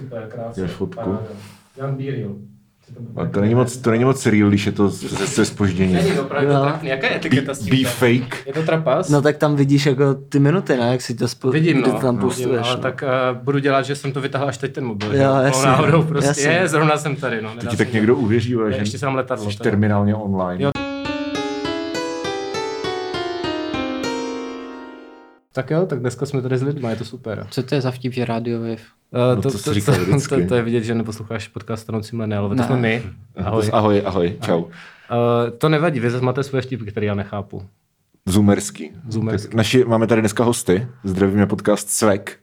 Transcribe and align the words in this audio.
Super, 0.00 0.28
krásně. 0.34 0.54
Děláš 0.62 0.70
fotku. 0.72 0.94
Paráda. 1.00 1.22
Jan 1.76 1.94
Bíril. 1.94 2.36
A 3.16 3.26
to 3.26 3.40
není 3.40 3.54
moc, 3.54 3.76
to 3.76 3.90
není 3.90 4.04
moc 4.04 4.26
real, 4.26 4.48
když 4.48 4.66
je 4.66 4.72
to 4.72 4.90
se, 4.90 5.26
se 5.26 5.44
spožděním. 5.44 5.94
Není 5.96 6.18
opravdu 6.18 6.50
Jo. 6.50 6.60
trapný. 6.62 6.88
Jaká 6.88 7.06
je 7.06 7.16
etiketa 7.16 7.54
s 7.54 7.58
tím? 7.58 7.82
Be 7.82 7.88
fake. 7.90 8.46
Je 8.46 8.52
to 8.52 8.62
trapas? 8.62 9.08
No 9.08 9.22
tak 9.22 9.36
tam 9.36 9.56
vidíš 9.56 9.86
jako 9.86 10.14
ty 10.14 10.38
minuty, 10.38 10.76
ne? 10.76 10.92
Jak 10.92 11.02
si 11.02 11.14
to 11.14 11.28
spo... 11.28 11.50
Vidím, 11.50 11.80
no. 11.80 11.92
to 11.92 11.98
tam 11.98 12.14
Vidím, 12.16 12.20
postuješ. 12.28 12.66
ale 12.66 12.76
no. 12.76 12.82
tak 12.82 13.04
uh, 13.32 13.38
budu 13.42 13.58
dělat, 13.58 13.82
že 13.82 13.96
jsem 13.96 14.12
to 14.12 14.20
vytáhl 14.20 14.48
až 14.48 14.58
teď 14.58 14.72
ten 14.72 14.84
mobil. 14.84 15.08
Jo, 15.08 15.14
že? 15.18 15.24
No, 15.26 15.42
jasně, 15.42 15.66
náhodou 15.66 15.98
no. 15.98 16.02
prostě. 16.02 16.28
Jasně. 16.28 16.46
Je, 16.50 16.68
zrovna 16.68 16.96
jsem 16.96 17.16
tady, 17.16 17.42
no. 17.42 17.50
To 17.50 17.56
nedá 17.56 17.70
ti 17.70 17.76
tak 17.76 17.92
někdo 17.92 18.16
uvěří, 18.16 18.50
že 18.70 18.76
ještě 18.76 18.98
jsem 18.98 19.14
letadlo. 19.14 19.50
jsi 19.50 19.56
to 19.58 19.64
je- 19.66 19.70
terminálně 19.70 20.14
online. 20.14 20.64
Jo. 20.64 20.70
Tak 25.54 25.70
jo, 25.70 25.86
tak 25.86 26.00
dneska 26.00 26.26
jsme 26.26 26.42
tady 26.42 26.58
s 26.58 26.62
lidmi, 26.62 26.88
je 26.90 26.96
to 26.96 27.04
super. 27.04 27.46
Co 27.50 27.62
to 27.62 27.74
je 27.74 27.80
za 27.80 27.90
vtip, 27.90 28.12
že 28.12 28.24
Radio 28.24 28.58
Wave? 28.60 28.72
Uh, 28.72 29.36
No 29.36 29.42
to 29.42 29.50
se 29.50 29.74
říká 29.74 29.92
vždycky. 29.92 30.42
to, 30.42 30.48
to, 30.48 30.54
je 30.54 30.62
vidět, 30.62 30.84
že 30.84 30.94
neposloucháš 30.94 31.48
podcast 31.48 31.82
Stanoci 31.82 32.16
Milenial, 32.16 32.48
to 32.48 32.54
Ne. 32.54 32.64
jsme 32.66 32.76
my. 32.76 33.02
Ahoj. 33.44 33.70
Ahoj, 33.72 34.02
ahoj, 34.04 34.36
čau. 34.40 34.58
Uh, 34.62 34.68
to 35.58 35.68
nevadí, 35.68 36.00
vy 36.00 36.10
zase 36.10 36.24
máte 36.24 36.42
svoje 36.42 36.62
vtipy, 36.62 36.84
které 36.84 37.06
já 37.06 37.14
nechápu. 37.14 37.62
Zoomerský. 38.26 38.90
Zoomerský. 39.08 39.48
Tak 39.48 39.54
naši, 39.54 39.84
máme 39.84 40.06
tady 40.06 40.20
dneska 40.22 40.44
hosty. 40.44 40.86
Zdravíme 41.04 41.46
podcast 41.46 41.90
Svek. 41.90 42.36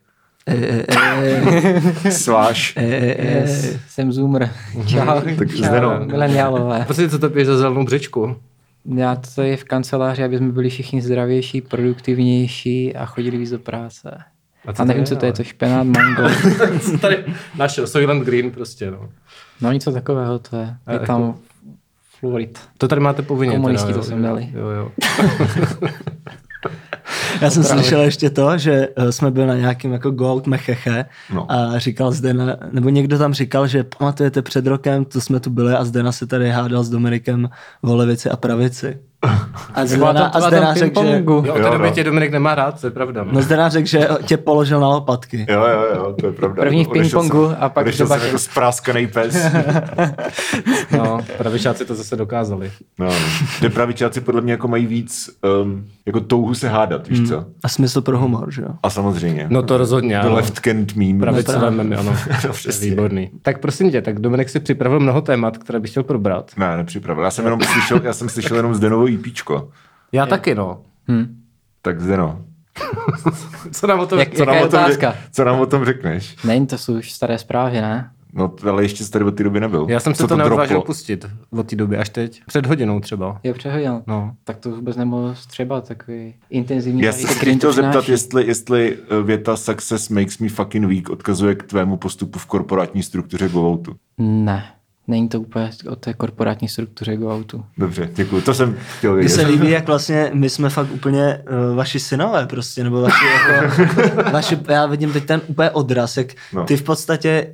E, 0.48 0.84
e, 0.88 2.12
Sváš. 2.12 2.74
e, 2.78 3.48
jsem 3.90 4.12
Zoomer. 4.12 4.50
Čau. 4.88 5.22
Tak 5.38 5.50
Čau, 5.56 5.64
Zdeno. 5.64 6.00
Mileniálové. 6.06 6.84
Prostě 6.86 7.10
co 7.10 7.20
to 7.20 7.30
piješ 7.30 7.48
za 7.48 7.58
zelenou 7.58 7.84
břečku? 7.86 8.36
Já 8.86 9.16
to 9.36 9.42
je 9.42 9.58
v 9.58 9.64
kanceláři, 9.64 10.24
aby 10.24 10.38
jsme 10.38 10.52
byli 10.52 10.70
všichni 10.70 11.02
zdravější, 11.02 11.62
produktivnější 11.62 12.96
a 12.96 13.06
chodili 13.06 13.38
víc 13.38 13.50
do 13.50 13.60
práce. 13.60 14.18
A 14.68 14.72
A 14.78 14.84
nevím, 14.84 15.06
co 15.06 15.16
to 15.16 15.26
je, 15.26 15.34
to 15.34 15.44
špenát, 15.44 15.88
mango. 15.88 16.24
Co 16.82 16.98
tady 16.98 17.24
našel? 17.58 17.88
Soylent 17.88 18.24
Green 18.26 18.52
prostě, 18.52 18.92
no. 18.92 19.10
No 19.62 19.72
něco 19.72 19.92
takového 19.92 20.40
to 20.40 20.56
je. 20.56 20.76
A 20.86 20.92
Je 20.92 20.94
jako- 20.96 21.06
tam 21.06 21.36
fluorid. 22.20 22.60
To 22.78 22.88
tady 22.88 23.02
máte 23.02 23.22
povinně. 23.22 23.56
Komunisti 23.56 23.88
teda, 23.88 23.94
to 24.00 24.00
jo, 24.00 24.10
sem 24.10 24.22
dali. 24.22 24.50
Jo, 24.54 24.68
jo. 24.70 24.92
Já 27.42 27.50
jsem 27.50 27.64
slyšel 27.64 28.02
ještě 28.02 28.30
to, 28.30 28.58
že 28.58 28.88
eh, 28.96 29.12
jsme 29.12 29.32
byli 29.32 29.48
na 29.48 29.56
nějakým 29.56 29.92
jako 29.94 30.12
go 30.12 30.34
out 30.34 30.48
mecheche 30.48 31.06
No. 31.34 31.52
a 31.52 31.80
říkal 31.80 32.12
Zdena, 32.12 32.58
nebo 32.72 32.90
někdo 32.90 33.18
tam 33.18 33.34
říkal, 33.34 33.68
že 33.68 33.84
pamatujete 33.84 34.42
před 34.42 34.68
rokem, 34.68 35.06
to 35.06 35.22
jsme 35.22 35.40
tu 35.40 35.50
byli 35.50 35.74
a 35.74 35.86
Zdena 35.86 36.12
se 36.12 36.28
tady 36.28 36.50
hádal 36.50 36.84
s 36.84 36.90
Dominikem 36.90 37.50
o 37.82 37.96
levici 37.96 38.30
a 38.30 38.38
pravici. 38.38 39.00
A 39.74 39.86
Zdena, 39.86 40.28
a 40.28 40.42
Zdena 40.42 40.74
řekl, 40.74 41.04
že, 41.06 41.24
Jo, 41.26 41.38
od 41.38 41.42
té 41.54 41.60
Jo, 41.60 41.72
doby 41.72 41.88
no. 41.88 41.92
tě 41.92 42.04
Dominik 42.04 42.32
nemá 42.32 42.56
rád, 42.56 42.82
to 42.82 42.88
je 42.88 42.92
pravda. 42.92 43.26
no 43.32 43.42
Zdena 43.42 43.70
řekl, 43.70 43.88
že 43.88 44.08
tě 44.26 44.38
položil 44.38 44.80
na 44.80 44.88
lopatky. 44.88 45.46
Jo, 45.50 45.60
jo, 45.68 45.86
jo, 45.96 46.16
to 46.20 46.26
je 46.26 46.32
pravda. 46.34 46.62
První 46.64 46.86
v 46.86 46.88
ping-pongu 46.90 47.56
a 47.60 47.70
pak 47.70 47.84
odešel 47.86 48.06
do 48.06 48.10
jsem 48.10 48.20
baky. 48.20 48.26
jako 48.28 48.40
spráskanej 48.40 49.08
pes. 49.08 49.38
No, 50.98 51.20
pravičáci 51.38 51.86
to 51.86 51.96
zase 51.96 52.16
dokázali. 52.16 52.72
No, 53.00 53.06
no. 53.06 53.14
Ty 53.62 53.70
pravičáci 53.70 54.22
podle 54.22 54.42
mě 54.42 54.52
jako 54.52 54.68
mají 54.68 54.86
víc 54.86 55.30
um, 55.64 55.86
jako 56.06 56.20
touhu 56.20 56.54
se 56.54 56.70
hádat, 56.70 57.08
víš 57.08 57.30
co? 57.30 57.46
A 57.64 57.68
smysl 57.68 58.02
pro 58.02 58.18
humor, 58.20 58.52
že 58.52 58.62
jo? 58.62 58.68
A 58.84 58.90
samozřejmě. 58.90 59.48
No 59.50 59.64
to 59.64 59.78
rozhodně, 59.78 60.16
The 60.16 60.26
ano. 60.28 60.36
left 60.36 60.60
canned 60.60 60.96
meme. 60.96 61.20
Pravicové 61.20 61.72
memy, 61.72 61.96
ano. 61.96 62.16
přesně. 62.52 62.90
Výborný. 62.90 63.30
Tak 63.42 63.60
prosím 63.60 63.92
tě, 63.92 64.02
tak 64.02 64.20
Dominik 64.20 64.50
si 64.50 64.60
připravil 64.60 65.00
mnoho 65.00 65.22
témat, 65.22 65.58
které 65.58 65.80
bych 65.80 65.92
chtěl 65.92 66.04
probrat. 66.04 66.52
Ne, 66.58 66.78
nepřipravil. 66.78 67.24
Já 67.24 67.32
jsem 67.32 67.46
jenom 67.46 67.62
slyšel, 67.62 68.02
já 68.04 68.14
jsem 68.14 68.30
slyšel 68.30 68.58
jenom 68.58 68.76
Zdenovo 69.12 69.30
EPčko. 69.30 69.70
Já 70.12 70.26
taky, 70.26 70.56
no. 70.56 70.82
Hm. 71.12 71.42
Tak 71.82 72.02
Zdeno, 72.02 72.42
Co 73.72 73.88
nám 73.88 74.00
o 74.00 74.06
tom... 74.06 74.20
Jak- 74.20 74.34
co 74.34 74.46
nám, 74.46 74.56
je 74.56 74.66
o 74.66 74.70
tom, 74.70 74.80
otázka? 74.80 75.16
co 75.32 75.44
nám 75.44 75.60
o 75.60 75.66
tom 75.66 75.86
řekneš? 75.86 76.36
Není 76.44 76.68
to 76.68 76.78
jsou 76.78 76.98
už 76.98 77.12
staré 77.12 77.38
zprávy, 77.38 77.82
ne? 77.82 78.12
No, 78.34 78.54
ale 78.70 78.84
ještě 78.84 79.04
jsi 79.06 79.12
tady 79.12 79.26
od 79.26 79.32
té 79.32 79.44
doby 79.44 79.60
nebyl. 79.60 79.86
Já 79.90 80.00
jsem 80.00 80.16
se 80.16 80.24
Co 80.24 80.28
to 80.28 80.38
neodvážil 80.38 80.82
pustit 80.82 81.26
od 81.52 81.68
té 81.70 81.76
doby 81.76 81.98
až 81.98 82.10
teď. 82.10 82.42
Před 82.48 82.66
hodinou 82.66 83.00
třeba. 83.00 83.40
Jo, 83.44 83.54
přehodil. 83.54 84.04
No. 84.08 84.36
Tak 84.44 84.58
to 84.58 84.72
vůbec 84.72 84.98
nemohlo 84.98 85.36
třeba 85.48 85.82
takový 85.82 86.36
intenzivní. 86.50 87.02
Já 87.02 87.12
jsem 87.12 87.30
se 87.30 87.40
chtěl 87.40 87.58
to 87.58 87.72
zeptat, 87.74 88.10
jestli, 88.10 88.48
jestli 88.48 88.98
eh, 89.20 89.24
věta 89.24 89.58
success 89.58 90.10
makes 90.10 90.38
me 90.38 90.50
fucking 90.50 90.86
weak 90.86 91.10
odkazuje 91.10 91.56
k 91.56 91.64
tvému 91.64 91.98
postupu 91.98 92.40
v 92.40 92.46
korporátní 92.46 93.04
struktuře 93.04 93.50
GoOutu. 93.50 93.96
Ne, 94.18 94.66
není 95.08 95.30
to 95.30 95.42
úplně 95.42 95.70
o 95.90 95.96
té 95.96 96.14
korporátní 96.14 96.68
struktuře 96.68 97.16
GoOutu. 97.18 97.66
Dobře, 97.78 98.10
děkuji. 98.16 98.42
To 98.42 98.54
jsem 98.54 98.78
chtěl 98.98 99.12
Mně 99.14 99.20
vědět. 99.20 99.36
se 99.36 99.42
líbí, 99.48 99.70
jak 99.72 99.88
vlastně 99.88 100.32
my 100.34 100.50
jsme 100.50 100.70
fakt 100.70 100.92
úplně 100.92 101.38
uh, 101.70 101.76
vaši 101.76 102.00
synové 102.00 102.46
prostě, 102.48 102.84
nebo 102.84 103.02
vaši 103.02 103.26
jako, 103.26 103.76
vaši, 104.32 104.58
já 104.68 104.86
vidím 104.86 105.14
teď 105.14 105.26
ten 105.26 105.42
úplně 105.48 105.70
odraz, 105.70 106.18
jak 106.18 106.28
No. 106.54 106.64
ty 106.66 106.78
v 106.78 106.84
podstatě, 106.84 107.54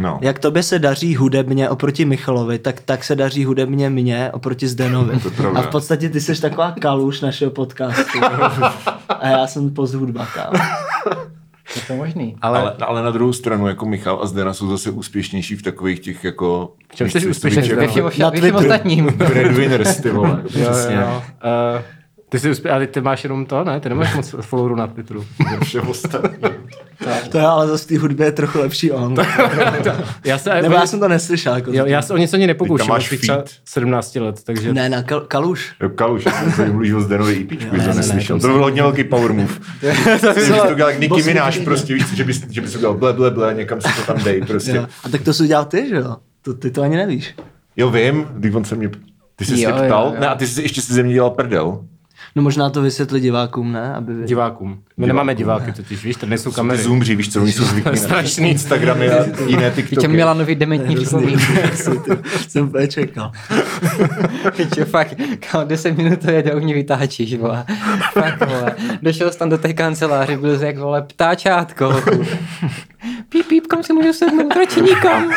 No. 0.00 0.18
jak 0.22 0.38
tobě 0.38 0.62
se 0.62 0.78
daří 0.78 1.16
hudebně 1.16 1.70
oproti 1.70 2.04
Michalovi, 2.04 2.58
tak, 2.58 2.80
tak 2.80 3.04
se 3.04 3.16
daří 3.16 3.44
hudebně 3.44 3.90
mně 3.90 4.30
oproti 4.32 4.68
Zdenovi. 4.68 5.20
A 5.54 5.62
v 5.62 5.66
podstatě 5.66 6.08
ty 6.08 6.20
jsi 6.20 6.40
taková 6.40 6.70
kaluš 6.80 7.20
našeho 7.20 7.50
podcastu. 7.50 8.18
A 9.08 9.28
já 9.28 9.46
jsem 9.46 9.70
post 9.70 9.94
hudba, 9.94 10.26
kámo. 10.34 10.58
Je 11.76 11.82
to 11.82 11.94
možný. 11.96 12.36
Ale, 12.42 12.60
ale, 12.60 12.76
ale, 12.80 13.02
na 13.02 13.10
druhou 13.10 13.32
stranu, 13.32 13.68
jako 13.68 13.86
Michal 13.86 14.18
a 14.22 14.26
Zdena 14.26 14.54
jsou 14.54 14.68
zase 14.70 14.90
úspěšnější 14.90 15.56
v 15.56 15.62
takových 15.62 16.00
těch 16.00 16.24
jako... 16.24 16.72
čem 16.94 17.04
víš 17.04 17.12
jsi? 17.12 17.48
Ve 17.48 17.50
všem, 17.50 17.80
jako 17.80 18.02
Na 18.02 18.10
všem 18.10 18.30
Twitteru. 18.30 18.56
ostatním. 18.56 19.06
breadwinners, 19.06 19.96
ty 20.00 20.10
vole. 20.10 20.42
Přesně. 20.46 20.94
jo, 20.96 21.00
jo. 21.00 21.22
Uh, 21.76 21.82
ty 22.28 22.38
jsi 22.38 22.50
uspě... 22.50 22.70
ale 22.70 22.86
ty 22.86 23.00
máš 23.00 23.24
jenom 23.24 23.46
to, 23.46 23.64
ne? 23.64 23.80
Ty 23.80 23.88
nemáš 23.88 24.14
moc 24.14 24.34
followerů 24.40 24.74
na 24.76 24.86
Twitteru. 24.86 25.24
Ostatním. 25.88 26.50
To 27.30 27.38
je 27.38 27.44
ale 27.44 27.66
zase 27.66 27.84
v 27.84 27.86
té 27.86 27.98
hudbě 27.98 28.26
je 28.26 28.32
trochu 28.32 28.58
lepší 28.58 28.92
on. 28.92 29.16
Já 30.24 30.38
se, 30.38 30.62
Nebo 30.62 30.74
já 30.74 30.86
jsem 30.86 31.00
to 31.00 31.08
neslyšel. 31.08 31.54
Jako 31.54 31.70
jo, 31.72 31.86
já 31.86 32.02
se 32.02 32.14
o 32.14 32.16
něco 32.16 32.36
ani 32.36 32.46
nepokouším, 32.46 32.88
máš 32.88 33.14
třeba 33.18 33.36
feed. 33.36 33.50
17 33.64 34.14
let, 34.16 34.44
takže... 34.44 34.72
Ne, 34.72 34.88
na 34.88 35.02
kal- 35.02 35.26
kaluš. 35.28 35.72
Jo, 35.82 35.88
Kaluš, 35.88 36.24
já 36.26 36.32
jsem 36.32 36.52
se 36.52 36.66
mluvil 36.66 37.00
z 37.02 37.08
Ne, 37.08 37.18
to 37.18 37.76
ne, 37.76 37.86
ne, 37.86 37.94
neslyšel. 37.94 38.40
to 38.40 38.46
To 38.46 38.52
byl 38.52 38.62
hodně 38.62 38.82
velký 38.82 39.04
power 39.04 39.32
move. 39.32 39.54
Že 39.82 39.92
bys 40.34 40.48
to 40.68 40.74
dělal 40.74 40.90
jak 40.90 40.98
Minaj, 41.26 41.46
Nicki 41.46 41.64
prostě 41.64 41.94
víš, 41.94 42.06
že 42.14 42.24
bys, 42.24 42.46
že 42.50 42.60
bys 42.60 42.76
udělal 42.76 42.94
ble, 42.94 43.12
ble, 43.12 43.30
ble, 43.30 43.54
někam 43.54 43.80
si 43.80 43.88
to 43.96 44.12
tam 44.12 44.24
dej, 44.24 44.42
prostě. 44.42 44.70
Jo. 44.70 44.86
A 45.04 45.08
tak 45.08 45.22
to 45.22 45.32
jsi 45.32 45.42
udělal 45.42 45.64
ty, 45.64 45.88
že 45.88 45.96
jo? 45.96 46.16
To, 46.42 46.54
ty 46.54 46.70
to 46.70 46.82
ani 46.82 46.96
nevíš. 46.96 47.34
Jo, 47.76 47.90
vím, 47.90 48.26
když 48.32 48.54
on 48.54 48.64
se 48.64 48.74
mě... 48.76 48.90
Ty 49.36 49.44
jsi 49.44 49.52
Jo, 49.60 49.70
se 49.70 49.76
jo, 49.78 49.84
ptal? 49.86 50.12
jo. 50.14 50.20
Ne, 50.20 50.26
a 50.28 50.34
ty 50.34 50.46
jsi 50.46 50.62
ještě 50.62 50.82
si 50.82 50.92
ze 50.94 51.02
mě 51.02 51.14
dělal 51.14 51.30
prdel. 51.30 51.84
No 52.36 52.42
možná 52.42 52.70
to 52.70 52.82
vysvětli 52.82 53.20
divákům, 53.20 53.72
ne? 53.72 53.94
Aby 53.94 54.14
vy... 54.14 54.24
Divákům. 54.26 54.78
My 54.96 55.06
nemáme 55.06 55.34
diváky 55.34 55.72
totiž, 55.72 56.04
víš, 56.04 56.16
tady 56.16 56.30
nejsou 56.30 56.50
Ty 56.50 56.56
kamery. 56.56 56.82
zoomři, 56.82 57.16
víš 57.16 57.32
co, 57.32 57.42
oni 57.42 57.52
jsou 57.52 57.64
zvyklí 57.64 57.96
Strašný. 57.98 58.50
Instagramy 58.50 59.10
a 59.10 59.24
jiné 59.46 59.70
TikToky. 59.70 60.08
měla 60.08 60.34
nový 60.34 60.54
dementní 60.54 60.96
připomínky. 60.96 61.44
jsem 62.48 62.68
úplně 62.68 62.88
čekal. 62.88 63.32
Že 64.76 64.84
fakt, 64.84 65.14
kámo, 65.50 65.64
10 65.64 65.96
minut 65.96 66.20
to 66.20 66.30
jede, 66.30 66.54
u 66.54 66.60
mě 66.60 66.74
vytáčíš, 66.74 67.34
vole. 67.38 67.64
Fakt, 68.12 68.48
vole. 68.48 68.74
Došel 69.02 69.30
jsem 69.30 69.38
tam 69.38 69.48
do 69.48 69.58
té 69.58 69.72
kanceláře, 69.72 70.36
byl 70.36 70.58
jsi 70.58 70.64
jak, 70.64 70.78
vole, 70.78 71.02
ptáčátko. 71.02 72.02
Píp, 73.28 73.46
píp, 73.48 73.66
kam 73.66 73.82
si 73.82 73.92
můžu 73.92 74.12
sednout, 74.12 74.56
radši 74.56 74.80
nikam. 74.82 75.30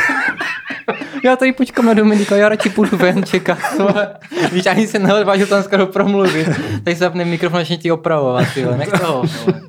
Já 1.23 1.35
tady 1.35 1.53
počkám 1.53 1.85
na 1.85 1.93
Dominika, 1.93 2.35
já 2.35 2.49
radši 2.49 2.69
půjdu 2.69 2.97
ven 2.97 3.23
čekat. 3.23 3.57
vole. 3.77 4.07
Víš, 4.51 4.65
ani 4.65 4.87
se 4.87 4.99
neodvážil 4.99 5.47
tam 5.47 5.63
skoro 5.63 5.87
promluvit. 5.87 6.47
Tady 6.83 6.95
se 6.95 6.99
zapne 6.99 7.25
mikrofon, 7.25 7.59
začne 7.59 7.77
ti 7.77 7.91
opravovat, 7.91 8.47
ty 8.53 8.63
vole, 8.63 8.77
nech 8.77 8.89
toho. 8.89 9.13
vole. 9.13 9.61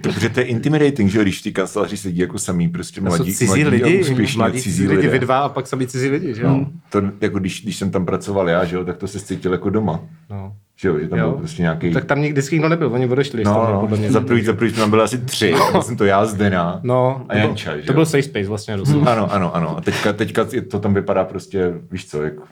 Protože 0.00 0.28
to 0.28 0.40
je 0.40 0.46
intimidating, 0.46 1.10
že 1.10 1.18
jo, 1.18 1.22
když 1.24 1.42
té 1.42 1.50
kanceláři 1.50 1.96
sedí 1.96 2.18
jako 2.18 2.38
samý, 2.38 2.68
prostě 2.68 3.00
To 3.00 3.10
jsou 3.10 3.16
mladí, 3.16 3.34
cizí 3.34 3.46
mladí 3.46 3.82
a 3.82 3.86
lidi, 3.86 4.00
úspěšní 4.00 4.38
mladí 4.38 4.62
cizí 4.62 4.88
lidi, 4.88 5.08
vy 5.08 5.18
dva 5.18 5.38
a 5.38 5.48
pak 5.48 5.66
sami 5.66 5.86
cizí 5.86 6.08
lidi, 6.08 6.34
že 6.34 6.42
jo? 6.42 6.66
To, 6.90 7.02
jako 7.20 7.38
když, 7.38 7.62
když 7.62 7.76
jsem 7.76 7.90
tam 7.90 8.06
pracoval 8.06 8.48
já, 8.48 8.64
že 8.64 8.76
jo, 8.76 8.84
tak 8.84 8.96
to 8.96 9.08
se 9.08 9.20
cítil 9.20 9.52
jako 9.52 9.70
doma. 9.70 10.00
No. 10.30 10.52
Že 10.80 10.88
jo, 10.88 10.98
že 11.00 11.08
tam 11.08 11.18
Jo. 11.18 11.28
byl 11.30 11.38
prostě 11.38 11.62
nějaký... 11.62 11.92
Tak 11.92 12.04
tam 12.04 12.20
nikdy 12.22 12.42
nikdo 12.52 12.68
nebyl, 12.68 12.92
oni 12.92 13.06
odešli, 13.08 13.34
když 13.36 13.44
tam 13.44 13.54
No, 13.54 13.64
byl, 13.64 13.74
no, 13.74 13.80
podle 13.80 13.96
mě. 13.96 14.12
za 14.12 14.20
prvý, 14.20 14.44
za 14.44 14.52
prvý 14.52 14.72
tam 14.72 14.90
byli 14.90 15.02
asi 15.02 15.18
tři, 15.18 15.54
no. 15.74 15.82
jsem 15.82 15.96
to 15.96 16.04
já, 16.04 16.26
Zdena 16.26 16.80
No, 16.82 17.16
a 17.28 17.32
to 17.32 17.38
byl- 17.38 17.46
Janča, 17.48 17.76
že 17.76 17.82
To 17.82 17.92
byl 17.92 18.06
safe 18.06 18.22
space 18.22 18.48
vlastně 18.48 18.76
doslova. 18.76 19.12
Ano, 19.12 19.34
ano, 19.34 19.56
ano. 19.56 19.78
A 19.78 19.80
teďka, 19.80 20.12
teďka 20.12 20.46
to 20.70 20.78
tam 20.80 20.94
vypadá 20.94 21.24
prostě, 21.24 21.72
víš 21.90 22.08
co, 22.08 22.22
jako 22.22 22.42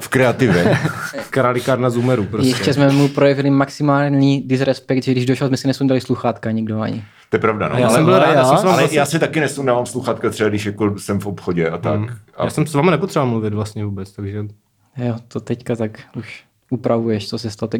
v 0.00 0.08
kreativě. 0.08 0.78
Králikárna 1.30 1.90
zoomerů 1.90 2.24
prostě. 2.24 2.48
Ještě 2.48 2.74
jsme 2.74 2.92
mu 2.92 3.08
projevili 3.08 3.50
maximální 3.50 4.42
disrespekt, 4.42 5.02
že 5.04 5.12
když 5.12 5.26
došel, 5.26 5.48
jsme 5.48 5.56
si 5.56 5.66
nesundali 5.66 6.00
sluchátka 6.00 6.50
nikdo 6.50 6.80
ani. 6.80 7.04
To 7.30 7.36
je 7.36 7.40
pravda, 7.40 7.68
no. 7.68 7.78
Já 7.78 7.86
ale, 7.86 7.96
jsem 7.96 8.04
byl 8.04 8.14
ale 8.14 8.24
rád, 8.26 8.32
já- 8.34 8.44
jsem 8.44 8.68
ale 8.68 8.78
vlastně, 8.78 8.98
já 8.98 9.06
si 9.06 9.18
taky 9.18 9.40
nesundávám 9.40 9.86
sluchátka 9.86 10.30
třeba, 10.30 10.48
když 10.48 10.66
jako 10.66 10.98
jsem 10.98 11.20
v 11.20 11.26
obchodě 11.26 11.70
a 11.70 11.78
tak. 11.78 12.00
A 12.36 12.44
já 12.44 12.50
jsem 12.50 12.66
s 12.66 12.74
váma 12.74 12.90
nepotřeboval 12.90 13.30
mluvit 13.30 13.54
vlastně 13.54 13.84
vůbec, 13.84 14.12
takže 14.12 14.44
Jo, 14.96 15.16
to 15.28 15.40
teďka 15.40 15.76
tak 15.76 16.00
už 16.16 16.44
upravuješ, 16.70 17.28
co 17.28 17.38
se 17.38 17.50
stalo. 17.50 17.70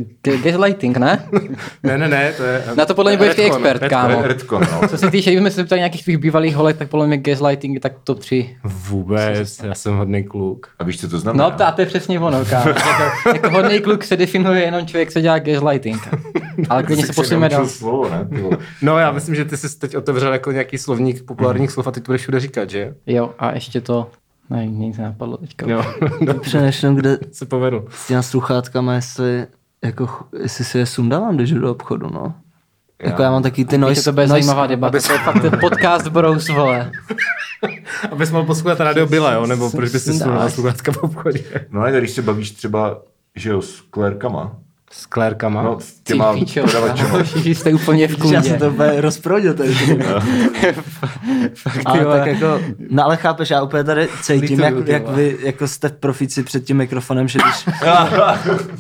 Gaslighting, 0.43 0.97
ne? 0.97 1.29
Ne, 1.83 1.99
ne, 1.99 2.09
ne, 2.09 2.33
to 2.37 2.43
je... 2.43 2.65
Na 2.77 2.87
to 2.87 2.95
podle 2.95 3.11
mě 3.13 3.17
budeš 3.19 3.35
ty 3.35 3.43
expert, 3.45 3.83
Redcon. 3.83 3.89
kámo. 3.89 4.23
Redcon, 4.23 4.63
no. 4.73 4.89
Co 4.89 4.99
se 4.99 5.11
týče, 5.11 5.31
kdybychom 5.31 5.51
se 5.51 5.65
ptali 5.65 5.79
nějakých 5.81 6.05
tvých 6.05 6.19
bývalých 6.19 6.57
holek, 6.57 6.77
tak 6.77 6.89
podle 6.89 7.07
mě 7.07 7.17
gaslighting 7.17 7.75
je 7.75 7.81
tak 7.81 7.93
to 8.05 8.15
tři. 8.15 8.57
Vůbec, 8.65 9.59
já 9.65 9.75
jsem 9.75 9.97
hodný 9.97 10.25
kluk. 10.25 10.67
A 10.79 10.85
víš, 10.85 11.01
co 11.01 11.09
to 11.09 11.19
znamená? 11.19 11.45
No, 11.45 11.57
to, 11.57 11.67
a 11.67 11.73
to 11.73 11.81
je 11.81 11.87
přesně 11.87 12.21
ono, 12.21 12.45
kámo. 12.45 12.69
Jako, 13.27 13.29
jako 13.29 13.51
hodný 13.51 13.81
kluk 13.81 14.05
se 14.05 14.17
definuje 14.17 14.63
jenom 14.63 14.87
člověk, 14.87 15.13
co 15.13 15.21
dělá 15.21 15.39
gaslighting. 15.39 16.09
Ale 16.69 16.83
klidně 16.83 17.07
se 17.07 17.13
Jsi 17.13 17.17
posuneme 17.17 17.49
dál. 17.49 17.67
slovo, 17.69 18.09
ne? 18.11 18.29
No 18.83 18.99
já 18.99 19.13
myslím, 19.13 19.35
že 19.35 19.45
ty 19.45 19.57
jsi 19.57 19.79
teď 19.79 19.97
otevřel 19.97 20.33
jako 20.33 20.53
nějaký 20.53 20.79
slovník 20.79 21.23
populárních 21.23 21.71
slov 21.71 21.87
a 21.87 21.91
ty 21.91 22.01
to 22.01 22.07
budeš 22.07 22.21
všude 22.23 22.41
říkat, 22.41 22.71
že? 22.71 22.95
Jo, 23.07 23.31
a 23.39 23.53
ještě 23.55 23.81
to, 23.81 24.11
ne, 24.51 24.67
nic 24.67 24.99
nenapadlo 24.99 25.37
teďka. 25.37 25.67
Jo, 25.71 25.83
Přemýšlím, 26.41 26.95
kde 26.95 27.19
se 27.33 27.47
povedl. 27.47 27.85
s 27.91 28.07
těma 28.07 28.23
sluchátkama, 28.23 28.95
jestli, 28.95 29.47
jako, 29.85 30.09
jestli 30.43 30.65
si 30.65 30.79
je 30.79 30.87
sundávám, 30.87 31.37
když 31.37 31.51
jdu 31.51 31.61
do 31.61 31.71
obchodu, 31.71 32.11
no. 32.11 32.35
Jako 33.03 33.23
já 33.23 33.31
mám 33.31 33.43
taky 33.43 33.65
ty 33.65 33.79
noise, 33.79 34.05
to 34.05 34.13
bude 34.13 34.27
noise- 34.27 34.29
zajímavá 34.31 34.67
debata, 34.67 34.99
to 35.07 35.13
je 35.13 35.19
fakt 35.19 35.43
ten 35.43 35.59
podcast 35.61 36.07
Bros, 36.09 36.49
vole. 36.49 36.91
Abys 38.13 38.31
mohl 38.31 38.47
poslouchat 38.47 38.81
rádio 38.81 39.07
Bila, 39.07 39.33
jo? 39.33 39.47
Nebo 39.47 39.71
proč 39.71 39.93
bys 39.93 40.05
si 40.05 40.15
slunul 40.15 40.49
sluchátka 40.49 40.93
v 40.93 40.97
obchodě? 40.97 41.45
No 41.71 41.81
a 41.83 41.91
když 41.91 42.11
se 42.11 42.23
bavíš 42.23 42.51
třeba, 42.51 43.03
že 43.37 43.51
jo, 43.51 43.63
s 43.63 43.81
klérkama, 43.81 44.57
S 44.99 45.07
klérkama? 45.07 45.63
no 45.63 45.77
s 45.81 46.01
těma 46.01 46.35
prodavačema. 46.63 47.19
jste 47.45 47.75
úplně 47.75 48.09
v 48.09 48.11
Já 48.11 48.17
kundě. 48.17 48.43
jsem 48.43 48.59
to 48.59 48.69
úplně 48.71 49.01
rozprodil 49.01 49.55
tady. 49.55 49.77
ale 51.85 52.05
vole. 52.05 52.19
tak 52.19 52.27
jako, 52.27 52.61
no 52.91 53.05
ale 53.05 53.17
chápeš, 53.17 53.51
já 53.51 53.63
úplně 53.63 53.85
tady 53.85 54.09
cítím, 54.23 54.61
jak, 54.61 54.75
jak 54.87 55.09
vy 55.09 55.37
jako 55.41 55.69
jste 55.69 55.89
profíci 55.89 56.43
před 56.43 56.65
tím 56.65 56.77
mikrofonem, 56.77 57.29
že 57.29 57.39
když, 57.45 57.75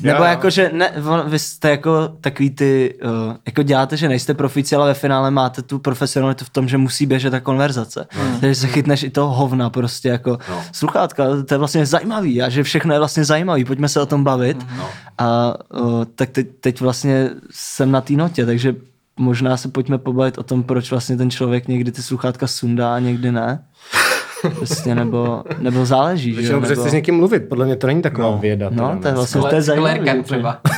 nebo 0.03 0.25
jako, 0.25 0.51
že 0.51 0.71
ne, 0.73 0.93
vy 1.27 1.39
jste 1.39 1.71
jako 1.71 2.09
takový 2.21 2.51
ty, 2.51 2.95
uh, 3.05 3.11
jako 3.47 3.63
děláte, 3.63 3.97
že 3.97 4.09
nejste 4.09 4.35
profíci, 4.35 4.77
ale 4.77 4.87
ve 4.87 4.95
finále 4.95 5.31
máte 5.31 5.63
tu 5.63 5.79
profesionalitu 5.79 6.45
v 6.45 6.51
tom, 6.51 6.69
že 6.69 6.79
musí 6.79 7.07
běžet 7.07 7.31
ta 7.31 7.41
konverzace. 7.41 8.07
Takže 8.41 8.55
se 8.55 8.67
chytneš 8.67 9.03
i 9.03 9.11
toho 9.11 9.35
hovna 9.35 9.71
prostě 9.71 10.09
jako 10.09 10.39
No. 10.51 10.63
sluchátka, 10.73 11.25
to 11.49 11.55
je 11.55 11.59
vlastně 11.59 11.87
zajímavý 11.87 12.43
a 12.43 12.49
že 12.49 12.63
všechno 12.63 12.93
je 12.93 12.99
vlastně 12.99 13.25
zajímavý, 13.25 13.65
pojďme 13.65 13.89
se 13.89 14.01
o 14.01 14.07
tom 14.07 14.25
bavit. 14.25 14.57
No. 14.77 14.89
A 15.19 15.55
uh, 15.81 16.05
tak 16.15 16.31
teď, 16.31 16.47
teď 16.61 16.81
vlastně 16.81 17.31
jsem 17.51 17.91
na 17.91 18.01
té 18.01 18.13
notě, 18.13 18.47
takže 18.47 18.77
možná 19.17 19.57
se 19.57 19.69
pojďme 19.69 19.99
pobavit 19.99 20.39
o 20.39 20.43
tom, 20.43 20.63
proč 20.63 20.91
vlastně 20.91 21.17
ten 21.17 21.31
člověk 21.31 21.69
někdy 21.69 21.93
ty 21.93 22.03
sluchátka 22.03 22.47
sundá 22.47 22.95
a 22.95 22.99
někdy 22.99 23.33
ne. 23.33 23.65
Prostě 24.51 24.95
nebo, 24.95 25.43
nebo 25.59 25.87
záleží, 25.87 26.31
že? 26.31 26.37
Protože 26.37 26.53
Nebo, 26.53 26.67
chceš 26.67 26.79
s 26.79 26.93
někým 26.93 27.15
mluvit, 27.15 27.49
podle 27.49 27.67
mě 27.67 27.77
to 27.77 27.87
není 27.87 28.03
taková 28.03 28.31
No. 28.31 28.39
věda. 28.39 28.69
no, 28.73 28.89
teda, 28.89 28.99
to 29.03 29.09
je 29.09 29.15
vlastně 29.15 29.41
to 29.41 29.55
je 29.55 29.63
zajímavé. 29.63 30.23
Třeba. 30.23 30.61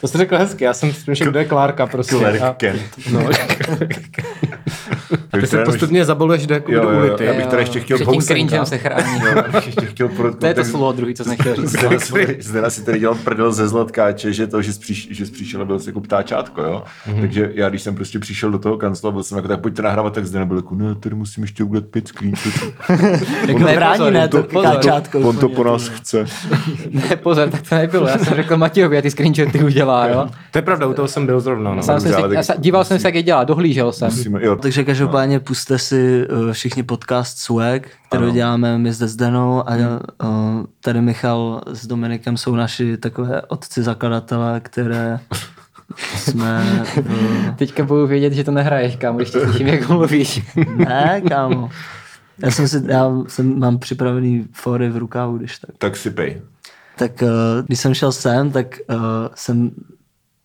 To 0.00 0.08
jsi 0.08 0.18
řekl 0.18 0.36
hezky, 0.36 0.64
já 0.64 0.74
jsem 0.74 0.92
si 0.92 1.10
myslel, 1.10 1.30
kdo 1.30 1.38
je 1.38 1.44
Klárka 1.44 1.86
prostě. 1.86 2.16
Clark 2.16 2.40
A- 2.42 2.54
Kent. 2.54 2.82
No, 3.12 3.20
ty 5.40 5.46
se 5.46 5.64
postupně 5.64 6.04
zabaluješ 6.04 6.46
do, 6.46 6.54
jako 6.54 6.72
Jo, 6.72 6.82
do 6.82 6.90
jo, 6.90 6.94
jo, 6.98 7.06
ulity. 7.06 7.24
já 7.24 7.34
bych 7.34 7.46
tady 7.46 7.62
ještě 7.62 7.80
chtěl 7.80 7.96
Před 7.98 8.08
tím 8.10 8.20
cringem 8.22 8.66
se 8.66 8.78
chrání. 8.78 9.20
Jo, 9.24 9.42
ještě 9.54 9.80
chtěl 9.86 10.08
podotknout. 10.08 10.40
To 10.40 10.46
je 10.46 10.54
to 10.54 10.64
slovo 10.64 10.92
druhý, 10.92 11.14
co 11.14 11.24
jsem 11.24 11.36
chtěl 11.36 11.56
říct. 11.56 11.68
Zdena 11.70 11.98
si, 12.00 12.12
tady, 12.12 12.36
Zdena 12.40 12.70
si 12.70 12.84
tady 12.84 12.98
dělal 12.98 13.14
prdel 13.24 13.52
ze 13.52 13.68
zlatkáče, 13.68 14.32
že 14.32 14.46
to, 14.46 14.62
že 14.62 14.72
jsi, 14.72 14.80
příš, 14.80 15.08
že 15.10 15.26
jsi 15.26 15.32
přišel 15.32 15.62
a 15.62 15.64
byl 15.64 15.78
jsi 15.78 15.88
jako 15.88 16.00
ptáčátko, 16.00 16.62
jo. 16.62 16.82
Mm-hmm. 17.08 17.20
Takže 17.20 17.50
já, 17.54 17.68
když 17.68 17.82
jsem 17.82 17.94
prostě 17.94 18.18
přišel 18.18 18.50
do 18.50 18.58
toho 18.58 18.76
kancla, 18.76 19.10
byl 19.10 19.22
jsem 19.22 19.36
jako, 19.36 19.48
tak 19.48 19.60
pojďte 19.60 19.82
nahrávat, 19.82 20.14
tak 20.14 20.26
Zdena 20.26 20.44
byl 20.44 20.56
jako, 20.56 20.74
ne, 20.74 20.94
tady 20.94 21.14
musím 21.14 21.42
ještě 21.42 21.64
udělat 21.64 21.86
pět 21.86 22.08
screenshotů. 22.08 22.51
Jako 23.48 23.58
Ne, 23.58 23.74
brání, 23.76 24.10
ne, 24.10 24.28
to- 24.28 24.42
to 24.42 24.48
pozor. 24.48 24.74
káčátko. 24.74 25.18
On 25.20 25.36
to 25.36 25.48
po 25.48 25.64
nás 25.64 25.88
chce. 25.88 26.24
Ne, 26.90 27.16
pozor, 27.16 27.48
tak 27.48 27.62
to 27.68 27.74
nebylo. 27.74 28.08
Já 28.08 28.18
jsem 28.18 28.36
řekl 28.36 28.56
Matějovi, 28.56 28.98
a 28.98 29.02
ty 29.02 29.10
screenshoty 29.10 29.64
udělá, 29.64 30.06
jo. 30.06 30.28
To 30.50 30.58
je 30.58 30.62
pravda, 30.62 30.86
u 30.86 30.92
toho 30.92 31.08
jsem 31.08 31.26
byl 31.26 31.40
zrovna. 31.40 31.74
No. 31.74 31.82
Sám 31.82 32.00
jsem 32.00 32.14
ale 32.14 32.22
si, 32.30 32.34
tak- 32.36 32.48
já 32.48 32.54
díval 32.58 32.84
jsem 32.84 32.98
se, 32.98 33.08
jak 33.08 33.14
je 33.14 33.22
dělá, 33.22 33.44
dohlížel 33.44 33.92
jsem. 33.92 34.08
Musíme, 34.08 34.44
jo, 34.44 34.56
Takže 34.56 34.84
každopádně 34.84 35.40
puste 35.40 35.78
si 35.78 36.26
uh, 36.46 36.52
všichni 36.52 36.82
podcast 36.82 37.38
Swag, 37.38 37.82
který 38.08 38.22
Ano. 38.24 38.32
děláme 38.32 38.78
my 38.78 38.92
zde 38.92 39.08
s 39.08 39.16
Denou 39.16 39.68
a 39.68 39.72
uh, 39.76 40.28
tady 40.80 41.00
Michal 41.00 41.60
s 41.66 41.86
Dominikem 41.86 42.36
jsou 42.36 42.54
naši 42.54 42.96
takové 42.96 43.42
otci 43.42 43.82
zakladatelé, 43.82 44.60
které 44.60 45.18
jsme... 46.16 46.64
Uh, 46.98 47.54
Teďka 47.56 47.84
budu 47.84 48.06
vědět, 48.06 48.32
že 48.32 48.44
to 48.44 48.50
nehraješ, 48.50 48.96
kámo, 48.96 49.18
když 49.18 49.30
tě 49.30 49.40
slyším, 49.40 49.66
jak 49.66 49.88
mluvíš. 49.88 50.42
ne, 50.76 51.22
kámo. 51.28 51.70
Já 52.38 52.50
jsem 52.50 52.68
si, 52.68 52.82
já 52.86 53.10
jsem, 53.28 53.58
mám 53.58 53.78
připravený 53.78 54.48
fory 54.52 54.90
v 54.90 54.96
rukávu, 54.96 55.38
když 55.38 55.58
tak. 55.58 55.70
tak 55.78 55.96
si 55.96 56.10
pej. 56.10 56.42
Tak 56.96 57.22
uh, 57.22 57.28
když 57.66 57.80
jsem 57.80 57.94
šel 57.94 58.12
sem, 58.12 58.50
tak 58.50 58.78
uh, 58.90 58.96
jsem 59.34 59.70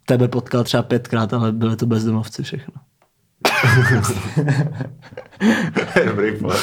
tebe 0.05 0.27
potkal 0.27 0.63
třeba 0.63 0.83
pětkrát, 0.83 1.33
ale 1.33 1.51
byly 1.51 1.75
to 1.75 1.85
bezdomovci 1.85 2.43
všechno. 2.43 2.73
Dobrý. 6.05 6.31
Uh, 6.41 6.53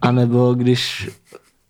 a 0.00 0.12
nebo 0.12 0.54
když, 0.54 1.10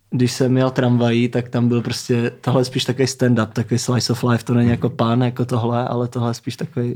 když 0.09 0.31
jsem 0.31 0.51
měl 0.51 0.71
tramvají, 0.71 1.29
tak 1.29 1.49
tam 1.49 1.67
byl 1.67 1.81
prostě, 1.81 2.31
tohle 2.41 2.61
je 2.61 2.65
spíš 2.65 2.85
takový 2.85 3.05
stand-up, 3.05 3.47
takový 3.47 3.79
slice 3.79 4.13
of 4.13 4.23
life, 4.23 4.43
to 4.43 4.53
není 4.53 4.69
jako 4.69 4.89
pán 4.89 5.21
jako 5.21 5.45
tohle, 5.45 5.87
ale 5.87 6.07
tohle 6.07 6.29
je 6.29 6.33
spíš 6.33 6.55
takový 6.55 6.95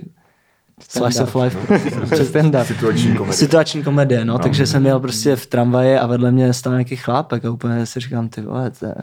slice 0.87 1.23
of 1.23 1.35
life. 1.35 1.79
Přes 2.11 2.31
ten 2.31 2.51
dat. 2.51 2.67
Situační 2.67 3.15
komedie. 3.15 3.37
Situační 3.37 3.83
komedie, 3.83 4.25
no, 4.25 4.39
takže 4.39 4.67
jsem 4.67 4.81
měl 4.81 4.99
prostě 4.99 5.35
v 5.35 5.45
tramvaji 5.45 5.97
a 5.97 6.07
vedle 6.07 6.31
mě 6.31 6.53
stál 6.53 6.73
nějaký 6.73 6.95
chlápek 6.95 7.45
a 7.45 7.51
úplně 7.51 7.85
si 7.85 7.99
říkám, 7.99 8.29
ty 8.29 8.41
vole, 8.41 8.71
to 8.71 8.85
je 8.85 8.95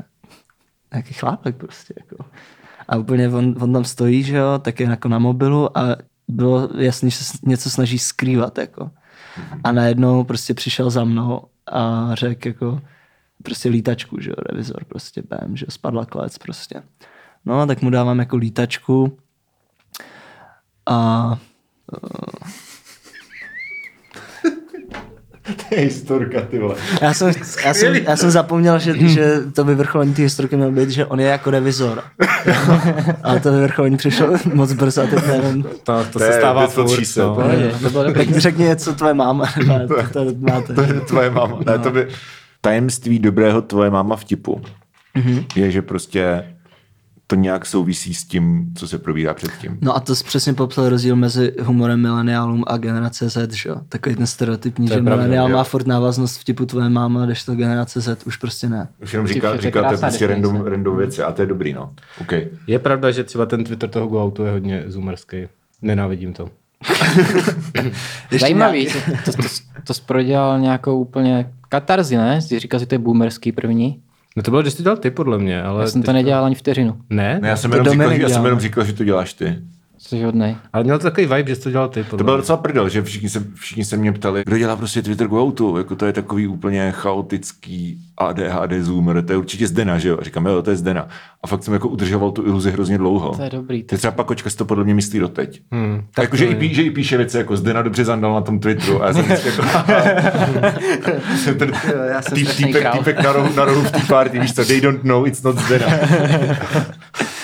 nějaký 0.93 1.15
chlápek 1.15 1.57
prostě, 1.57 1.95
jako. 1.97 2.25
A 2.89 2.97
úplně 2.97 3.29
on, 3.29 3.55
on 3.61 3.73
tam 3.73 3.85
stojí, 3.85 4.23
že 4.23 4.37
jo, 4.37 4.59
tak 4.59 4.81
je 4.81 4.87
jako 4.87 5.09
na 5.09 5.19
mobilu 5.19 5.79
a 5.79 5.97
bylo 6.29 6.69
jasný, 6.79 7.11
že 7.11 7.25
se 7.25 7.39
něco 7.43 7.71
snaží 7.71 7.99
skrývat, 7.99 8.59
jako. 8.59 8.91
A 9.65 9.73
najednou 9.73 10.25
prostě 10.25 10.55
přišel 10.55 10.91
za 10.91 11.05
mnou 11.05 11.43
a 11.73 12.11
řekl 12.15 12.49
jako 12.49 12.81
prostě 13.43 13.69
lítačku, 13.69 14.21
že 14.21 14.31
jo, 14.31 14.37
revizor 14.51 14.85
prostě 14.85 15.23
bam, 15.29 15.57
že 15.57 15.65
jo, 15.65 15.71
spadla 15.71 16.07
klec 16.07 16.39
prostě. 16.39 16.83
No, 17.45 17.67
tak 17.67 17.83
mu 17.83 17.91
dávám 17.91 18.19
jako 18.19 18.37
lítačku 18.37 19.19
a 20.87 21.39
To 25.47 25.75
je 25.75 25.81
historka, 25.81 26.41
ty 26.41 26.59
vole. 26.59 26.75
Já 27.03 27.15
jsem, 27.15 27.33
já 27.65 27.75
jsem, 27.75 27.95
já 27.95 28.17
jsem 28.17 28.31
zapomněl, 28.31 28.79
že, 28.79 28.95
že 29.09 29.41
to 29.55 29.65
vyvrcholení 29.65 30.15
té 30.15 30.23
historky 30.23 30.57
mělo 30.57 30.71
být, 30.71 30.91
že 30.91 31.07
on 31.07 31.21
je 31.21 31.27
jako 31.27 31.51
revizor. 31.51 32.03
Ale 33.23 33.41
to 33.41 33.53
vyvrcholení 33.53 33.97
přišlo 33.97 34.29
moc 34.55 34.73
brzo 34.73 35.03
a 35.03 35.07
teď 35.07 35.27
nevím. 35.27 35.63
To, 35.63 35.69
to, 35.85 36.05
To 36.13 36.19
se 36.19 36.27
je 36.27 36.33
stává 36.33 36.65
od 36.65 36.73
furt. 36.73 36.99
čísel, 36.99 37.35
No. 37.35 37.79
To 37.83 37.91
bylo 37.91 38.05
dobrý. 38.05 38.27
Tak 38.27 38.37
řekni 38.37 38.65
něco 38.65 38.95
tvoje 38.95 39.15
máma. 39.15 39.45
Ne, 39.67 39.87
to, 39.89 39.95
to 40.13 40.25
máte. 40.39 40.75
To 40.75 40.81
je 40.83 41.01
tvoje 41.01 41.31
máma. 41.31 41.59
Ne, 41.67 41.79
to 41.79 41.91
by... 41.91 42.09
Tajemství 42.61 43.19
dobrého 43.19 43.63
tvoje 43.63 43.91
máma 43.91 44.17
vtipu 44.17 44.63
je, 45.57 45.71
že 45.71 45.83
prostě 45.83 46.45
to 47.27 47.37
nějak 47.37 47.67
souvisí 47.67 48.15
s 48.15 48.25
tím, 48.25 48.73
co 48.75 48.89
se 48.89 48.99
probírá 48.99 49.35
předtím. 49.35 49.79
No 49.81 49.97
a 49.97 50.01
to 50.01 50.15
jsi 50.15 50.25
přesně 50.25 50.55
popsal 50.55 50.89
rozdíl 50.89 51.17
mezi 51.17 51.53
humorem 51.63 52.01
mileniálům 52.01 52.65
a 52.67 52.77
generace 52.77 53.31
Z, 53.31 53.53
že 53.53 53.69
jo? 53.69 53.77
Takový 53.89 54.17
ten 54.17 54.27
stereotypní, 54.27 54.89
To 54.89 54.95
že 54.95 55.01
mileniál 55.01 55.49
má 55.49 55.65
furt 55.65 55.87
návaznost 55.87 56.39
vtipu 56.39 56.67
tvoje 56.67 56.89
máma, 56.89 57.27
když 57.27 57.45
to 57.45 57.55
generace 57.55 58.01
Z 58.01 58.27
už 58.27 58.37
prostě 58.37 58.69
ne. 58.69 58.89
Už 59.03 59.13
jenom 59.13 59.27
říká, 59.27 59.49
vše, 59.49 59.59
to 59.59 59.67
je 59.67 59.71
říkáte 59.71 59.97
prostě 59.97 60.27
random, 60.27 60.67
random 60.67 60.97
věci 60.97 61.23
a 61.23 61.33
to 61.33 61.43
je 61.43 61.47
dobrý, 61.47 61.73
no. 61.73 61.93
Okay. 62.21 62.49
Je 62.67 62.79
pravda, 62.79 63.11
že 63.11 63.25
třeba 63.25 63.47
ten 63.47 63.65
Twitter 63.65 63.89
toho 63.89 64.07
GoOutu 64.07 64.45
je 64.45 64.53
hodně 64.53 64.85
zoomerský. 64.87 65.37
Nenávidím 65.83 66.33
to. 66.33 66.51
Zajímavý, 68.41 68.87
to, 68.87 68.99
to, 69.25 69.33
to, 69.33 69.49
to 69.85 69.95
jsi 69.95 70.03
prodělal 70.07 70.61
nějakou 70.61 71.01
úplně 71.01 71.53
katarzi, 71.69 72.17
ne? 72.17 72.43
Jsi 72.43 72.59
říkal, 72.59 72.81
že 72.81 72.87
to 72.87 72.95
je 72.95 72.99
boomerský 72.99 73.53
první. 73.53 74.03
No 74.37 74.43
to 74.43 74.51
bylo, 74.51 74.63
když 74.63 74.73
jsi 74.73 74.77
to 74.77 74.83
dělal 74.83 74.97
ty, 74.97 75.11
podle 75.11 75.39
mě, 75.39 75.63
ale... 75.63 75.83
Já 75.83 75.87
jsem 75.91 76.03
to 76.03 76.13
nedělal 76.13 76.45
ani 76.45 76.55
vteřinu. 76.55 76.97
Ne? 77.11 77.39
Ne, 77.43 77.49
já 77.49 77.57
jsem, 77.57 77.71
To 77.71 77.77
jenom 77.77 77.93
říkal, 77.93 78.13
já 78.13 78.29
jsem 78.29 78.45
jenom 78.45 78.61
říkal, 78.61 78.85
že 78.85 78.93
to 78.93 79.05
děláš 79.05 79.33
ty. 79.33 79.59
Jsi 79.99 80.23
hodnej. 80.23 80.57
Ale 80.73 80.85
měl 80.85 80.99
to 80.99 81.03
takový 81.03 81.27
vibe, 81.27 81.49
že 81.49 81.57
jsi 81.57 81.63
to 81.63 81.71
dělal 81.71 81.89
ty, 81.89 82.03
podle 82.03 82.19
To 82.19 82.25
bylo 82.25 82.37
docela 82.37 82.57
prdel, 82.57 82.89
že 82.89 83.03
všichni 83.03 83.29
se, 83.29 83.45
všichni 83.55 83.85
se 83.85 83.97
mě 83.97 84.13
ptali, 84.13 84.43
kdo 84.47 84.59
dělá 84.59 84.77
prostě 84.77 85.03
Twitter 85.03 85.27
go 85.27 85.43
outu, 85.43 85.77
jako 85.77 85.97
to 85.97 86.07
je 86.07 86.13
takový 86.13 86.47
úplně 86.47 86.93
chaotický 86.93 87.99
ADHD 88.19 88.73
zoomer, 88.81 89.25
to 89.25 89.33
je 89.33 89.37
určitě 89.37 89.67
Zdena, 89.67 89.99
že 89.99 90.09
jo? 90.09 90.19
A 90.21 90.25
říkám, 90.25 90.47
jo, 90.47 90.63
to 90.63 90.71
je 90.71 90.77
Zdena. 90.77 91.09
A 91.43 91.47
fakt 91.47 91.63
jsem 91.65 91.75
jako 91.75 91.89
udržoval 91.89 92.31
tu 92.31 92.47
iluzi 92.47 92.71
hrozně 92.71 92.99
dlouho. 92.99 93.37
To 93.37 93.43
je 93.43 93.51
dobrý. 93.51 93.83
Ty 93.83 93.97
třeba 93.97 94.11
Pakočka 94.11 94.51
si 94.51 94.57
to 94.57 94.65
podle 94.65 94.85
mě 94.85 94.95
myslí 94.95 95.19
doteď. 95.19 95.61
Hmm, 95.73 96.03
Tak 96.15 96.23
jako, 96.23 96.37
že, 96.37 96.45
i 96.45 96.55
pí, 96.55 96.75
že 96.75 96.83
i 96.83 96.91
píše 96.91 97.17
věci 97.17 97.37
jako 97.37 97.57
Zdena 97.57 97.83
dobře 97.83 98.05
zandal 98.05 98.35
na 98.35 98.41
tom 98.41 98.59
Twitteru 98.59 99.03
a 99.03 99.07
já 99.07 99.13
jsem 99.13 99.25
vždycky 99.25 99.49
jako... 99.49 99.63
ten 101.59 101.73
týpek, 102.57 102.93
týpek 102.93 103.23
na 103.23 103.33
rohu, 103.33 103.57
na 103.57 103.65
rohu 103.65 103.83
v 103.83 103.91
té 103.91 104.01
party, 104.09 104.41
víš 104.41 104.55
co, 104.55 104.65
they 104.65 104.81
don't 104.81 105.05
know, 105.05 105.27
it's 105.27 105.43
not 105.43 105.59
Zdena. 105.59 105.87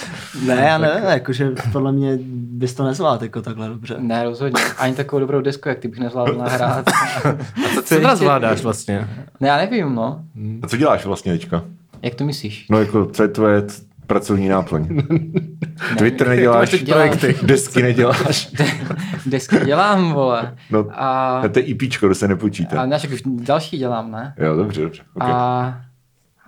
Ne, 0.47 0.55
já 0.55 0.79
nevím, 0.79 1.05
jakože 1.05 1.51
podle 1.73 1.93
mě 1.93 2.19
bys 2.33 2.75
to 2.75 2.85
nezvládl 2.85 3.25
jako 3.25 3.43
takhle 3.43 3.69
dobře. 3.69 3.97
Ne, 3.99 4.25
rozhodně. 4.25 4.63
Ani 4.79 4.95
takovou 4.95 5.21
dobrou 5.21 5.41
desku, 5.41 5.69
jak 5.69 5.79
ty 5.79 5.89
bych 5.89 5.99
nezvládl 5.99 6.35
nahrát. 6.35 6.85
Co 7.75 7.83
teda 7.83 8.17
zvládáš 8.17 8.63
vlastně? 8.63 9.09
Ne, 9.41 9.49
já 9.49 9.57
nevím, 9.57 9.95
no. 9.95 10.25
A 10.63 10.69
co 10.69 10.77
děláš 10.77 11.05
vlastně 11.05 11.33
teďka? 11.33 11.65
Jak 12.03 12.15
to 12.15 12.25
myslíš? 12.25 12.67
No 12.71 12.79
jako, 12.79 13.07
co 13.07 13.23
je 13.23 13.29
tvoje, 13.29 13.63
pracovní 14.07 14.49
náplň. 14.49 14.89
Twitter 15.99 16.29
neděláš, 16.29 16.71
to 16.71 16.79
dělám. 16.79 17.09
desky 17.43 17.83
neděláš. 17.83 18.51
Desky 19.27 19.65
dělám, 19.65 20.13
vole. 20.13 20.57
No, 20.71 20.87
A, 20.93 21.43
to 21.53 21.59
je 21.59 21.65
IPčko, 21.65 22.09
to 22.09 22.15
se 22.15 22.25
a 22.27 22.29
nepočítá. 22.29 22.87
ne, 22.87 22.99
však 22.99 23.11
už 23.13 23.23
další 23.27 23.79
dělám, 23.79 24.11
ne? 24.11 24.35
Jo, 24.39 24.57
dobře, 24.57 24.83
dobře. 24.83 25.03
Okay. 25.15 25.31
A 25.33 25.81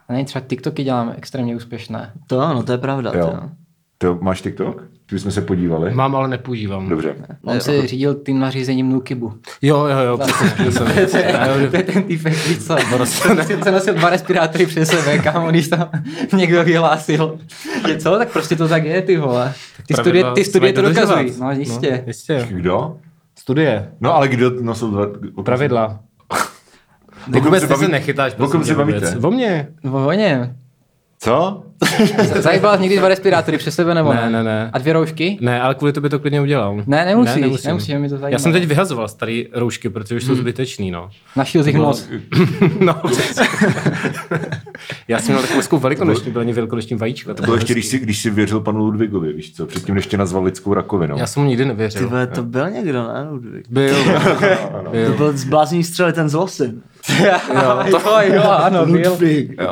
ne, 0.09 0.25
třeba 0.25 0.45
TikToky 0.47 0.85
dělám 0.85 1.13
extrémně 1.17 1.57
úspěšné. 1.57 2.13
To 2.27 2.41
ano, 2.41 2.63
to 2.63 2.73
je 2.73 2.79
pravda. 2.79 3.13
Jo. 3.15 3.27
To. 3.27 3.64
To 4.05 4.19
máš 4.21 4.41
TikTok? 4.43 4.83
Ty 5.07 5.19
jsme 5.19 5.31
se 5.31 5.41
podívali. 5.41 5.95
Mám, 5.95 6.17
ale 6.17 6.29
nepoužívám. 6.29 6.89
Dobře. 6.89 7.15
On 7.45 7.61
se 7.61 7.87
řídil 7.87 8.15
tím 8.15 8.39
nařízením 8.39 8.93
Nukibu. 8.93 9.33
Jo, 9.63 9.87
jo, 9.87 9.99
jo, 9.99 10.19
přesně. 10.19 10.73
jsem- 10.73 10.87
to, 11.11 11.19
je, 11.61 11.69
to 11.71 11.77
je 11.77 11.83
ten 11.83 12.03
týpek, 12.03 12.33
víš 12.49 12.59
co? 12.67 12.77
Prostě 12.91 13.59
se 13.65 13.71
nosil 13.71 13.95
dva 13.95 14.11
respirátory 14.11 14.67
přes 14.67 14.89
sebe, 14.89 15.19
kámo, 15.19 15.51
když 15.51 15.69
tam 15.69 15.89
někdo 16.37 16.65
vyhlásil. 16.65 17.39
Je 17.89 17.97
co? 17.99 18.19
Tak 18.19 18.33
prostě 18.33 18.57
to 18.57 18.69
tak 18.69 18.85
je, 18.85 19.03
ty 19.03 19.17
vole. 19.17 19.53
Ty 19.87 19.95
studie, 19.95 20.25
ty 20.35 20.45
studie 20.45 20.73
to 20.73 20.83
dokazují. 20.83 21.33
No, 21.41 21.51
jistě. 21.51 21.91
No, 21.91 22.03
jistě. 22.07 22.47
Kdo? 22.51 22.97
Studie. 23.39 23.91
No 24.01 24.15
ale 24.15 24.29
kdo 24.29 24.51
nosil 24.63 24.91
dva... 24.91 25.07
Pravidla. 25.45 26.01
Vůbec 27.29 27.63
se 27.63 27.69
ty 27.69 27.75
se 27.75 27.81
baví- 27.85 27.91
nechytáš. 27.93 28.33
o 28.33 28.37
kom 28.37 28.51
prosím 28.51 28.65
se 28.67 28.75
bavíte? 28.75 28.99
vůbec. 28.99 29.25
O 29.25 29.31
mně. 29.31 29.69
O 29.93 30.13
něm. 30.13 30.57
Co? 31.19 31.63
Zajebal 32.41 32.77
jsi 32.77 32.83
někdy 32.83 32.99
dva 32.99 33.09
respirátory 33.09 33.59
přes 33.59 33.75
sebe 33.75 33.95
nebo 33.95 34.13
Ne, 34.15 34.31
ne, 34.31 34.45
ne. 34.45 34.71
A 34.73 34.79
dvě 34.79 34.93
roušky? 34.93 35.39
Ne, 35.41 35.61
ale 35.61 35.75
kvůli 35.75 35.93
tobě 35.93 36.11
to 36.11 36.19
klidně 36.19 36.41
udělal. 36.41 36.83
Ne, 36.87 37.05
nemusíš, 37.05 37.41
nemusím. 37.41 37.69
nemusíš, 37.69 37.95
mi 37.95 38.09
to 38.09 38.19
zajímá. 38.19 38.29
Já 38.29 38.39
jsem 38.39 38.53
teď 38.53 38.65
vyhazoval 38.67 39.09
staré 39.09 39.43
roušky, 39.53 39.89
protože 39.89 40.17
už 40.17 40.25
jsou 40.25 40.35
zbytečný, 40.35 40.91
no. 40.91 41.11
Našil 41.37 41.65
jsi 41.65 41.69
jich 41.69 41.77
moc. 41.77 42.09
no. 42.81 42.95
Já 45.09 45.19
jsem 45.19 45.33
měl 45.33 45.41
takovou 45.43 45.59
hezkou 45.59 45.79
velikonoční, 45.79 46.33
byl 46.33 46.41
ani 46.41 46.53
velikonoční 46.53 46.97
vajíčko. 46.97 47.35
To 47.35 47.43
bylo 47.43 47.57
ještě, 47.57 47.73
když 47.73 47.87
jsi, 47.87 47.99
když 47.99 48.23
jsi 48.23 48.31
věřil 48.31 48.61
panu 48.61 48.79
Ludvigovi, 48.79 49.33
víš 49.33 49.53
co? 49.57 49.67
Předtím, 49.67 49.95
než 49.95 50.07
tě 50.07 50.17
nazval 50.17 50.43
lidskou 50.45 50.75
rakovinou. 50.75 51.19
Já 51.19 51.27
jsem 51.27 51.43
mu 51.43 51.49
nikdy 51.49 51.65
Ty 51.65 51.69
nevěřil. 51.69 52.09
vole, 52.09 52.27
to 52.27 52.43
byl 52.43 52.71
někdo, 52.71 53.03
ne? 53.03 53.27
Ludvík? 53.31 53.65
Byl. 53.71 53.95
To 54.85 54.91
byl. 54.91 55.15
byl 55.17 55.37
zblázní 55.37 55.85
střely 55.85 56.13
ten 56.13 56.29
zlosin. 56.29 56.83
jo, 57.25 57.39
to, 57.91 58.01
jo, 58.23 58.43
ano, 58.43 58.87
byl. 58.87 59.17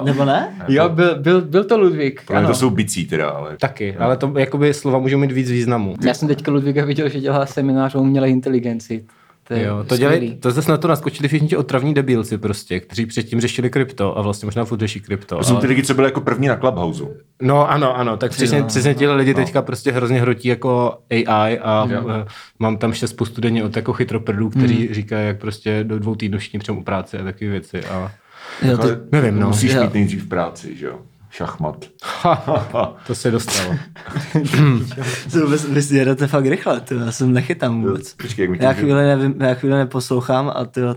Nebo 0.04 0.25
ne? 0.25 0.49
Jo, 0.68 0.88
byl, 0.88 1.18
byl, 1.18 1.40
byl 1.40 1.64
to 1.64 1.78
Ludvík. 1.78 1.92
Pro 2.27 2.35
mě 2.35 2.39
Ano. 2.39 2.49
to 2.49 2.55
jsou 2.55 2.71
bicí 2.71 3.07
teda, 3.07 3.29
ale... 3.31 3.57
Taky, 3.61 3.97
ale 3.97 4.17
to 4.17 4.33
jakoby 4.39 4.75
slova 4.75 4.99
můžou 4.99 5.19
mít 5.19 5.33
víc 5.33 5.51
významu. 5.51 5.95
Já 6.05 6.15
jsem 6.15 6.29
teďka 6.29 6.51
Ludvíka 6.53 6.85
viděl, 6.85 7.09
že 7.09 7.21
dělá 7.21 7.47
seminář 7.47 7.95
o 7.95 8.01
umělé 8.01 8.31
inteligenci. 8.31 9.05
To 9.49 9.55
je 9.55 9.65
Jo, 9.65 9.85
to 9.85 9.97
dělají, 9.97 10.37
to 10.37 10.51
zase 10.51 10.71
na 10.71 10.77
to 10.77 10.89
naskočili 10.89 11.29
všichni 11.29 11.49
ti 11.49 11.57
otravní 11.57 11.95
debilci 11.95 12.39
prostě, 12.39 12.81
kteří 12.81 13.07
předtím 13.07 13.41
řešili 13.41 13.71
krypto 13.71 14.19
a 14.19 14.23
vlastně 14.23 14.47
možná 14.47 14.65
furt 14.65 14.81
řeší 14.81 15.01
krypto. 15.01 15.37
To 15.39 15.45
jsou 15.45 15.53
ale- 15.53 15.61
ty 15.61 15.67
lidi, 15.67 15.83
co 15.83 15.95
byli 15.95 16.07
jako 16.07 16.21
první 16.21 16.49
na 16.49 16.57
Clubhouse. 16.57 17.05
No 17.43 17.71
ano, 17.71 17.97
ano, 17.97 18.17
tak 18.17 18.31
přesně, 18.31 18.63
přesně 18.63 18.95
ti 18.95 19.09
lidi 19.09 19.35
teďka 19.35 19.63
prostě 19.63 19.93
hrozně 19.93 20.21
hrotí 20.21 20.49
jako 20.49 20.99
AI 21.11 21.59
a 21.59 21.85
uh, 21.85 22.13
mám 22.59 22.77
tam 22.77 22.93
šest 22.93 23.11
spoustu 23.11 23.41
denně 23.41 23.65
od 23.65 23.77
jako 23.77 23.93
chytroprdů, 23.93 24.51
kteří 24.51 24.89
říkají, 24.95 25.27
jak 25.27 25.39
prostě 25.41 25.85
do 25.85 25.99
dvou 25.99 26.15
týdnů 26.15 26.39
všichni 26.39 26.59
přijmou 26.59 26.83
práci 26.83 27.19
a 27.19 27.25
takové 27.25 27.51
věci. 27.51 27.85
A... 27.85 28.13
Jo, 28.63 28.79
ty, 28.79 28.83
Ale 28.83 29.01
nevím, 29.13 29.39
no. 29.41 29.47
Musíš 29.49 29.73
Jo. 29.73 29.83
mít 29.83 29.95
nejdřív 29.95 30.29
práci, 30.29 30.77
že 30.77 30.87
jo? 30.87 30.99
Šachmat. 31.33 31.85
Ha, 32.23 32.97
to 33.07 33.15
se 33.15 33.31
dostalo. 33.31 33.75
to 35.33 35.47
vy, 35.47 35.57
vy 35.69 35.83
si 35.83 35.97
jedete 35.97 36.27
fakt 36.27 36.47
rychle, 36.47 36.81
ty, 36.81 36.95
já 36.95 37.12
jsem 37.12 37.33
nechytám 37.33 37.83
vůbec. 37.83 38.15
Počkej, 38.15 38.49
jak 38.51 38.61
Já 38.62 38.73
chvíli, 38.73 39.03
nevím, 39.03 39.35
já 39.41 39.55
chvíli 39.55 39.77
neposlouchám 39.77 40.53
a 40.55 40.65
ty, 40.65 40.81
uh, 40.83 40.95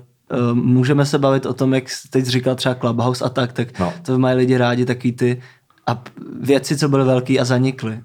můžeme 0.53 1.05
se 1.05 1.19
bavit 1.19 1.45
o 1.45 1.53
tom, 1.53 1.73
jak 1.73 1.89
jsi 1.89 2.07
teď 2.09 2.25
říkal 2.25 2.55
třeba 2.55 2.75
Clubhouse 2.75 3.25
a 3.25 3.29
tak, 3.29 3.53
tak 3.53 3.79
No. 3.79 3.93
to 4.01 4.19
mají 4.19 4.37
lidi 4.37 4.57
rádi 4.57 4.85
takový 4.85 5.11
ty 5.11 5.41
a 5.87 6.03
věci, 6.41 6.77
co 6.77 6.89
byly 6.89 7.03
velký 7.05 7.39
a 7.39 7.45
zanikly. 7.45 7.99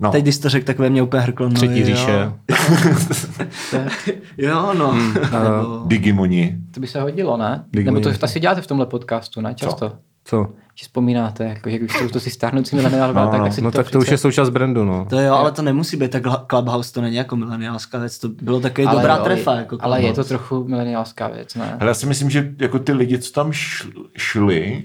No. 0.00 0.10
Teď, 0.10 0.22
když 0.22 0.34
jsi 0.34 0.40
to 0.42 0.48
řekl, 0.48 0.66
tak 0.66 0.78
ve 0.78 0.90
mně 0.90 1.02
úplně 1.02 1.22
hrklo. 1.22 1.48
No, 1.48 1.54
Třetí 1.54 1.80
jo. 1.80 1.86
říše. 1.86 2.32
jo, 4.38 4.74
no. 4.78 4.88
Hmm, 4.88 5.14
Nebo, 5.14 5.82
Digimoni. 5.86 6.58
To 6.74 6.80
by 6.80 6.86
se 6.86 7.00
hodilo, 7.00 7.36
ne? 7.36 7.64
Big 7.72 7.86
Nebo 7.86 8.00
to 8.00 8.10
asi 8.22 8.40
děláte 8.40 8.60
v 8.60 8.66
tomhle 8.66 8.86
podcastu, 8.86 9.40
ne? 9.40 9.54
Často. 9.54 9.92
Co? 10.24 10.46
Že 10.80 10.84
vzpomínáte, 10.84 11.44
jako, 11.44 11.70
že 11.70 11.78
když 11.78 11.92
to, 11.98 12.08
to 12.08 12.20
si 12.20 12.30
stárnoucí 12.30 12.76
mileniálové, 12.76 13.20
No, 13.20 13.30
tak, 13.30 13.38
no. 13.40 13.44
tak 13.46 13.52
si 13.54 13.62
No 13.62 13.70
tak 13.70 13.90
to 13.90 13.98
už 13.98 14.08
je 14.10 14.18
součást 14.18 14.50
brandu, 14.50 14.84
no. 14.84 15.06
to 15.10 15.20
jo, 15.20 15.34
ale 15.34 15.52
to 15.52 15.62
nemusí 15.62 15.96
být 15.96 16.10
tak 16.10 16.22
Clubhouse, 16.50 16.92
to 16.92 17.00
není 17.00 17.16
jako 17.16 17.36
mileniálská 17.36 17.98
věc, 17.98 18.18
to 18.18 18.28
bylo 18.28 18.60
takový 18.60 18.86
dobrá 18.86 19.16
jo, 19.16 19.24
trefa. 19.24 19.54
Jako 19.54 19.76
ale 19.80 20.02
je 20.02 20.12
to 20.12 20.24
trochu 20.24 20.64
mileniálská 20.68 21.28
věc, 21.28 21.54
ne? 21.54 21.76
Hele, 21.78 21.90
já 21.90 21.94
si 21.94 22.06
myslím, 22.06 22.30
že 22.30 22.52
jako 22.58 22.78
ty 22.78 22.92
lidi, 22.92 23.18
co 23.18 23.32
tam 23.32 23.50
šl- 23.50 24.06
šli, 24.16 24.84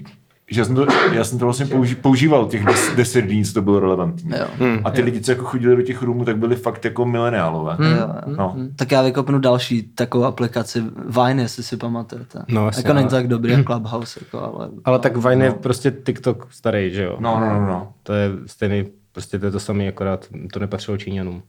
že 0.50 0.60
já 0.60 0.64
jsem 0.64 0.74
to, 0.74 0.86
já 1.12 1.24
jsem 1.24 1.38
to 1.38 1.44
vlastně 1.44 1.66
použi, 1.66 1.94
používal 1.94 2.46
těch 2.46 2.64
des, 2.64 2.92
deset 2.96 3.20
dní, 3.20 3.44
co 3.44 3.54
to 3.54 3.62
bylo 3.62 3.80
relevantní. 3.80 4.30
Jo. 4.30 4.46
Hmm. 4.58 4.78
A 4.84 4.90
ty 4.90 5.02
lidi, 5.02 5.20
co 5.20 5.30
jako 5.30 5.44
chodili 5.44 5.76
do 5.76 5.82
těch 5.82 6.02
roomů, 6.02 6.24
tak 6.24 6.38
byli 6.38 6.56
fakt 6.56 6.84
jako 6.84 7.04
mileniálové. 7.04 7.76
Jo. 7.80 8.08
No. 8.36 8.56
Tak 8.76 8.90
já 8.90 9.02
vykopnu 9.02 9.38
další 9.38 9.82
takovou 9.82 10.24
aplikaci 10.24 10.82
Vine, 11.24 11.42
jestli 11.42 11.62
si 11.62 11.76
pamatujete. 11.76 12.42
No, 12.48 12.66
jasně, 12.66 12.80
jako 12.80 12.92
není 12.92 13.08
tak 13.08 13.28
dobrý 13.28 13.52
jak 13.52 13.66
Clubhouse, 13.66 14.20
jako, 14.22 14.54
ale... 14.54 14.68
Ale 14.84 14.98
tak 14.98 15.16
Vine 15.16 15.44
je 15.44 15.52
prostě 15.52 15.90
TikTok 16.06 16.46
starý, 16.50 16.90
že 16.90 17.02
jo? 17.02 17.16
No, 17.20 17.40
no, 17.40 17.46
no, 17.46 17.66
no. 17.66 17.92
To 18.02 18.12
je 18.12 18.30
stejný, 18.46 18.84
prostě 19.12 19.38
to 19.38 19.46
je 19.46 19.52
to 19.52 19.60
samé, 19.60 19.88
akorát 19.88 20.26
to 20.52 20.58
nepatřilo 20.58 20.96
Číňanům. 20.96 21.42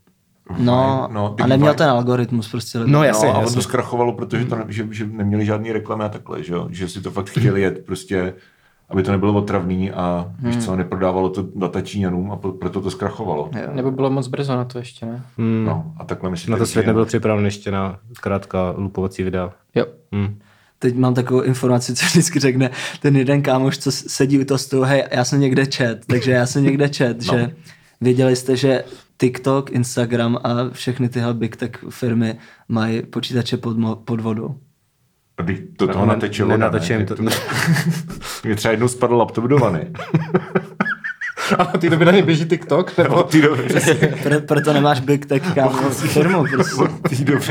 No, 0.60 1.08
no, 1.12 1.36
a 1.42 1.48
neměl 1.48 1.74
Vine- 1.74 1.78
ten 1.78 1.90
algoritmus 1.90 2.52
prostě. 2.52 2.80
No 2.86 3.04
jasně, 3.04 3.28
no, 3.28 3.36
a 3.36 3.38
on 3.38 3.54
to 3.54 3.62
zkrachovalo, 3.62 4.14
protože 4.14 4.46
to, 4.46 4.56
ne, 4.56 4.66
že, 4.68 4.88
že 4.92 5.08
neměli 5.08 5.46
žádný 5.46 5.72
reklamy 5.72 6.04
a 6.04 6.10
takhle, 6.10 6.44
že, 6.44 6.54
jo? 6.54 6.68
že 6.72 6.90
si 6.90 7.02
to 7.02 7.12
fakt 7.12 7.30
chtěli 7.30 7.62
jet 7.62 7.86
prostě, 7.86 8.34
aby 8.90 9.04
to 9.04 9.12
nebylo 9.12 9.34
otravný 9.34 9.92
a 9.92 10.34
Hmm. 10.40 10.52
víš 10.52 10.66
co, 10.66 10.76
neprodávalo 10.76 11.30
to 11.30 11.46
data 11.56 11.82
Číňanům 11.82 12.32
a 12.32 12.36
proto 12.36 12.82
to 12.82 12.92
zkrachovalo. 12.92 13.50
Nebo 13.74 13.92
bylo 13.92 14.10
moc 14.10 14.28
brzo 14.28 14.56
na 14.56 14.66
to 14.66 14.78
ještě, 14.78 15.06
ne? 15.06 15.24
Hmm. 15.38 15.66
No, 15.68 15.94
a 15.98 16.06
takhle 16.06 16.30
myslím. 16.30 16.52
Na 16.52 16.58
to 16.58 16.66
svět 16.66 16.88
nebyl 16.88 17.06
připraven 17.06 17.46
ještě 17.46 17.72
na 17.72 18.00
krátká 18.22 18.74
lupovací 18.78 19.24
videa. 19.24 19.54
Jo. 19.76 19.86
Hmm. 20.12 20.40
Teď 20.80 20.96
mám 20.96 21.14
takovou 21.14 21.42
informaci, 21.42 21.96
co 21.96 22.06
vždycky 22.06 22.40
řekne 22.40 22.70
ten 23.02 23.16
jeden 23.16 23.42
kámoš, 23.42 23.78
co 23.78 23.92
sedí 23.92 24.40
u 24.40 24.46
toho 24.46 24.58
stolu, 24.58 24.84
hej, 24.84 25.04
já 25.12 25.26
jsem 25.26 25.40
někde 25.40 25.66
čet, 25.66 26.02
takže 26.08 26.32
já 26.32 26.46
jsem 26.46 26.64
někde 26.64 26.90
čet, 26.90 27.18
no. 27.18 27.24
že 27.38 27.52
věděli 28.02 28.36
jste, 28.36 28.56
že 28.56 28.84
TikTok, 29.18 29.72
Instagram 29.72 30.38
a 30.44 30.50
všechny 30.72 31.10
tyhle 31.10 31.34
big 31.34 31.56
tech 31.56 31.72
firmy 31.90 32.36
mají 32.70 33.02
počítače 33.02 33.58
pod, 33.58 33.78
mo- 33.78 33.96
pod 33.96 34.22
vodou. 34.22 34.56
A 35.38 35.42
když 35.42 35.60
do 35.80 35.88
toho 35.88 36.06
Ne- 36.06 36.14
nateče 36.14 36.44
voda, 36.44 36.58
nenateče 36.58 36.94
jim 36.94 37.00
ne? 37.00 37.06
to- 37.06 37.16
Mě 38.44 38.56
třeba 38.56 38.72
jednou 38.72 38.88
spadl 38.88 39.16
laptop 39.18 39.46
do 39.46 39.58
vany. 39.58 39.88
A 41.58 41.64
na 41.64 41.66
té 41.66 41.90
době 41.90 42.06
na 42.06 42.12
ně 42.12 42.22
běží 42.24 42.46
TikTok? 42.46 42.98
Nebo? 42.98 43.16
Od 43.16 43.32
té 43.32 43.42
doby. 43.42 43.64
Pro, 44.24 44.42
proto 44.42 44.74
nemáš 44.74 45.00
big 45.00 45.26
tech 45.26 45.54
kámo, 45.56 45.90
firmu 45.90 46.46
prostě. 46.52 46.82
Od 46.84 46.92
té 47.10 47.16
doby. 47.16 47.46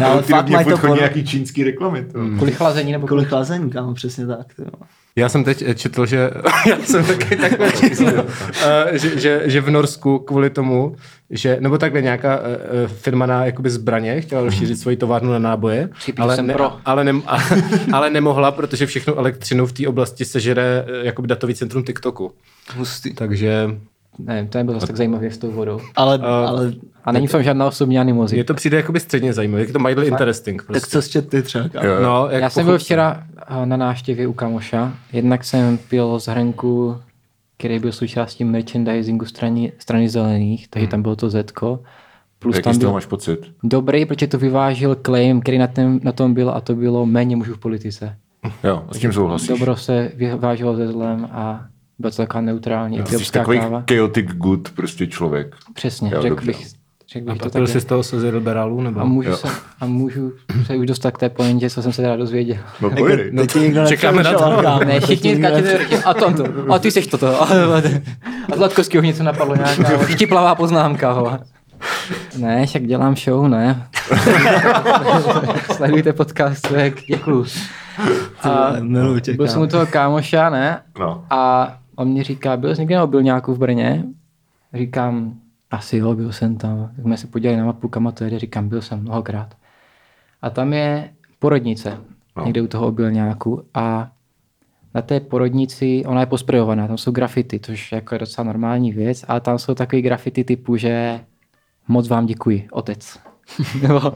No, 0.00 0.06
ale 0.06 0.18
Od 0.18 0.26
té 0.26 0.32
fakt 0.32 0.42
doby 0.44 0.52
mají 0.52 0.66
to 0.66 0.76
chodí 0.76 0.90
pod... 0.90 0.98
nějaký 0.98 1.24
čínský 1.26 1.64
reklamy. 1.64 2.04
To. 2.04 2.18
Kvůli 2.36 2.52
chlazení 2.52 2.92
nebo 2.92 3.06
Kvůli 3.06 3.24
chlazení, 3.24 3.70
kámo, 3.70 3.94
přesně 3.94 4.26
tak. 4.26 4.54
Ty, 4.56 4.62
jo. 4.62 4.70
Já 5.16 5.28
jsem 5.28 5.44
teď 5.44 5.62
eh, 5.66 5.74
četl, 5.74 6.06
že 6.06 6.30
já 6.70 6.76
jsem 6.84 7.04
taky 7.04 7.36
takhle 7.40 7.72
četl, 7.72 8.26
eh, 8.64 8.98
že, 8.98 9.20
že, 9.20 9.42
že, 9.44 9.60
v 9.60 9.70
Norsku 9.70 10.18
kvůli 10.18 10.50
tomu, 10.50 10.96
že, 11.30 11.56
nebo 11.60 11.78
takhle 11.78 12.02
nějaká 12.02 12.40
eh, 12.84 12.88
firma 12.88 13.26
na 13.26 13.44
jakoby 13.44 13.70
zbraně 13.70 14.20
chtěla 14.20 14.42
rozšířit 14.42 14.78
svoji 14.78 14.96
továrnu 14.96 15.32
na 15.32 15.38
náboje, 15.38 15.88
ale, 16.18 16.42
ne, 16.42 16.52
pro. 16.54 16.72
ale, 16.84 17.04
ne, 17.04 17.12
ale 17.92 18.10
nemohla, 18.10 18.50
protože 18.52 18.86
všechnu 18.86 19.14
elektřinu 19.14 19.66
v 19.66 19.72
té 19.72 19.88
oblasti 19.88 20.24
sežere 20.24 20.84
eh, 20.88 21.06
jakoby 21.06 21.28
datový 21.28 21.54
centrum 21.54 21.84
TikToku. 21.84 22.32
Hustý. 22.76 23.14
Takže 23.14 23.70
Ne, 24.18 24.46
to 24.50 24.58
nebylo 24.58 24.74
zase 24.80 24.86
tak 24.86 24.96
zajímavé 24.96 25.30
s 25.30 25.38
tou 25.38 25.50
vodou. 25.50 25.80
Ale, 25.96 26.18
ale 26.18 26.72
A 27.04 27.12
není 27.12 27.26
v 27.26 27.30
tom 27.30 27.42
žádná 27.42 27.66
osobní 27.66 27.98
animozita. 27.98 28.36
je 28.38 28.44
to 28.44 28.54
přijde 28.54 28.76
jakoby 28.76 29.00
středně 29.00 29.32
zajímavé, 29.32 29.62
je 29.62 29.72
to 29.72 29.78
mildly 29.78 30.06
interesting. 30.06 30.62
tak 30.62 30.66
Prostě. 30.66 30.90
co 30.90 31.02
jsi 31.02 31.10
čet 31.10 31.28
ty 31.28 31.42
třeba? 31.42 31.64
Jo. 31.82 32.02
No, 32.02 32.28
jak 32.30 32.42
Já 32.42 32.50
jsem 32.50 32.66
byl 32.66 32.78
včera 32.78 33.22
na 33.64 33.76
návštěvě 33.76 34.26
u 34.26 34.32
kamoša. 34.32 34.92
Jednak 35.12 35.44
jsem 35.44 35.78
pil 35.78 36.20
z 36.20 36.26
hrnku, 36.28 36.96
který 37.56 37.78
byl 37.78 37.92
součástí 37.92 38.44
merchandisingu 38.44 39.24
strany, 39.24 39.72
strany 39.78 40.08
zelených, 40.08 40.68
takže 40.68 40.88
tam 40.88 41.02
bylo 41.02 41.16
to 41.16 41.30
Zetko. 41.30 41.82
Plus 42.38 42.56
Jaký 42.56 42.64
tam 42.64 42.78
byl 42.78 42.92
máš 42.92 43.06
pocit? 43.06 43.38
dobrý, 43.62 44.06
protože 44.06 44.26
to 44.26 44.38
vyvážil 44.38 44.94
claim, 45.06 45.40
který 45.40 45.58
na, 45.58 45.66
tom, 45.66 46.00
na 46.02 46.12
tom 46.12 46.34
byl 46.34 46.50
a 46.50 46.60
to 46.60 46.74
bylo 46.74 47.06
méně 47.06 47.36
mužů 47.36 47.54
v 47.54 47.58
politice. 47.58 48.16
Jo, 48.64 48.84
s 48.92 48.98
tím 48.98 49.12
souhlasíš. 49.12 49.48
Dobro 49.48 49.76
se 49.76 50.12
vyvážilo 50.14 50.76
ze 50.76 50.88
zlem 50.88 51.28
a 51.32 51.66
byla 51.98 52.10
to 52.10 52.16
taková 52.16 52.40
neutrální 52.40 52.96
Jsi 52.96 53.02
etiopská 53.02 53.38
takový 53.40 53.58
káva. 53.58 53.84
chaotic 53.90 54.26
good 54.30 54.70
prostě 54.70 55.06
člověk. 55.06 55.56
Přesně, 55.74 56.10
Jo, 56.14 56.22
řekl 56.22 56.34
dobře. 56.34 56.46
bych, 56.46 56.66
řekl 57.12 57.26
bych 57.32 57.40
A 57.40 57.44
to 57.44 57.50
tak. 57.50 57.68
jsi 57.68 57.80
z 57.80 57.84
toho 57.84 58.02
se 58.02 58.16
liberálů? 58.16 58.80
Nebo? 58.80 59.00
A 59.00 59.04
můžu, 59.04 59.30
Jo. 59.30 59.36
se, 59.36 59.48
a 59.80 59.86
můžu 59.86 60.32
se 60.66 60.76
už 60.76 60.86
dostat 60.86 61.10
k 61.10 61.18
té 61.18 61.28
pointě, 61.28 61.70
co 61.70 61.82
jsem 61.82 61.92
se 61.92 62.02
teda 62.02 62.16
dozvěděl. 62.16 62.56
No 62.80 62.90
pojedej. 62.90 63.30
Teď 63.30 63.52
ti 63.52 63.58
nikdo 63.58 63.86
čekáme 63.86 64.22
na 64.22 64.32
to. 64.32 64.84
Ne, 64.84 65.00
všichni 65.04 65.46
a 66.04 66.14
to, 66.14 66.26
a 66.72 66.78
ty 66.78 66.90
seš 66.90 67.06
toto. 67.06 67.42
A, 67.42 67.46
a 68.52 68.56
Zlatkovského 68.56 69.02
něco 69.04 69.22
napadlo 69.22 69.56
nějaká 69.56 70.06
štiplavá 70.08 70.54
poznámka. 70.54 71.12
Ho. 71.12 71.38
Ne, 72.38 72.66
však 72.66 72.86
dělám 72.86 73.16
show, 73.16 73.48
ne. 73.48 73.86
Sledujte 75.76 76.12
podcast, 76.12 76.68
tak 76.68 76.94
děkuju. 77.08 77.44
A 78.42 78.72
byl 79.36 79.48
jsem 79.48 79.62
u 79.62 79.66
toho 79.66 79.86
kámoša, 79.86 80.50
ne? 80.50 80.80
No. 80.98 81.24
A 81.30 81.74
on 81.96 82.08
mě 82.08 82.24
říká, 82.24 82.56
byl 82.56 82.74
jsi 82.74 82.80
někdy 82.80 82.94
na 82.94 83.04
obilňáku 83.04 83.54
v 83.54 83.58
Brně? 83.58 84.04
Říkám, 84.74 85.34
asi 85.70 85.96
jo, 85.96 86.14
byl 86.14 86.32
jsem 86.32 86.56
tam. 86.56 86.92
Tak 86.96 87.04
jsme 87.04 87.16
se 87.16 87.26
podívali 87.26 87.58
na 87.58 87.64
mapu, 87.64 87.88
kam 87.88 88.12
to 88.12 88.24
jede, 88.24 88.38
říkám, 88.38 88.68
byl 88.68 88.82
jsem 88.82 89.00
mnohokrát. 89.00 89.56
A 90.42 90.50
tam 90.50 90.72
je 90.72 91.10
porodnice, 91.38 91.98
no. 92.36 92.44
někde 92.44 92.62
u 92.62 92.66
toho 92.66 92.86
obilňáku 92.86 93.62
a 93.74 94.10
na 94.94 95.02
té 95.02 95.20
porodnici, 95.20 96.04
ona 96.06 96.20
je 96.20 96.26
posprejovaná, 96.26 96.88
tam 96.88 96.98
jsou 96.98 97.10
grafity, 97.10 97.60
což 97.60 97.92
jako 97.92 98.14
je 98.14 98.18
docela 98.18 98.44
normální 98.44 98.92
věc, 98.92 99.24
ale 99.28 99.40
tam 99.40 99.58
jsou 99.58 99.74
takové 99.74 100.02
grafity 100.02 100.44
typu, 100.44 100.76
že 100.76 101.20
moc 101.88 102.08
vám 102.08 102.26
děkuji, 102.26 102.68
otec. 102.70 103.18
Nebo 103.82 104.12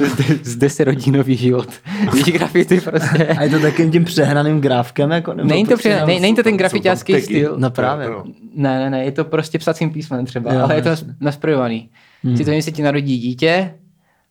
zde, 0.00 0.24
zde 0.42 0.70
se 0.70 0.84
rodí 0.84 1.10
nový 1.10 1.36
život. 1.36 1.68
Víš, 2.14 2.24
grafity 2.24 2.80
prostě. 2.80 3.26
A 3.26 3.42
je 3.42 3.50
to 3.50 3.60
takým 3.60 3.90
tím 3.90 4.04
přehnaným 4.04 4.60
grávkem? 4.60 5.10
Jako, 5.10 5.34
nebo 5.34 5.48
Není 5.48 5.64
to, 5.64 5.68
prostě 5.68 5.96
ne, 6.06 6.20
není 6.20 6.34
to 6.34 6.42
ten 6.42 6.56
grafitácký 6.56 7.12
tagy. 7.12 7.24
styl. 7.24 7.54
No 7.58 7.70
právě. 7.70 8.10
No. 8.10 8.24
Ne, 8.54 8.78
ne, 8.78 8.90
ne, 8.90 9.04
je 9.04 9.12
to 9.12 9.24
prostě 9.24 9.58
psacím 9.58 9.90
písmem 9.92 10.26
třeba, 10.26 10.54
Jo, 10.54 10.60
ale 10.60 10.74
je 10.74 10.82
to 10.82 10.88
jasně. 10.88 11.14
nasprejovaný. 11.20 11.90
Hmm. 12.24 12.36
Si 12.36 12.44
to 12.44 12.50
se 12.60 12.72
ti 12.72 12.82
narodí 12.82 13.18
dítě, 13.18 13.74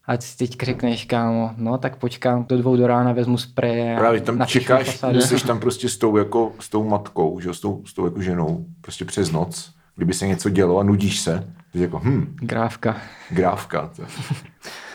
a 0.08 0.18
ty 0.18 0.26
si 0.26 0.38
teď 0.38 0.56
řekneš, 0.64 1.06
kámo, 1.06 1.52
no 1.58 1.78
tak 1.78 1.96
počkám 1.96 2.46
do 2.50 2.58
dvou 2.58 2.76
do 2.76 2.88
rána, 2.88 3.12
vezmu 3.12 3.38
spreje. 3.38 3.96
a 3.96 4.00
Právě 4.00 4.22
tam 4.22 4.46
čekáš, 4.46 5.00
jsi 5.20 5.48
tam 5.48 5.60
prostě 5.60 5.90
s 5.90 5.98
tou, 5.98 6.18
jako, 6.18 6.52
s 6.60 6.70
tou 6.70 6.84
matkou, 6.84 7.40
že? 7.40 7.48
jo, 7.48 7.54
S, 7.54 7.60
tou, 7.60 7.82
s 7.86 7.94
tou 7.94 8.06
jako 8.06 8.22
ženou, 8.22 8.66
prostě 8.82 9.06
přes 9.06 9.32
noc, 9.32 9.72
kdyby 9.96 10.14
se 10.14 10.28
něco 10.28 10.50
dělo 10.50 10.80
a 10.80 10.84
nudíš 10.84 11.20
se, 11.20 11.40
ty 11.40 11.48
jako, 11.74 12.00
hm, 12.04 12.36
Grávka. 12.42 12.96
grávka. 13.30 13.90
To, 13.96 14.04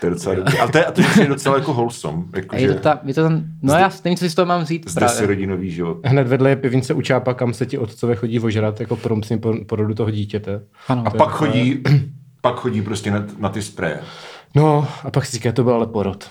to 0.00 0.06
je 0.06 0.10
docela 0.10 0.34
dobrý. 0.34 0.58
A 0.58 0.66
to 0.68 0.78
je, 0.78 0.84
a 0.84 0.92
to 0.92 1.00
je 1.20 1.26
docela 1.26 1.56
jako 1.56 1.72
wholesome. 1.72 2.22
Jako, 2.36 2.56
A 2.56 2.58
je 2.58 2.74
to, 2.74 2.80
ta, 2.80 3.00
je 3.04 3.14
to 3.14 3.22
tam, 3.22 3.44
no 3.62 3.74
já 3.74 3.90
nevím, 4.04 4.16
co 4.18 4.24
si 4.24 4.30
z 4.30 4.34
toho 4.34 4.46
mám 4.46 4.62
vzít 4.62 4.90
zde 4.90 4.98
právě. 4.98 5.16
se 5.16 5.26
rodí 5.26 5.46
nový 5.46 5.70
život. 5.70 5.96
Hned 6.04 6.28
vedle 6.28 6.50
je 6.50 6.56
pivnice 6.56 6.94
u 6.94 7.00
Čápa, 7.02 7.34
kam 7.34 7.54
se 7.54 7.66
ti 7.66 7.78
otcové 7.78 8.14
chodí 8.16 8.40
ožrat 8.40 8.80
jako 8.80 8.96
promci 8.96 9.36
po 9.36 9.54
porodu 9.66 9.94
toho 9.94 10.10
dítěte. 10.10 10.60
Ano, 10.88 11.02
A 11.06 11.10
pak 11.10 11.28
chodí, 11.30 11.82
pak 12.40 12.54
chodí 12.54 12.82
prostě 12.82 13.10
na, 13.10 13.24
na 13.38 13.48
ty 13.48 13.62
spreje. 13.62 14.00
No 14.54 14.88
a 15.04 15.10
pak 15.10 15.26
si 15.26 15.32
říká, 15.32 15.52
to 15.52 15.64
byl 15.64 15.74
ale 15.74 15.86
porod. 15.86 16.30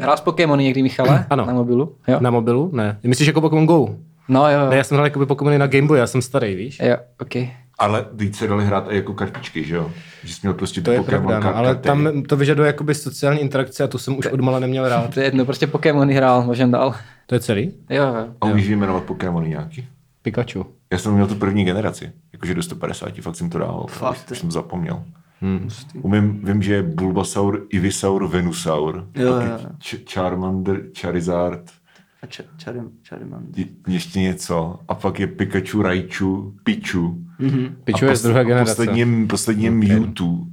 Hrál 0.00 0.16
s 0.16 0.20
Pokémony 0.20 0.64
někdy, 0.64 0.82
Michale? 0.82 1.26
Ano. 1.30 1.46
Na 1.46 1.52
mobilu? 1.52 1.96
Jo. 2.08 2.16
Na 2.20 2.30
mobilu? 2.30 2.70
Ne. 2.74 2.98
Myslíš 3.02 3.26
jako 3.26 3.40
Pokémon 3.40 3.66
Go? 3.66 3.88
No 4.28 4.50
jo, 4.50 4.70
Ne, 4.70 4.76
já 4.76 4.84
jsem 4.84 4.94
hrál 4.94 5.06
jako 5.06 5.26
Pokémony 5.26 5.58
na 5.58 5.66
Game 5.66 5.86
Boy, 5.86 5.98
já 5.98 6.06
jsem 6.06 6.22
starý, 6.22 6.54
víš? 6.54 6.78
jo, 6.82 6.96
ok. 7.20 7.34
Ale 7.78 8.06
víc 8.12 8.36
se 8.38 8.46
dali 8.46 8.66
hrát 8.66 8.86
i 8.90 8.96
jako 8.96 9.14
kartičky, 9.14 9.64
že 9.64 9.74
jo? 9.76 9.90
Že 10.24 10.34
jsi 10.34 10.40
měl 10.42 10.54
prostě 10.54 10.80
To 10.80 10.90
je 10.92 10.98
Pokémon 10.98 11.26
pravda, 11.26 11.46
no, 11.50 11.52
kar- 11.54 11.58
ale 11.58 11.68
karty. 11.68 11.82
tam 11.88 12.22
to 12.22 12.36
vyžaduje 12.36 12.66
jakoby 12.66 12.94
sociální 12.94 13.40
interakce 13.40 13.84
a 13.84 13.88
to 13.88 13.98
jsem 13.98 14.18
už 14.18 14.26
odmala 14.26 14.58
neměl 14.58 14.88
rád. 14.88 15.14
To 15.14 15.20
je 15.20 15.26
jedno, 15.26 15.44
prostě 15.44 15.66
Pokémony 15.66 16.14
hrál, 16.14 16.42
možná 16.44 16.66
dál. 16.66 16.94
To 17.26 17.34
je 17.34 17.40
celý? 17.40 17.72
Jo, 17.90 18.04
jo. 18.04 18.26
A 18.40 18.46
umíš 18.46 18.66
vyjmenovat 18.66 19.02
Pokémony 19.02 19.48
nějaký? 19.48 19.88
Pikachu. 20.22 20.66
Já 20.92 20.98
jsem 20.98 21.12
měl 21.14 21.26
tu 21.26 21.34
první 21.34 21.64
generaci, 21.64 22.12
jakože 22.32 22.54
do 22.54 22.62
150, 22.62 23.20
fakt 23.20 23.36
jsem 23.36 23.50
to 23.50 23.58
dával, 23.58 23.86
fakt, 23.88 24.28
už 24.30 24.38
jsem 24.38 24.50
zapomněl. 24.50 25.02
Hmm. 25.40 25.68
Umím, 26.02 26.40
vím, 26.44 26.62
že 26.62 26.74
je 26.74 26.82
Bulbasaur, 26.82 27.60
Ivysaur, 27.70 28.26
Venusaur, 28.28 29.06
jo, 29.14 29.26
jo. 29.34 29.58
Ch- 29.82 30.12
Charmander, 30.12 30.80
Charizard, 31.00 31.62
A 32.22 32.26
ča, 32.26 32.42
čarim, 32.56 32.90
čarimand. 33.02 33.58
je- 33.58 33.66
ještě 33.88 34.20
něco, 34.20 34.80
a 34.88 34.94
pak 34.94 35.20
je 35.20 35.26
Pikachu, 35.26 35.82
Raichu, 35.82 36.54
Pichu. 36.64 37.24
Pichu 37.84 38.06
a 38.06 38.08
je 38.10 38.16
z 38.16 38.22
druhé 38.22 38.44
generace. 38.44 38.74
Poslední 38.76 39.26
poslední 39.26 39.64
je 39.64 39.70
Mewtwo. 39.70 40.46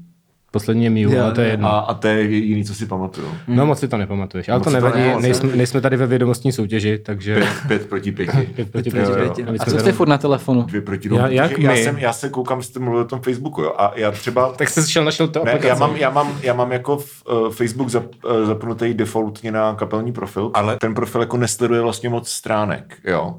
Poslední 0.52 0.84
je 0.84 0.90
Mew, 0.90 1.22
ale 1.24 1.32
to 1.32 1.42
je 1.42 1.48
jedno. 1.50 1.68
A, 1.68 1.80
a 1.80 1.94
to 1.94 2.08
je 2.08 2.22
jediný, 2.24 2.64
co 2.64 2.76
si 2.76 2.86
pamatuju. 2.86 3.28
No 3.48 3.66
moc 3.66 3.80
si 3.80 3.88
to 3.88 3.98
nepamatuješ, 3.98 4.50
ale 4.50 4.58
Moc 4.60 4.64
to 4.64 4.70
to 4.70 4.74
nevadí, 4.76 5.00
nemoc, 5.02 5.22
nejsme, 5.22 5.50
ne? 5.50 5.56
nejsme 5.56 5.82
tady 5.82 5.98
ve 5.98 6.08
vědomostní 6.08 6.52
soutěži, 6.52 6.98
takže 6.98 7.36
Pět, 7.36 7.50
pět 7.68 7.90
proti 7.90 8.12
pěti. 8.12 8.38
pět 8.56 8.72
proti 8.72 8.90
Jo, 8.98 9.06
jo. 9.10 9.16
pěti. 9.16 9.44
A 9.60 9.66
co 9.66 9.80
jste 9.80 9.92
furt 9.92 10.08
na 10.08 10.18
telefonu? 10.18 10.62
Dvě 10.64 10.82
proti 10.82 11.10
Já- 11.16 11.28
jak 11.28 11.60
já, 11.60 11.76
jsem, 11.76 11.98
já 11.98 12.14
se 12.14 12.30
koukám, 12.30 12.62
jste 12.64 12.80
mluvil 12.80 13.02
o 13.02 13.06
tom 13.06 13.22
Facebooku, 13.22 13.62
jo, 13.62 13.74
a 13.78 13.92
já 13.96 14.12
třeba... 14.12 14.52
Tak 14.52 14.70
jsi 14.70 14.92
šel 14.92 15.04
našel 15.06 15.28
to 15.28 15.40
Ne, 15.46 15.52
aplikaci. 15.52 15.68
já 15.68 15.76
mám, 15.76 15.96
já, 15.96 16.10
mám, 16.10 16.38
já 16.44 16.54
mám 16.54 16.72
jako 16.72 16.98
v, 16.98 17.24
uh, 17.32 17.50
Facebook 17.50 17.90
zap, 17.90 18.04
uh, 18.26 18.46
zapnutý 18.46 18.94
defaultně 18.94 19.52
na 19.52 19.76
kapelní 19.76 20.12
profil, 20.12 20.52
ale 20.54 20.78
ten 20.78 20.94
profil 20.94 21.22
jako 21.22 21.38
nesleduje 21.38 21.82
vlastně 21.82 22.10
moc 22.10 22.30
stránek, 22.30 22.98
jo. 23.08 23.36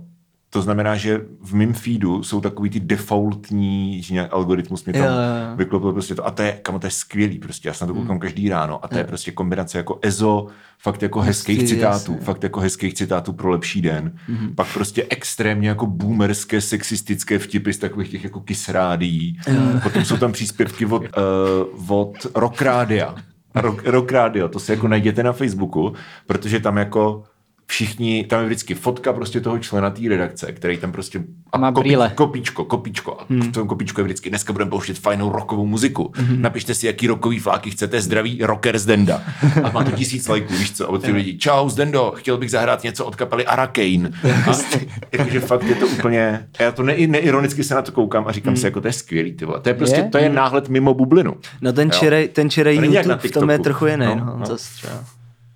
To 0.53 0.63
znamená, 0.63 0.97
že 0.97 1.21
v 1.41 1.55
mém 1.55 1.73
feedu 1.75 2.23
jsou 2.23 2.41
takový 2.41 2.71
ty 2.71 2.81
defaultní, 2.81 4.03
že 4.03 4.15
nějak 4.15 4.33
algoritmus 4.33 4.85
mě 4.85 4.93
tam 4.93 5.03
Jo, 5.03 5.09
jo, 5.11 5.57
vyklopil 5.57 5.93
prostě 5.93 6.15
to. 6.15 6.27
A 6.27 6.31
to 6.31 6.43
je, 6.43 6.53
kamo, 6.63 6.79
to 6.79 6.87
je 6.87 6.91
skvělý 6.91 7.39
prostě. 7.39 7.69
Já 7.69 7.75
se 7.75 7.85
na 7.85 7.89
to 7.89 8.01
koukám 8.01 8.19
každý 8.19 8.49
ráno. 8.49 8.85
A 8.85 8.89
to 8.89 8.99
je 8.99 9.05
prostě 9.05 9.33
kombinace 9.33 9.79
jako 9.79 9.99
EZO, 10.03 10.47
fakt 10.79 11.03
jako 11.03 11.21
hezkých 11.21 11.61
Hezký, 11.61 11.75
citátů, 11.75 12.13
jasně. 12.13 12.27
fakt 12.27 12.43
jako 12.43 12.61
hezkých 12.61 12.95
citátů 12.95 13.33
pro 13.33 13.51
lepší 13.51 13.83
den. 13.83 14.13
Pak 14.55 14.73
prostě 14.75 15.07
extrémně 15.11 15.69
jako 15.69 15.87
boomerské, 15.87 16.61
sexistické 16.61 17.39
vtipy 17.39 17.73
z 17.73 17.79
takových 17.79 18.11
těch 18.11 18.25
jako 18.25 18.41
kisrádí. 18.41 19.39
Potom 19.83 20.05
jsou 20.05 20.17
tam 20.17 20.33
příspěvky 20.33 20.87
od, 20.87 21.03
uh, 21.79 21.91
od 22.01 22.27
Rock 22.35 22.63
Rádia. 22.63 23.15
Rock, 23.55 23.83
Rock 23.87 24.13
Radio, 24.13 24.49
to 24.49 24.59
si 24.59 24.73
jako 24.73 24.89
najděte 24.89 25.23
na 25.23 25.33
Facebooku, 25.33 25.93
protože 26.27 26.61
tam 26.61 26.77
jako 26.77 27.23
všichni, 27.71 28.25
tam 28.25 28.41
je 28.41 28.47
vždycky 28.47 28.75
fotka 28.75 29.13
prostě 29.13 29.41
toho 29.41 29.59
člena 29.59 29.91
té 29.91 30.09
redakce, 30.09 30.53
který 30.53 30.77
tam 30.79 30.93
prostě 30.93 31.23
A 31.53 31.59
má 31.59 31.71
brýle. 31.71 32.13
kopíčko, 32.15 32.65
kopíčko. 32.65 33.17
A 33.21 33.25
v 33.31 33.53
tom 33.53 33.69
kopíčku 33.69 34.01
je 34.01 34.05
vždycky, 34.05 34.31
dneska 34.31 34.53
budeme 34.53 34.71
pouštět 34.71 34.99
fajnou 34.99 35.33
rockovou 35.33 35.67
muziku. 35.67 36.13
Napište 36.37 36.75
si, 36.75 36.87
jaký 36.87 37.07
rockový 37.07 37.39
fláky 37.39 37.71
chcete, 37.71 38.01
zdravý 38.03 38.39
rocker 38.43 38.79
z 38.79 38.87
Denda. 38.87 39.23
A 39.63 39.71
má 39.71 39.85
to 39.85 39.91
tisíc 39.91 40.29
lajků, 40.29 40.55
víš 40.55 40.73
co? 40.73 40.85
A 40.87 40.89
od 40.89 41.03
těch 41.03 41.15
lidí, 41.21 41.39
čau 41.39 41.69
Zdendo, 41.69 42.13
chtěl 42.17 42.37
bych 42.39 42.51
zahrát 42.51 42.83
něco 42.83 43.05
od 43.05 43.17
kapely 43.17 43.47
Aracane. 43.47 44.11
A 44.51 44.53
jakože 45.13 45.41
fakt 45.41 45.63
je 45.63 45.75
to 45.75 45.87
úplně, 45.87 46.47
a 46.59 46.63
já 46.63 46.73
to 46.73 46.83
ne, 46.83 46.95
neironicky 47.07 47.65
se 47.65 47.75
na 47.75 47.83
to 47.83 47.93
koukám 47.93 48.25
a 48.27 48.33
říkám 48.33 48.57
si, 48.57 48.65
jako 48.67 48.81
to 48.81 48.87
je 48.89 48.93
skvělý, 48.93 49.33
ty 49.33 49.45
vole. 49.45 49.61
To 49.61 49.69
je 49.69 49.75
prostě, 49.75 49.97
Je? 49.97 50.09
to 50.09 50.19
je 50.19 50.29
náhled 50.29 50.69
mimo 50.69 50.95
bublinu. 50.95 51.35
No 51.61 51.73
ten 51.73 51.91
čirej, 51.91 52.29
ten 52.29 52.51
čirej 52.51 52.77
YouTube 52.77 53.29
v 53.29 53.31
tom 53.31 53.51
je 53.51 53.59
trochu 53.59 53.87
jiný, 53.87 54.07
No, 54.07 54.15
no. 54.15 54.37
no. 54.39 54.57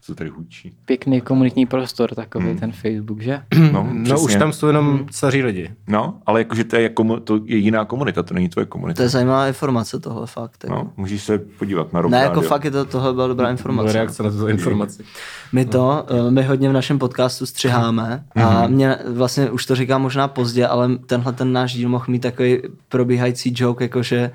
Co 0.06 0.14
tady 0.14 0.30
hůčí. 0.30 0.72
Pěkný 0.84 1.20
komunitní 1.20 1.66
prostor 1.66 2.14
takový, 2.14 2.54
ten 2.56 2.72
Facebook, 2.72 3.20
že? 3.20 3.40
No, 3.72 3.88
No 3.92 4.20
už 4.20 4.34
tam 4.36 4.52
jsou 4.52 4.66
jenom 4.66 5.06
staří 5.10 5.42
lidi. 5.42 5.70
No, 5.88 6.18
ale 6.26 6.40
jakože 6.40 6.64
to 6.64 6.76
je, 6.76 6.82
jako, 6.82 7.20
to 7.20 7.40
je 7.44 7.56
jiná 7.56 7.84
komunita, 7.84 8.22
to 8.22 8.34
není 8.34 8.48
tvoje 8.48 8.66
komunita. 8.66 8.96
To 8.96 9.02
je 9.02 9.08
zajímavá 9.08 9.48
informace 9.48 10.00
tohle 10.00 10.26
fakt. 10.26 10.64
Jako. 10.64 10.76
No, 10.76 10.92
můžeš 10.96 11.22
se 11.22 11.38
podívat 11.38 11.92
na 11.92 12.02
ne, 12.02 12.18
jako 12.18 12.34
Radio. 12.34 12.48
fakt 12.48 12.64
je 12.64 12.70
to, 12.70 12.84
tohle 12.84 13.12
byla 13.14 13.26
dobrá 13.26 13.42
Byla 13.42 13.50
informace. 13.50 13.92
reakce 13.92 14.22
na 14.22 14.30
tuto 14.30 14.48
informaci. 14.48 15.04
My 15.52 15.64
to, 15.64 16.06
eh, 16.08 16.30
my 16.30 16.42
hodně 16.42 16.68
v 16.68 16.72
našem 16.72 16.98
podcastu 16.98 17.46
střiháme 17.46 18.24
a 18.34 18.66
mě 18.66 18.96
vlastně 19.08 19.50
už 19.50 19.66
to 19.66 19.74
říkám 19.74 20.02
možná 20.02 20.28
pozdě, 20.28 20.66
ale 20.66 20.96
tenhle 21.06 21.32
ten 21.32 21.52
náš 21.52 21.72
díl 21.74 21.88
mohl 21.88 22.04
mít 22.08 22.18
takový 22.22 22.58
probíhající 22.88 23.52
joke, 23.56 23.84
jakože 23.84 24.30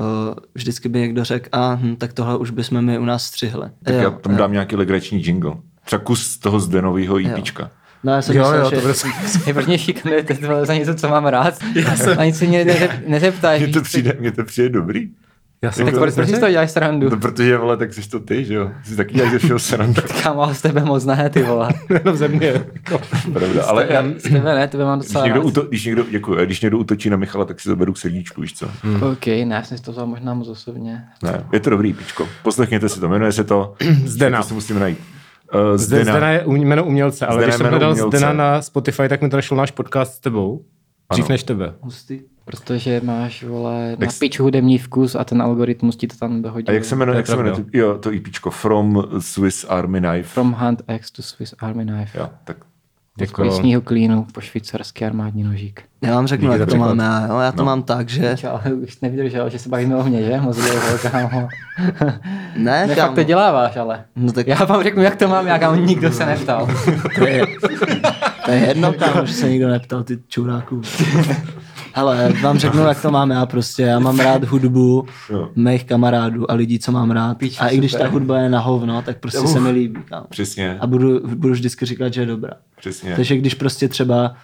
uh, 0.00 0.34
vždycky 0.54 0.88
by 0.88 0.98
někdo 0.98 1.24
řekl, 1.24 1.48
a 1.52 1.74
hm, 1.74 1.96
tak 1.96 2.12
tohle 2.12 2.38
už 2.38 2.50
bychom 2.50 2.82
my 2.84 2.98
u 2.98 3.04
nás 3.04 3.24
střihli. 3.24 3.70
Tak 3.84 3.94
Jo, 3.94 4.00
já 4.00 4.10
tam 4.10 4.32
jo. 4.32 4.38
dám 4.38 4.52
nějaký 4.52 4.76
legrační 4.76 5.24
jingle. 5.24 5.52
Třeba 5.84 6.04
kus 6.04 6.38
toho 6.38 6.60
Zdenovýho 6.60 7.18
EPčka. 7.18 7.70
No 8.04 8.12
já 8.12 8.22
jsem 8.22 8.36
Jo, 8.36 8.42
myslel, 8.42 8.60
jo, 8.64 8.70
že... 8.70 8.76
to 8.76 8.82
bude 8.82 9.44
Nejprvně 9.46 9.78
šikanujete 9.78 10.34
tohle 10.34 10.66
za 10.66 10.74
něco, 10.74 10.94
co 10.94 11.08
mám 11.08 11.26
rád. 11.26 11.58
A 12.18 12.24
nic 12.24 12.38
se 12.38 12.46
mě 12.46 12.64
nezep, 12.64 12.90
nezeptáš. 13.06 13.60
Mně 13.60 13.72
to 13.72 13.82
přijde, 13.82 14.16
mně 14.20 14.32
to 14.32 14.44
přijde 14.44 14.68
dobrý. 14.68 15.08
Já 15.62 15.72
jsem 15.72 15.84
Tak 15.86 15.94
to 15.94 16.00
proč 16.00 16.14
si 16.14 16.40
toho 16.40 16.50
děláš 16.50 16.70
srandu? 16.70 17.10
No, 17.10 17.16
protože, 17.16 17.56
vole, 17.56 17.76
tak 17.76 17.94
jsi 17.94 18.08
to 18.08 18.20
ty, 18.20 18.44
že 18.44 18.54
jo? 18.54 18.70
Jsi 18.84 18.96
taky 18.96 19.14
děláš 19.14 19.32
ze 19.32 19.38
všeho 19.38 19.58
srandu. 19.58 20.02
Kámo, 20.22 20.54
z 20.54 20.62
tebe 20.62 20.84
moc 20.84 21.04
ne, 21.04 21.30
ty 21.30 21.42
vole. 21.42 21.68
jenom 21.90 22.16
ze 22.16 22.28
mě. 22.28 22.46
Jako. 22.46 23.00
Pravda, 23.32 23.64
ale 23.64 23.86
já, 23.90 24.04
Z 24.18 24.22
tebe 24.22 24.54
ne, 24.54 24.68
tebe 24.68 24.84
mám 24.84 24.98
když 24.98 25.08
docela 25.08 25.24
někdo, 25.24 25.40
rád. 25.40 25.46
uto, 25.46 25.62
když, 25.62 25.84
někdo, 25.84 26.04
děkuji, 26.10 26.44
když 26.44 26.60
někdo 26.60 26.78
útočí 26.78 27.10
na 27.10 27.16
Michala, 27.16 27.44
tak 27.44 27.60
si 27.60 27.68
to 27.68 27.76
beru 27.76 27.92
k 27.92 27.98
srdíčku, 27.98 28.40
víš 28.40 28.54
co? 28.54 28.66
OK, 29.12 29.26
ne, 29.26 29.54
já 29.54 29.62
jsem 29.62 29.78
si 29.78 29.84
to 29.84 29.92
vzal 29.92 30.06
možná 30.06 30.34
moc 30.34 30.48
osobně. 30.48 31.04
Ne, 31.22 31.44
je 31.52 31.60
to 31.60 31.70
dobrý, 31.70 31.92
pičko. 31.92 32.28
Poslechněte 32.42 32.88
si 32.88 33.00
to, 33.00 33.08
jmenuje 33.08 33.32
se 33.32 33.44
to... 33.44 33.74
Zdena. 34.04 34.38
To 34.42 34.48
si 34.48 34.54
musím 34.54 34.78
najít. 34.78 34.98
Uh, 35.54 35.76
Zdena. 35.76 36.12
Zdena. 36.12 36.30
Je 36.30 36.44
jméno 36.46 36.84
umělce, 36.84 37.26
ale 37.26 37.34
Zdena 37.34 37.46
když 37.46 37.56
jsem 37.56 37.66
hledal. 37.66 37.94
Zdena 37.94 38.32
na 38.32 38.62
Spotify, 38.62 39.08
tak 39.08 39.22
mi 39.22 39.28
to 39.28 39.36
našel 39.36 39.56
náš 39.56 39.70
podcast 39.70 40.14
s 40.14 40.20
tebou. 40.20 40.64
Dřív 41.12 41.24
Ano. 41.24 41.32
než 41.32 41.42
tebe. 41.42 41.74
Hustý. 41.80 42.20
Protože 42.44 43.00
máš, 43.04 43.44
vole, 43.44 43.96
na 43.98 44.06
piču 44.18 44.42
hudební 44.42 44.78
vkus 44.78 45.14
a 45.14 45.24
ten 45.24 45.42
algoritmus 45.42 45.96
ti 45.96 46.06
to 46.06 46.16
tam 46.16 46.42
dohodí. 46.42 46.66
A 46.68 46.72
jak 46.72 46.84
se 46.84 46.96
jmenuje, 46.96 47.16
jak 47.16 47.26
se 47.26 47.36
jmenuje 47.36 47.54
jo, 47.72 47.98
to 47.98 48.10
EPčko? 48.10 48.50
From 48.50 49.04
Swiss 49.18 49.66
Army 49.68 50.00
Knife. 50.00 50.28
From 50.28 50.52
Hand 50.54 50.82
X 50.88 51.10
to 51.10 51.22
Swiss 51.22 51.54
Army 51.58 51.84
Knife. 51.86 52.18
Jo, 52.18 52.28
tak 52.44 52.56
Jako- 53.20 53.42
pojistního 53.42 53.80
klínu 53.80 54.26
po 54.34 54.40
švýcarský 54.40 55.04
armádní 55.04 55.42
nožík. 55.42 55.82
Já 56.02 56.14
vám 56.14 56.26
řeknu, 56.26 56.48
Díky 56.48 56.60
jak 56.60 56.68
to 56.68 56.76
máme. 56.76 57.04
Já, 57.04 57.26
jo? 57.26 57.38
já 57.38 57.52
to 57.52 57.58
No. 57.58 57.64
mám 57.64 57.82
tak, 57.82 58.08
že... 58.08 58.36
Ale 58.50 58.74
už 58.74 59.00
nevydržel, 59.00 59.50
že 59.50 59.58
se 59.58 59.68
bavíme 59.68 59.96
o 59.96 60.04
mně, 60.04 60.22
že? 60.22 60.40
Moc 60.40 60.56
dlouho, 60.56 60.98
kámo. 61.10 61.48
Ne, 62.56 62.86
Ne, 62.86 62.94
kámo. 62.94 63.08
fakt 63.08 63.14
to 63.14 63.22
děláváš, 63.22 63.76
ale. 63.76 64.04
No 64.16 64.32
tak 64.32 64.46
Já 64.46 64.64
vám 64.64 64.82
řeknu, 64.82 65.02
jak 65.02 65.16
to 65.16 65.28
mám, 65.28 65.46
já 65.46 65.58
kámo, 65.58 65.76
nikdo 65.76 66.12
se 66.12 66.26
neptal. 66.26 66.68
to 67.18 67.26
je, 67.26 67.42
to 68.44 68.50
je 68.50 68.58
jedno, 68.58 68.92
kámo, 68.92 69.26
že 69.26 69.32
se 69.34 69.50
nikdo 69.50 69.68
neptal, 69.68 70.02
ty 70.02 70.18
čuráků. 70.28 70.80
Hele, 71.94 72.32
vám 72.42 72.58
řeknu, 72.58 72.82
jak 72.82 73.02
to 73.02 73.10
mám 73.10 73.30
já 73.30 73.46
prostě. 73.46 73.82
Já 73.82 73.98
mám 73.98 74.18
rád 74.20 74.44
hudbu 74.44 75.06
Jo. 75.30 75.48
mých 75.56 75.84
kamarádů 75.84 76.50
a 76.50 76.54
lidí, 76.54 76.78
co 76.78 76.92
mám 76.92 77.10
rád. 77.10 77.38
Píč, 77.38 77.56
a 77.60 77.68
i 77.68 77.78
když 77.78 77.90
super. 77.92 78.06
ta 78.06 78.12
hudba 78.12 78.38
je 78.38 78.48
na 78.48 78.60
hovno, 78.60 79.02
tak 79.02 79.18
prostě 79.18 79.46
se 79.48 79.60
mi 79.60 79.70
líbí, 79.70 80.00
kámo. 80.04 80.26
přesně, 80.28 80.76
A 80.80 80.86
budu, 80.86 81.20
budu 81.34 81.52
vždycky 81.52 81.86
říkat, 81.86 82.12
že 82.14 82.20
je 82.22 82.26
dobrá. 82.26 82.52
přesně. 82.78 83.16
Takže 83.16 83.36
když 83.36 83.54
prostě 83.54 83.88
třeba 83.88 84.34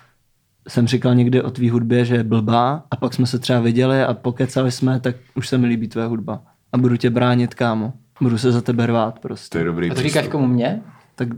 jsem 0.68 0.86
říkal 0.86 1.14
někdy 1.14 1.42
o 1.42 1.50
tvý 1.50 1.70
hudbě, 1.70 2.04
že 2.04 2.14
je 2.14 2.24
blbá 2.24 2.82
a 2.90 2.96
pak 2.96 3.14
jsme 3.14 3.26
se 3.26 3.38
třeba 3.38 3.60
viděli 3.60 4.02
a 4.02 4.14
pokecali 4.14 4.72
jsme, 4.72 5.00
tak 5.00 5.16
už 5.34 5.48
se 5.48 5.58
mi 5.58 5.66
líbí 5.66 5.88
tvoje 5.88 6.06
hudba. 6.06 6.40
A 6.72 6.78
budu 6.78 6.96
tě 6.96 7.10
bránit, 7.10 7.54
kámo. 7.54 7.92
Budu 8.20 8.38
se 8.38 8.52
za 8.52 8.60
tebe 8.60 8.86
rvát 8.86 9.14
To 9.14 9.20
prostě. 9.20 9.58
je 9.58 9.64
dobrý 9.64 9.90
A 9.90 9.94
to 9.94 10.00
říkáš 10.02 10.28
komu 10.28 10.46
mě? 10.46 10.80
Tak, 11.14 11.28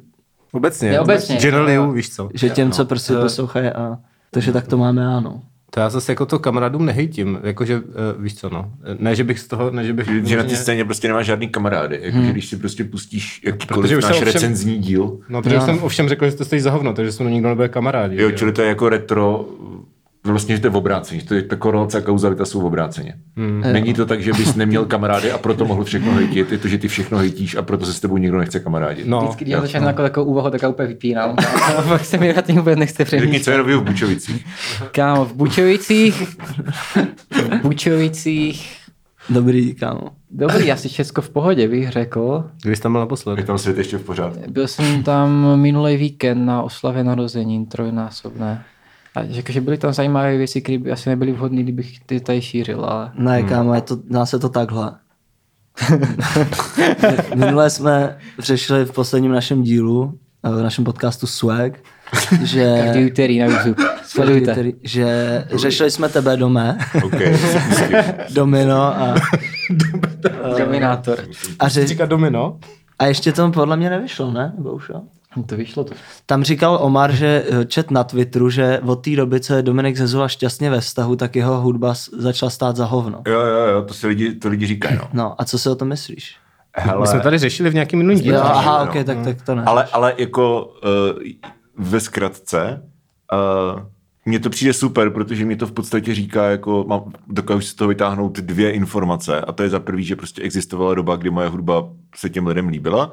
Obecně. 0.53 0.91
Ne, 0.91 1.01
obecně. 1.01 1.37
General 1.37 1.71
you, 1.71 1.93
víš 1.93 2.11
co. 2.15 2.29
že 2.35 2.51
těm, 2.51 2.71
co 2.73 2.85
prostě 2.85 3.15
poslouchají 3.15 3.67
a... 3.67 3.99
Takže 4.31 4.53
tak 4.53 4.67
to 4.67 4.79
máme, 4.79 5.07
ano. 5.07 5.43
To 5.79 5.83
já 5.83 5.91
zase 5.91 6.13
jako 6.13 6.27
to 6.27 6.39
kamarádům 6.39 6.87
nehejtím, 6.87 7.39
jakože 7.43 7.77
uh, 7.77 7.83
víš 8.23 8.35
co, 8.35 8.49
no. 8.51 8.71
Ne, 8.99 9.15
že 9.15 9.25
bych 9.25 9.39
z 9.39 9.47
toho, 9.47 9.71
ne, 9.71 9.85
že 9.85 9.93
bych... 9.93 10.09
Že 10.25 10.37
na 10.37 10.43
té 10.43 10.57
scéně 10.57 10.85
prostě 10.85 11.09
nemáš 11.09 11.27
žádný 11.27 11.49
kamarády. 11.49 11.99
Jako, 12.03 12.23
že 12.23 12.33
když 12.33 12.47
si 12.49 12.57
prostě 12.57 12.85
pustíš 12.85 13.39
Protože 13.41 13.51
jakýkoliv 13.51 13.85
už 13.85 14.05
jsem 14.05 14.11
náš 14.11 14.11
ovšem- 14.11 14.27
recenzní 14.33 14.79
díl, 14.79 15.19
No, 15.29 15.43
protože 15.43 15.55
Jo. 15.55 15.61
už 15.61 15.67
jsem 15.67 15.79
ovšem 15.83 16.09
řekl, 16.09 16.31
že 16.31 16.37
to 16.37 16.45
stojí 16.45 16.61
za 16.61 16.71
hovno, 16.71 16.93
takže 16.93 17.13
se 17.13 17.23
mnou 17.23 17.33
nikdo 17.33 17.49
nebude 17.49 17.69
kamarádi. 17.69 18.23
jo, 18.23 18.31
že 18.31 18.37
čili 18.37 18.53
to 18.53 18.63
je 18.63 18.69
jako 18.69 18.89
retro, 18.89 19.45
vlastně, 20.33 20.55
že 20.57 20.61
to 20.61 20.67
je 20.67 20.71
v 20.71 20.77
obrácení, 20.77 21.21
to 21.21 21.35
je 21.35 21.43
ta 21.43 21.57
korelace 21.57 21.99
a 21.99 22.01
kauzalita 22.01 22.45
jsou 22.45 22.61
v 22.61 22.65
obráceně. 22.65 23.15
Hmm. 23.37 23.61
Není 23.73 23.95
to 23.95 24.07
tak, 24.07 24.23
že 24.23 24.33
bys 24.33 24.55
neměl 24.57 24.85
kamarády 24.85 25.33
a 25.33 25.39
proto 25.39 25.65
mohl 25.65 25.85
všechno 25.85 26.13
hejtit, 26.13 26.53
je 26.53 26.59
to, 26.59 26.69
že 26.69 26.79
ty 26.79 26.89
všechno 26.89 27.19
hejtíš 27.19 27.57
a 27.57 27.63
proto 27.63 27.87
se 27.87 27.93
s 27.93 28.01
tebou 28.01 28.17
nikdo 28.17 28.39
nechce 28.39 28.61
kamarádit. 28.61 29.07
No, 29.07 29.21
Vždycky, 29.21 29.45
když 29.45 29.53
já 29.53 29.61
začnu 29.61 29.87
jako 29.87 30.03
takovou 30.03 30.31
úvahu, 30.31 30.51
tak 30.51 30.63
já 30.63 30.69
úplně 30.69 30.89
vypínám. 30.89 31.37
A 31.79 31.83
pak 31.83 32.05
se 32.05 32.19
mi 32.19 32.33
na 32.33 32.43
tím 32.43 32.57
vůbec 32.57 32.79
nechce 32.79 33.05
Řekni, 33.05 33.19
přemýšlet. 33.19 33.45
co 33.45 33.51
je 33.51 33.59
nového 33.59 33.81
v 33.81 33.85
Bučovicích. 33.85 34.47
Kámo, 34.93 35.25
v 35.25 35.33
Bučovicích, 35.35 36.23
v 37.31 37.63
Bučovicích, 37.63 38.75
Dobrý, 39.31 39.75
kámo. 39.75 40.01
dobrý, 40.31 40.73
asi 40.73 40.89
všechno 40.89 41.23
v 41.23 41.31
pohodě, 41.31 41.69
bych 41.69 41.91
řekl. 41.91 42.45
Kdy 42.63 42.77
jsi 42.77 42.83
tam 42.83 42.93
byl 42.93 43.01
naposled? 43.01 43.39
Je 43.39 43.45
tam 43.45 43.59
svět 43.59 43.79
ještě 43.79 43.97
v 43.99 44.03
pořádku. 44.05 44.51
Byl 44.51 44.67
jsem 44.69 45.03
tam 45.03 45.61
minulý 45.61 45.97
víkend 45.97 46.47
na 46.47 46.63
oslavě 46.63 47.05
narozenin 47.05 47.67
trojnásobné. 47.67 48.65
A 49.17 49.21
jakože 49.23 49.61
byly 49.61 49.79
tam 49.79 49.93
zajímavé 49.93 50.37
věci, 50.37 50.61
které 50.63 50.79
by 50.79 50.93
asi 50.93 51.09
nebyly 51.09 51.33
vhodné, 51.33 51.63
kdybych 51.63 52.01
ty 52.07 52.21
tady 52.21 52.43
šířil, 52.43 52.85
ale 52.85 53.11
Ne, 53.15 53.43
kámo, 53.43 53.75
je 53.75 53.81
to, 53.81 53.99
dá 54.11 54.27
se 54.27 54.39
to 54.39 54.49
takhle. 54.49 54.93
Minule 57.35 57.71
jsme 57.71 58.17
řešili 58.39 58.85
v 58.85 58.93
posledním 58.93 59.33
našem 59.33 59.63
dílu, 59.63 60.19
eh, 60.45 60.51
v 60.51 60.63
našem 60.63 60.85
podcastu 60.85 61.27
Swag, 61.27 61.73
že, 62.43 62.75
každý 62.85 63.07
úterý 63.11 63.39
na 63.39 63.47
YouTube. 63.47 63.83
Sledujte. 64.05 64.53
který- 64.53 64.75
že 64.83 65.45
řešili 65.55 65.91
jsme 65.91 66.09
tebe 66.09 66.37
domé, 66.37 66.79
OK, 67.05 67.13
si 67.37 67.59
pustím. 67.69 67.97
domino 68.35 68.83
a, 68.83 69.15
Dominátor. 70.59 71.19
a, 71.59 71.69
ře, 71.69 71.87
Říká 71.87 72.07
Domino? 72.07 72.59
a 72.99 73.07
ještě 73.07 73.33
to 73.33 73.51
podle 73.51 73.77
mě 73.77 73.91
nevyšlo, 73.91 74.31
ne? 74.33 74.53
Nebo 74.59 74.73
už 74.73 74.89
jo? 74.89 75.01
To 75.45 75.57
vyšlo 75.57 75.85
to. 75.85 75.95
Tam 76.27 76.45
říkal 76.45 76.79
Omar, 76.83 77.13
že 77.13 77.45
eh, 77.51 77.65
čet 77.65 77.91
na 77.91 78.05
Twitteru, 78.05 78.51
že 78.51 78.81
od 78.87 78.97
té 78.97 79.17
doby, 79.17 79.41
co 79.41 79.55
je 79.55 79.63
Dominik 79.63 79.97
Zezula 79.97 80.29
šťastně 80.29 80.71
ve 80.71 80.81
vztahu, 80.81 81.17
tak 81.17 81.37
jeho 81.37 81.61
hudba 81.61 81.95
začala 82.19 82.51
stát 82.51 82.77
za 82.77 82.85
hovno. 82.85 83.23
Jo, 83.27 83.41
jo, 83.41 83.67
jo, 83.73 83.83
to 83.83 83.95
si 83.95 84.07
lidi, 84.07 84.35
to 84.35 84.49
lidi 84.49 84.67
říkají, 84.67 84.97
no. 84.97 85.09
No 85.13 85.35
a 85.39 85.45
co 85.45 85.59
si 85.59 85.69
o 85.69 85.75
tom 85.75 85.89
myslíš? 85.89 86.37
Hele, 86.77 87.01
My 87.01 87.07
jsme 87.07 87.21
tady 87.21 87.39
řešili 87.39 87.71
v 87.71 87.75
nějakém 87.75 87.99
minulém 87.99 88.19
Jo, 88.19 88.23
díle. 88.25 88.41
aha, 88.41 88.85
no. 88.85 88.91
ok, 88.91 89.07
tak, 89.07 89.19
tak 89.25 89.43
to 89.43 89.55
ne. 89.55 89.63
ale, 89.67 89.85
ale 89.93 90.15
jako 90.19 90.65
uh, 90.65 91.85
ve 91.87 92.01
zkratce, 92.01 92.83
uh, 93.75 93.81
mně 94.27 94.39
to 94.41 94.51
přijde 94.51 94.73
super, 94.73 95.11
protože 95.11 95.45
mi 95.45 95.57
to 95.57 95.67
v 95.67 95.73
podstatě 95.73 96.15
říká, 96.15 96.45
jako 96.45 96.85
mám, 96.89 97.13
dokážu 97.29 97.61
si 97.61 97.69
z 97.69 97.75
toho 97.75 97.89
vytáhnout 97.89 98.39
dvě 98.39 98.71
informace 98.71 99.41
a 99.41 99.53
to 99.53 99.63
je 99.63 99.69
za 99.69 99.81
prvý, 99.81 100.05
že 100.05 100.17
prostě 100.17 100.43
existovala 100.43 100.95
doba, 100.95 101.17
kdy 101.17 101.31
moje 101.31 101.49
hudba 101.49 101.89
se 102.17 102.31
těm 102.31 102.47
lidem 102.47 102.69
líbila 102.69 103.13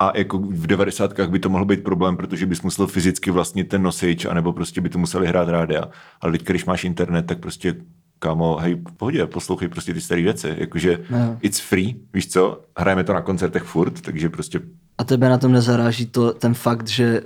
a 0.00 0.18
jako 0.18 0.38
v 0.38 0.66
90. 0.66 1.20
by 1.20 1.38
to 1.38 1.48
mohl 1.48 1.64
být 1.64 1.82
problém, 1.84 2.16
protože 2.16 2.46
bys 2.46 2.62
musel 2.62 2.86
fyzicky 2.86 3.30
vlastnit 3.30 3.68
ten 3.68 3.82
nosič, 3.82 4.24
anebo 4.24 4.52
prostě 4.52 4.80
by 4.80 4.88
to 4.88 4.98
museli 4.98 5.26
hrát 5.26 5.48
rádia. 5.48 5.88
Ale 6.20 6.32
teď, 6.32 6.44
když 6.44 6.64
máš 6.64 6.84
internet, 6.84 7.26
tak 7.26 7.38
prostě 7.38 7.74
kámo, 8.18 8.56
hej, 8.56 8.74
v 8.74 8.92
pohodě, 8.96 9.26
poslouchej 9.26 9.68
prostě 9.68 9.94
ty 9.94 10.00
staré 10.00 10.22
věci. 10.22 10.54
Jakože 10.58 10.98
No. 11.10 11.36
it's 11.40 11.60
free, 11.60 11.96
víš 12.14 12.28
co? 12.28 12.60
Hrajeme 12.78 13.04
to 13.04 13.12
na 13.12 13.20
koncertech 13.20 13.62
furt, 13.62 14.00
takže 14.00 14.28
prostě 14.28 14.60
A 14.98 15.04
tebe 15.04 15.28
na 15.28 15.38
tom 15.38 15.52
nezaráží 15.52 16.06
to, 16.06 16.32
ten 16.32 16.54
fakt, 16.54 16.88
že 16.88 17.22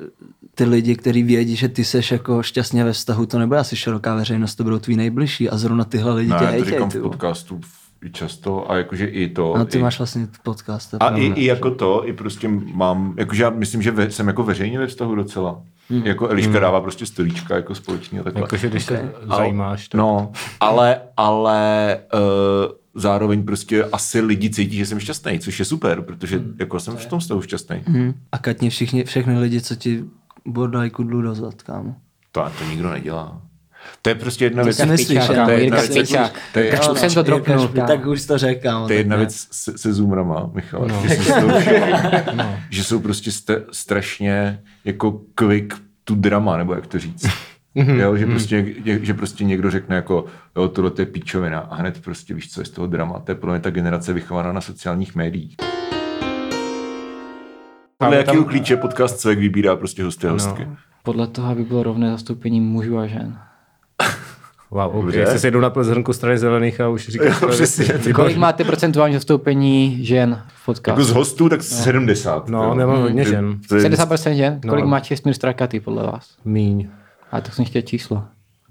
ty 0.55 0.65
lidi, 0.65 0.97
kteří 0.97 1.23
vědí, 1.23 1.57
že 1.57 1.69
ty 1.69 1.85
seš 1.85 2.11
jako 2.13 2.43
šťastně 2.43 2.85
ve 2.85 2.93
vztahu, 2.93 3.27
to 3.27 3.39
nebude 3.39 3.59
asi 3.61 3.77
široká 3.77 4.15
veřejnost, 4.15 4.55
to 4.55 4.65
budou 4.65 4.79
tví 4.79 4.97
nejbližší 4.97 5.51
a 5.51 5.57
zrovna 5.57 5.85
tyhle 5.85 6.15
lidi 6.15 6.31
Ne, 6.31 6.39
tě 6.39 6.45
to 6.45 6.51
hejtěj, 6.51 6.73
říkám 6.73 6.91
ty 6.91 6.99
v 6.99 7.03
podcastu 7.03 7.61
často 8.11 8.71
a 8.71 8.77
jakože 8.77 9.07
i 9.07 9.29
to. 9.29 9.55
No 9.59 9.65
ty 9.65 9.79
i, 9.79 9.83
máš 9.83 9.99
vlastně 9.99 10.29
podcast. 10.43 10.95
a 11.01 11.09
i, 11.17 11.25
i, 11.27 11.45
jako 11.45 11.71
to, 11.71 12.09
i 12.09 12.13
prostě 12.13 12.49
mám, 12.75 13.15
jakože 13.19 13.43
já 13.43 13.51
myslím, 13.51 13.83
že 13.83 13.91
ve, 13.91 14.11
jsem 14.11 14.27
jako 14.29 14.43
veřejně 14.43 14.79
ve 14.79 14.87
vztahu 14.87 15.15
docela. 15.15 15.63
Hmm. 15.91 16.01
Mm. 16.01 16.07
Jako 16.07 16.29
Eliška 16.29 16.59
dává 16.61 16.81
prostě 16.81 17.07
storíčka 17.07 17.57
jako 17.57 17.75
společně 17.75 18.23
takhle. 18.23 18.43
Jakože 18.43 18.71
když 18.71 18.85
se 18.85 19.13
Ale- 19.29 19.37
zajímáš. 19.37 19.89
Tak... 19.89 19.99
No, 19.99 20.33
ale, 20.61 21.01
ale 21.17 21.99
uh, 22.15 22.73
zároveň 22.95 23.45
prostě 23.45 23.85
asi 23.85 24.21
lidi 24.21 24.51
cítí, 24.51 24.77
že 24.77 24.87
jsem 24.87 25.01
šťastný, 25.01 25.39
což 25.39 25.59
je 25.59 25.65
super, 25.65 26.03
protože 26.03 26.37
Hmm. 26.39 26.55
jako 26.59 26.81
jsem 26.81 26.97
v 26.97 27.07
tom 27.07 27.21
stavu 27.21 27.43
šťastný. 27.43 27.83
Mhm. 27.89 28.15
A 28.33 28.39
katně 28.39 28.71
všichni, 28.71 29.05
všechny 29.05 29.39
lidi, 29.39 29.61
co 29.61 29.75
ti 29.77 30.05
bordají 30.47 30.91
kudlu 30.91 31.23
do 31.23 31.35
zad, 31.35 31.63
kámo. 31.63 31.95
To, 32.33 32.45
to 32.59 32.65
nikdo 32.71 32.91
nedělá. 32.91 33.43
To 34.03 34.11
je 34.11 34.15
prostě 34.15 34.45
jedna 34.45 34.63
věc. 34.63 34.77
kámo, 35.37 35.45
To 35.45 35.51
je 35.51 35.65
jedna 35.65 35.77
věc. 35.81 36.13
To 36.53 36.59
je- 36.59 36.71
jsem 36.95 37.11
to 37.15 37.23
dropnul. 37.23 37.69
Tak 37.69 38.07
už 38.07 38.27
to 38.27 38.39
řekl, 38.39 38.63
kámo. 38.63 38.87
To 38.87 38.93
je 38.93 38.99
jedna 38.99 39.17
věc 39.17 39.47
se, 39.51 39.79
se 39.79 39.93
zoomrama, 39.93 40.51
Michal. 40.55 40.87
No. 40.89 41.03
Že, 41.09 41.15
jsou, 41.17 41.49
no. 42.35 42.57
že 42.71 42.85
jsou 42.85 43.01
prostě 43.01 43.31
st- 43.31 43.65
strašně 43.73 44.61
jako 44.85 45.21
quick 45.35 45.75
to 46.05 46.15
drama, 46.15 46.57
nebo 46.57 46.75
jak 46.75 46.87
to 46.87 46.99
říct. 46.99 47.27
jo, 47.75 48.17
že, 48.17 48.27
prostě, 48.27 48.67
že, 48.85 49.05
že 49.05 49.15
prostě 49.15 49.45
někdo 49.45 49.71
řekne 49.71 49.97
jako, 49.97 50.25
jo, 50.57 50.69
tohle 50.69 50.91
to 50.91 51.03
je 51.03 51.07
píčovina 51.07 51.59
a 51.61 51.75
hned 51.75 52.01
prostě 52.05 52.35
víš, 52.35 52.53
co 52.53 52.61
je 52.61 52.65
z 52.65 52.71
toho 52.71 52.87
drama. 52.87 53.19
To 53.19 53.31
je 53.31 53.35
pro 53.37 53.51
mě 53.51 53.61
ta 53.61 53.71
generace 53.71 54.13
vychovaná 54.13 54.53
na 54.53 54.61
sociálních 54.61 55.15
médiích. 55.15 55.57
Podle 57.99 58.17
tam- 58.25 58.27
jakého 58.35 58.45
klíče 58.45 58.77
podcast 58.77 59.19
Cvek 59.19 59.39
vybírá 59.39 59.77
prostě 59.77 60.05
hosty 60.05 60.27
a 60.27 60.31
hostky. 60.31 60.65
No. 60.65 60.77
Podle 61.03 61.27
toho, 61.27 61.51
aby 61.51 61.65
bylo 61.65 61.83
rovné 61.83 62.11
zastoupení 62.11 62.61
mužů 62.61 62.99
a 62.99 63.07
žen. 63.07 63.39
Wow, 64.75 64.87
okay. 64.89 65.01
Dobře. 65.03 65.19
Jak 65.19 65.29
se 65.29 65.39
sejdou 65.39 65.61
na 65.61 65.73
zhrnku 65.81 66.13
strany 66.13 66.39
zelených 66.39 66.81
a 66.81 66.89
už 66.89 67.09
říkáš... 67.09 67.41
Jo, 67.43 67.49
přesně. 67.49 68.13
Kolik 68.15 68.37
máte 68.47 68.65
procentuální 68.65 69.15
zastoupení 69.15 70.05
žen 70.05 70.43
v 70.49 70.67
podcastu? 70.67 70.91
Jako 71.01 71.05
z 71.05 71.11
hostů 71.11 71.49
tak 71.49 71.63
70. 71.63 72.49
No, 72.49 72.65
jo. 72.65 72.77
já 72.79 72.87
mám 72.87 73.01
hodně 73.01 73.25
žen. 73.25 73.61
to 73.69 73.77
je- 73.77 73.83
70% 73.91 74.31
žen? 74.33 74.61
No. 74.65 74.71
Kolik 74.71 74.85
má 74.85 75.01
Čestmír 75.01 75.35
Strakaty 75.35 75.81
podle 75.81 76.03
vás? 76.03 76.37
Míň. 76.45 76.89
A 77.33 77.41
to 77.41 77.51
jsem 77.51 77.65
chtěl 77.65 77.83
číslo. 77.83 78.25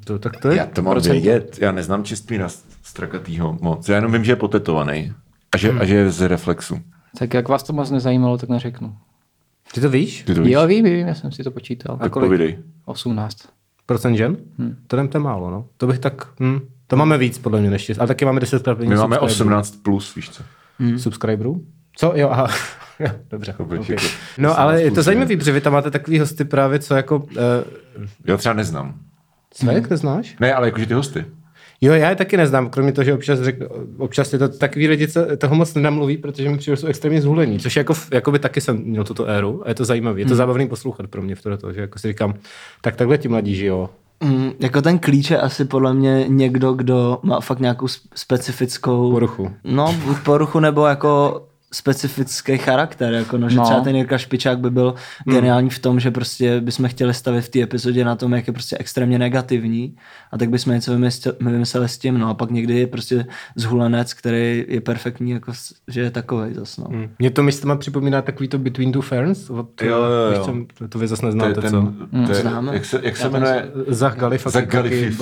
To, 0.04 0.20
tak 0.20 0.38
to 0.38 0.50
je... 0.50 0.58
Já 0.58 0.66
to 0.66 0.82
mám 0.82 0.94
procento. 0.94 1.14
vědět. 1.14 1.58
Já 1.62 1.72
neznám 1.72 2.04
Čestmíra 2.04 2.48
Strakatýho 2.84 3.58
moc. 3.62 3.90
Já 3.90 3.96
jenom 3.96 4.12
vím, 4.12 4.24
že 4.24 4.32
je 4.32 4.36
potetovaný. 4.36 5.14
A 5.52 5.58
že, 5.58 5.72
a 5.72 5.86
že 5.86 5.96
je 5.96 6.12
z 6.12 6.28
reflexu. 6.28 6.80
Tak 7.20 7.34
jak 7.34 7.48
vás 7.48 7.64
to 7.64 7.74
moc 7.74 7.92
nezajímalo, 7.92 8.38
tak 8.38 8.50
neřeknu. 8.50 8.96
Ty 9.74 9.82
to 9.82 9.90
víš? 9.90 10.24
Ty 10.24 10.36
to 10.36 10.42
víš? 10.42 10.54
Jo, 10.54 10.68
vím, 10.68 10.86
vím, 10.86 11.08
já 11.08 11.16
jsem 11.16 11.32
si 11.32 11.44
to 11.44 11.52
počítal. 11.52 11.98
tak 11.98 12.14
povídej. 12.14 12.58
18. 12.86 13.38
Procent 13.86 14.16
žen? 14.16 14.38
Hmm. 14.58 14.76
To 14.88 14.96
jdem 14.96 15.08
málo, 15.20 15.52
no. 15.52 15.66
To 15.78 15.88
bych 15.88 16.00
tak... 16.00 16.28
Hm. 16.40 16.60
To 16.88 16.96
máme 16.96 17.18
víc, 17.18 17.38
podle 17.38 17.62
mě, 17.62 17.70
než 17.70 17.90
Ale 18.00 18.08
taky 18.08 18.26
máme 18.26 18.40
10 18.40 18.64
krát 18.64 18.80
My 18.80 18.96
máme 18.96 19.20
18 19.20 19.76
plus, 19.84 20.16
víš 20.16 20.30
co? 20.30 20.44
hmm. 20.80 21.00
subscriberů. 21.00 21.64
Co? 21.96 22.14
Jo, 22.16 22.30
aha. 22.30 22.48
Dobře. 23.30 23.56
Vůbec 23.60 23.82
Okay. 23.82 23.96
jako 23.96 24.08
No, 24.38 24.60
ale 24.60 24.82
je 24.82 24.90
to 24.90 24.94
plus, 24.94 25.06
zajímavé, 25.06 25.38
protože 25.38 25.52
vy 25.52 25.62
tam 25.62 25.74
máte 25.74 25.92
takový 25.92 26.20
hosty 26.20 26.46
právě, 26.46 26.80
co 26.80 26.96
jako... 26.96 27.18
Uh, 27.18 27.28
Já 28.26 28.38
třeba 28.38 28.54
neznám. 28.54 28.94
Cvek, 29.52 29.90
neznáš? 29.90 30.36
Ne, 30.40 30.54
ale 30.54 30.68
jakože 30.68 30.86
ty 30.86 30.94
hosty. 30.94 31.26
Jo, 31.82 31.94
já 31.94 32.10
je 32.10 32.16
taky 32.16 32.38
neznám, 32.38 32.70
kromě 32.70 32.92
toho, 32.92 33.06
že 33.06 33.14
občas, 33.14 33.40
řek, 33.40 33.56
občas 33.98 34.34
je 34.34 34.40
to 34.40 34.50
takový 34.50 34.88
lidi, 34.88 35.08
co 35.08 35.38
toho 35.38 35.56
moc 35.56 35.74
nenamluví, 35.74 36.18
protože 36.18 36.50
mi 36.50 36.58
přijde, 36.58 36.78
jsou 36.78 36.88
extrémně 36.88 37.22
zhulení, 37.22 37.60
což 37.60 37.76
jako, 37.76 37.94
jako 38.14 38.32
by 38.32 38.40
taky 38.40 38.62
jsem 38.62 38.78
měl 38.78 39.04
tuto 39.04 39.26
éru 39.26 39.62
a 39.66 39.70
je 39.70 39.76
to 39.76 39.86
zajímavé, 39.86 40.20
je 40.20 40.26
to 40.26 40.36
zábavný 40.36 40.68
poslouchat 40.68 41.08
pro 41.08 41.22
mě 41.22 41.36
v 41.36 41.42
toho, 41.42 41.74
že 41.74 41.82
jako 41.82 42.00
si 42.00 42.08
říkám, 42.08 42.34
tak 42.82 42.96
takhle 42.96 43.18
ti 43.18 43.28
mladí 43.28 43.56
žijou. 43.56 43.90
Mm, 44.24 44.52
jako 44.60 44.82
ten 44.82 45.00
klíč 45.00 45.32
je 45.32 45.40
asi 45.40 45.66
podle 45.66 45.94
mě 45.94 46.26
někdo, 46.28 46.74
kdo 46.74 47.20
má 47.24 47.40
fakt 47.40 47.60
nějakou 47.60 47.88
specifickou... 48.16 49.12
Poruchu. 49.12 49.52
No, 49.64 49.96
poruchu 50.24 50.60
nebo 50.60 50.86
jako 50.86 51.42
specifický 51.74 52.58
charakter, 52.58 53.14
jako 53.14 53.38
no, 53.38 53.50
že 53.50 53.58
No. 53.58 53.64
třeba 53.64 53.80
ten 53.80 53.96
Jirka 53.96 54.18
Špičák 54.18 54.60
by 54.60 54.70
byl 54.72 54.94
geniální 55.26 55.70
v 55.70 55.80
tom, 55.80 56.00
že 56.00 56.12
prostě 56.12 56.62
bychom 56.62 56.88
chtěli 56.90 57.14
stavit 57.14 57.42
v 57.46 57.50
té 57.50 57.62
epizodě 57.62 58.06
na 58.06 58.16
tom, 58.16 58.34
jak 58.34 58.48
je 58.48 58.54
prostě 58.54 58.78
extrémně 58.80 59.20
negativní 59.20 59.96
a 60.32 60.38
tak 60.38 60.50
bychom 60.50 60.74
něco 60.74 60.92
vymysleli, 60.92 61.38
vymysleli 61.42 61.90
s 61.90 61.98
tím, 61.98 62.18
no 62.18 62.30
a 62.30 62.34
pak 62.34 62.52
někdy 62.52 62.80
je 62.80 62.88
prostě 62.88 63.26
zhulenec, 63.56 64.14
který 64.14 64.66
je 64.68 64.82
perfektní, 64.82 65.32
jako, 65.32 65.52
že 65.88 66.02
je 66.02 66.12
takovej 66.12 66.54
zas, 66.54 66.78
no. 66.78 66.86
Hmm. 66.90 67.10
Mě 67.20 67.30
to 67.32 67.44
místama 67.44 67.76
připomíná 67.76 68.22
takový 68.22 68.48
to 68.50 68.58
Between 68.58 68.92
Two 68.92 69.02
Ferns, 69.02 69.50
od, 69.50 69.82
Jo, 69.82 69.90
jo, 69.98 70.04
jo. 70.04 70.30
víš 70.30 70.40
co, 70.46 70.54
to, 70.80 70.88
to 70.88 71.00
vy 71.00 71.08
zase 71.08 71.22
To 71.22 71.28
je 71.28 71.34
neznáte, 71.34 71.62
ten, 71.62 71.72
co? 71.72 71.94
to 72.28 72.32
je, 72.32 72.42
Známe. 72.42 72.74
jak 72.74 72.86
se, 72.86 73.00
jak 73.04 73.18
se 73.18 73.30
jmenuje? 73.30 73.72
Zach 73.88 74.18
Galifianakis, 74.18 75.18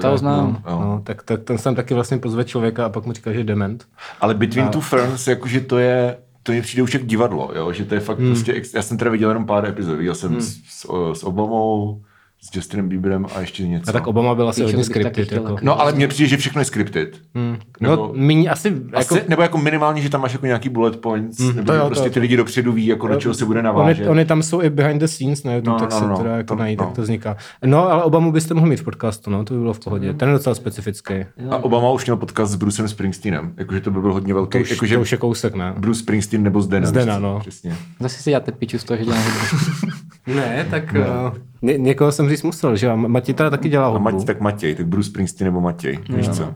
to 0.00 0.18
znám. 0.18 0.62
No, 0.66 1.00
tak, 1.04 1.22
tak 1.22 1.42
ten 1.42 1.58
jsem 1.58 1.74
taky 1.74 1.94
vlastně 1.94 2.18
pozve 2.18 2.44
člověka 2.44 2.86
a 2.86 2.88
pak 2.88 3.06
mu 3.06 3.12
říká, 3.12 3.32
že 3.32 3.38
je 3.40 3.44
dement. 3.44 3.84
Ale 4.20 4.34
Between 4.34 4.68
Two 4.68 4.80
Ferns, 4.80 5.26
jakože 5.26 5.60
to 5.62 5.78
je, 5.78 6.16
to 6.42 6.52
mi 6.52 6.62
přijde 6.62 6.82
už 6.82 6.94
jak 6.94 7.06
divadlo, 7.06 7.50
jo? 7.54 7.72
že 7.72 7.84
to 7.84 7.94
je 7.94 8.00
fakt 8.00 8.18
hmm. 8.18 8.28
prostě, 8.28 8.62
já 8.74 8.82
jsem 8.82 8.98
teda 8.98 9.10
viděl 9.10 9.28
jenom 9.28 9.46
pár 9.46 9.66
epizod, 9.66 9.98
viděl 9.98 10.14
jsem 10.14 10.30
hmm. 10.30 10.40
s, 10.40 10.60
s, 10.68 10.86
s 11.12 11.24
Obamou, 11.24 12.02
s 12.44 12.56
Justinem 12.56 12.88
Bieberem 12.88 13.26
a 13.34 13.40
ještě 13.40 13.68
něco. 13.68 13.90
A 13.90 13.92
tak 13.92 14.06
Obama 14.06 14.34
byl 14.34 14.48
asi 14.48 14.62
hodně 14.62 14.84
scripted. 14.84 15.32
Jako. 15.32 15.56
No 15.62 15.80
ale 15.80 15.92
mně 15.92 16.08
přijde, 16.08 16.28
že 16.28 16.36
všechno 16.36 16.60
je 16.60 16.64
scripted. 16.64 17.20
Hmm. 17.34 17.56
Nebo- 17.80 17.96
No, 17.96 18.12
míň 18.14 18.48
asi, 18.50 18.68
Asi, 18.92 19.14
jako, 19.14 19.26
nebo 19.28 19.42
jako 19.42 19.58
minimálně, 19.58 20.02
že 20.02 20.10
tam 20.10 20.20
máš 20.20 20.32
jako 20.32 20.46
nějaký 20.46 20.68
bullet 20.68 20.96
points, 21.00 21.38
mm, 21.38 21.56
nebo 21.56 21.66
to 21.66 21.72
že 21.72 21.78
jo, 21.78 21.86
prostě 21.86 22.08
to- 22.08 22.14
ty 22.14 22.20
lidi 22.20 22.36
dopředu 22.36 22.72
ví, 22.72 22.86
jako 22.86 23.08
do 23.08 23.16
čeho 23.16 23.34
se 23.34 23.44
bude 23.44 23.62
navážet. 23.62 24.02
Ony, 24.02 24.10
ony 24.10 24.24
tam 24.24 24.42
jsou 24.42 24.62
i 24.62 24.70
behind 24.70 25.00
the 25.00 25.06
scenes 25.06 25.44
na 25.44 25.54
YouTube, 25.54 25.68
No, 25.70 25.74
no, 25.74 25.80
tak 25.80 25.90
no, 25.90 25.98
se 25.98 26.06
no, 26.06 26.16
teda 26.16 26.36
jako 26.36 26.54
to- 26.54 26.58
najít, 26.60 26.78
no. 26.78 26.84
jak 26.84 26.94
to 26.94 27.02
vzniká. 27.02 27.36
No, 27.64 27.88
ale 27.90 28.02
Obamu 28.02 28.32
byste 28.32 28.54
mohli 28.54 28.70
mít 28.70 28.80
v 28.80 28.84
podcastu, 28.84 29.30
no, 29.30 29.44
to 29.44 29.54
by 29.54 29.60
bylo 29.60 29.72
v 29.72 29.80
pohodě. 29.80 30.12
Ten 30.14 30.28
je 30.28 30.32
docela 30.32 30.54
specifický. 30.54 31.14
A 31.50 31.56
Obama 31.56 31.90
už 31.90 32.04
měl 32.06 32.16
podcast 32.16 32.52
s 32.52 32.56
Brucem 32.56 32.88
Springsteenem, 32.88 33.52
jakože 33.56 33.80
to 33.80 33.90
by 33.90 34.00
byl 34.00 34.12
hodně 34.12 34.34
velký, 34.34 34.58
To 34.58 34.62
už, 34.62 34.70
jakože 34.70 34.94
to 34.94 35.00
už 35.00 35.12
je 35.12 35.18
kousek, 35.18 35.54
ne? 35.54 35.74
Bruce 35.78 36.00
Springsteen 36.00 36.42
nebo 36.42 36.62
Zdena. 36.62 36.86
Zdena, 36.86 37.18
no. 37.18 37.40
Přesně. 37.40 37.76
Zase 38.00 38.22
si 38.22 38.30
děláte 38.30 38.52
piču 38.52 38.78
z 38.78 38.84
toho, 38.84 38.96
že 38.98 39.04
dělám. 39.04 39.22
Ne, 40.26 40.66
tak 40.70 40.92
no. 40.92 41.32
ně, 41.62 41.78
někoho 41.78 42.12
jsem 42.12 42.28
říct 42.28 42.42
musel, 42.42 42.76
že 42.76 42.86
jo? 42.86 42.96
Mati 42.96 43.34
teda 43.34 43.50
taky 43.50 43.68
dělá 43.68 43.86
A 43.86 43.88
hudbu. 43.88 44.04
Mať, 44.04 44.24
tak 44.26 44.40
Matěj, 44.40 44.74
tak 44.74 44.86
Bruce 44.86 45.08
Springsteen 45.10 45.46
nebo 45.46 45.60
Matěj, 45.60 45.98
víš 46.16 46.28
co? 46.28 46.54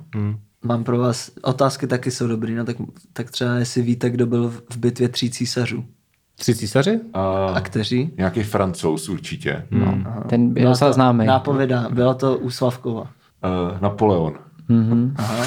Mám 0.65 0.85
pro 0.85 0.99
vás, 0.99 1.31
otázky 1.43 1.87
taky 1.87 2.11
jsou 2.11 2.27
dobrý, 2.27 2.55
no 2.55 2.65
tak, 2.65 2.77
tak 3.13 3.31
třeba 3.31 3.55
jestli 3.55 3.83
víte, 3.83 4.11
kdo 4.11 4.27
byl 4.27 4.49
v- 4.71 4.77
bitvě 4.77 5.09
tří 5.09 5.31
císařů. 5.31 5.85
Tři 6.39 6.55
císaři? 6.55 7.01
A 7.15 7.47
A 7.55 7.61
kteří? 7.61 8.11
nějaký 8.17 8.43
francouz 8.43 9.09
určitě. 9.09 9.67
Hmm. 9.71 10.07
Ten 10.29 10.55
byl 10.55 10.69
docela 10.69 10.91
to 10.91 10.95
známý. 10.95 11.27
Nápověda, 11.27 11.89
byla 11.91 12.15
to 12.15 12.39
u 12.39 12.51
Slavkova. 12.51 13.01
Uh, 13.01 13.81
Napoleon. 13.81 14.35
Aha. 15.17 15.45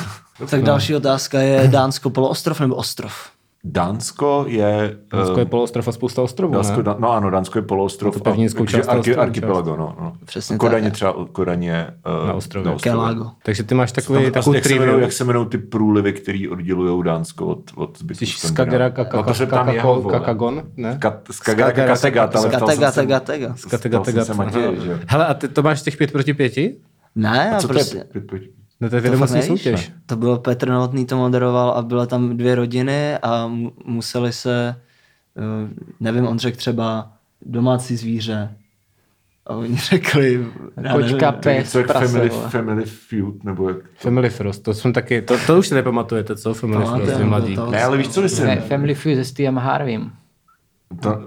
Tak 0.49 0.61
další 0.63 0.95
otázka 0.95 1.39
je 1.39 1.67
Dánsko 1.67 2.09
poloostrov 2.09 2.59
nebo 2.59 2.75
ostrov? 2.75 3.13
Dánsko 3.63 4.45
je... 4.47 4.97
Dánsko 5.13 5.37
eh, 5.37 5.39
je 5.39 5.45
poloostrov 5.45 5.87
a 5.87 5.91
spousta 5.91 6.21
ostrovů, 6.21 6.53
Dánsko, 6.53 6.77
ne? 6.77 6.83
da, 6.83 6.95
no 6.99 7.11
ano, 7.11 7.29
Dánsko 7.29 7.57
je 7.57 7.61
poloostrov. 7.61 8.13
To 8.13 8.19
pevninskou 8.19 8.65
část 8.65 8.87
ostrovu 8.87 9.19
archipelago, 9.19 9.75
no, 9.75 9.95
no. 10.01 10.13
Přesně 10.25 10.57
Kodaně 10.57 10.83
tak. 10.83 10.93
třeba, 10.93 11.15
Kodaně 11.31 11.87
uh, 12.21 12.27
Na 12.27 12.33
ostrově. 12.33 12.75
Kelago. 12.81 13.31
Takže 13.43 13.63
ty 13.63 13.75
máš 13.75 13.91
takový, 13.91 14.23
Tam, 14.23 14.31
takovou 14.31 14.53
jak, 14.53 14.65
se 14.65 14.73
jmenou, 14.73 14.99
jak 14.99 15.11
se 15.11 15.23
jmenou 15.23 15.45
ty 15.45 15.57
průlivy, 15.57 16.13
který 16.13 16.49
oddělují 16.49 17.03
Dánsko 17.03 17.45
od, 17.47 17.71
od 17.75 17.99
zbytku? 17.99 18.25
Skagerrak, 18.25 18.97
No. 20.03 20.09
Kakagon, 20.09 20.63
ne? 20.77 20.97
Kat- 21.01 21.21
Skagerrak 21.31 21.89
a 21.89 21.95
Skagerrak, 21.95 22.31
Kattegat, 22.31 22.35
ale 22.35 22.49
že? 24.81 24.99
Hele, 25.07 25.25
a 25.25 25.33
ty 25.33 25.47
to 25.47 25.63
máš 25.63 25.81
těch 25.81 25.97
pět 25.97 26.11
proti 26.11 26.33
pěti? 26.33 26.77
Ne, 27.15 27.57
a 27.57 27.67
prostě... 27.67 27.97
je? 27.97 28.03
Pojď, 28.03 28.25
pojď. 28.29 28.58
No 28.81 28.89
to 28.89 28.95
je 28.95 29.01
To 29.01 29.03
vědomostní 29.03 29.41
soutěž. 29.41 29.91
To 30.05 30.15
bylo 30.15 30.37
Petr 30.39 30.69
Novotný 30.69 31.05
to 31.05 31.17
moderoval 31.17 31.71
a 31.71 31.81
byly 31.81 32.07
tam 32.07 32.37
dvě 32.37 32.55
rodiny 32.55 33.17
a 33.17 33.47
mu- 33.47 33.71
museli 33.85 34.33
se, 34.33 34.75
eh, 35.37 35.73
nevím, 35.99 36.27
on 36.27 36.39
řekl 36.39 36.57
třeba 36.57 37.11
domácí 37.45 37.95
zvíře. 37.95 38.55
A 39.47 39.53
oni 39.55 39.75
řekli... 39.89 40.45
Kočka, 40.93 41.31
To 41.31 41.49
je 41.49 41.61
pes, 41.61 41.75
jak 41.75 41.87
prase. 41.87 42.07
family, 42.07 42.29
family 42.29 42.83
Feud, 42.85 43.43
nebo 43.43 43.69
jak... 43.69 43.77
Family 43.95 44.29
Frost, 44.29 44.63
to 44.63 44.73
jsem 44.73 44.93
taky, 44.93 45.21
to, 45.21 45.37
to 45.47 45.59
už 45.59 45.67
si 45.67 45.75
nepamatujete, 45.75 46.35
co? 46.35 46.53
Family 46.53 46.83
Pamatujeme, 46.83 47.05
Frost, 47.05 47.21
vy 47.23 47.29
mladí. 47.29 47.55
to- 47.55 47.71
Ne, 47.71 47.83
ale 47.83 47.97
víš, 47.97 48.07
co 48.09 48.21
myslím? 48.21 48.47
Ne, 48.47 48.55
Family 48.61 48.95
Feud 48.95 49.15
se 49.15 49.25
Steveem 49.25 49.57
Harveym. 49.57 50.11
To, 51.01 51.09
uh, 51.09 51.19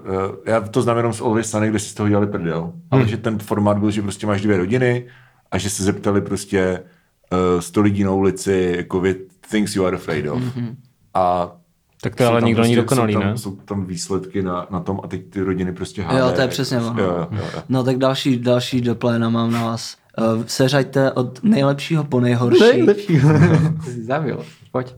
já 0.47 0.61
to 0.61 0.83
znám 0.83 0.97
jenom 0.97 1.13
z 1.13 1.21
Always 1.21 1.51
Sunny, 1.51 1.69
kde 1.71 1.79
si 1.79 1.89
z 1.89 1.95
toho 1.95 2.09
dělali 2.09 2.27
prdel. 2.27 2.73
Ale 2.91 3.09
že 3.09 3.17
ten 3.17 3.39
formát 3.39 3.79
byl, 3.79 3.91
že 3.91 4.03
prostě 4.03 4.27
máš 4.27 4.41
dvě 4.43 4.57
rodiny 4.57 5.07
a 5.51 5.59
že 5.59 5.71
se 5.71 5.83
zeptali 5.85 6.21
prostě 6.21 6.83
uh, 7.55 7.61
100 7.61 7.81
lidí 7.81 8.05
na 8.05 8.11
ulici, 8.11 8.75
jako 8.77 9.01
with 9.01 9.19
things 9.51 9.77
you 9.77 9.87
are 9.87 9.97
afraid 9.97 10.27
of. 10.29 10.43
A 11.15 11.53
Tak 12.03 12.15
to 12.15 12.27
ale 12.27 12.41
tam 12.41 12.47
nikdo 12.47 12.63
není 12.63 12.75
prostě- 12.77 12.95
dokonalý, 12.97 13.13
jsou 13.13 13.21
tam, 13.21 13.29
ne? 13.31 13.39
Jsou 13.39 13.57
tam 13.57 13.87
výsledky 13.87 14.43
na, 14.43 14.67
na 14.71 14.81
tom 14.81 15.01
a 15.05 15.09
teď 15.09 15.31
ty 15.31 15.41
rodiny 15.41 15.73
prostě 15.73 16.03
hádají. 16.03 16.31
Jo, 16.31 16.37
to 16.37 16.41
je 16.41 16.49
přesně 16.49 16.77
jako, 16.77 16.89
ono. 16.89 17.03
Jo, 17.03 17.29
jo, 17.31 17.39
jo. 17.55 17.63
No 17.69 17.85
tak 17.85 17.99
další, 17.99 18.39
další 18.39 18.81
do 18.81 18.95
pléna 18.95 19.29
mám 19.31 19.53
na 19.53 19.65
vás. 19.65 19.97
Uh, 20.37 20.43
seřaďte 20.47 21.13
od 21.13 21.45
nejlepšího 21.45 22.05
po 22.05 22.21
nejhorší. 22.21 22.87
Ty 23.85 23.91
jsi 23.91 24.05
zabil. 24.05 24.45
Pojď. 24.73 24.95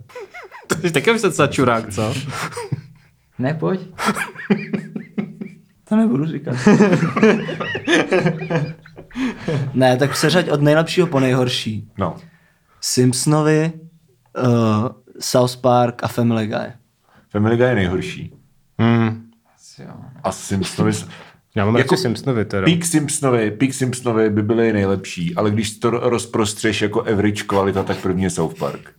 To 0.67 0.75
je 0.83 0.91
taky 0.91 1.19
se 1.19 1.49
čurák, 1.49 1.93
co? 1.95 2.15
Ne, 3.39 3.55
pojď. 3.55 3.81
To 5.89 5.97
nebudu 5.97 6.27
říkat. 6.27 6.55
ne, 9.75 9.97
tak 9.97 10.17
seřaď 10.17 10.51
od 10.51 10.63
nejlepšího 10.63 11.07
po 11.07 11.21
nejhorší. 11.21 11.91
No. 11.99 12.17
Simpsonovi, 12.81 13.73
uh, 14.47 14.89
South 15.21 15.57
Park 15.57 16.05
a 16.05 16.09
Family 16.09 16.47
Guy. 16.47 16.73
Family 17.31 17.57
Guy 17.57 17.67
je 17.67 17.75
nejhorší. 17.75 18.33
Hmm. 18.79 19.31
Jo. 19.79 19.95
A 20.25 20.33
Simpsonovi... 20.33 20.93
Já 21.57 21.65
mám 21.65 21.77
Jako 21.77 21.97
Simpsonovi 21.97 22.45
teda. 22.45 22.65
Peak 22.65 22.85
Simpsonovi, 22.85 23.51
Peak 23.51 23.75
Simpsonovi 23.75 24.31
by 24.31 24.43
byly 24.43 24.73
nejlepší, 24.73 25.35
ale 25.35 25.51
když 25.51 25.79
to 25.79 25.91
rozprostřeš 25.91 26.83
jako 26.83 27.01
average 27.01 27.43
kvalita, 27.43 27.83
tak 27.83 27.97
první 27.97 28.23
je 28.23 28.31
South 28.31 28.59
Park. 28.59 28.93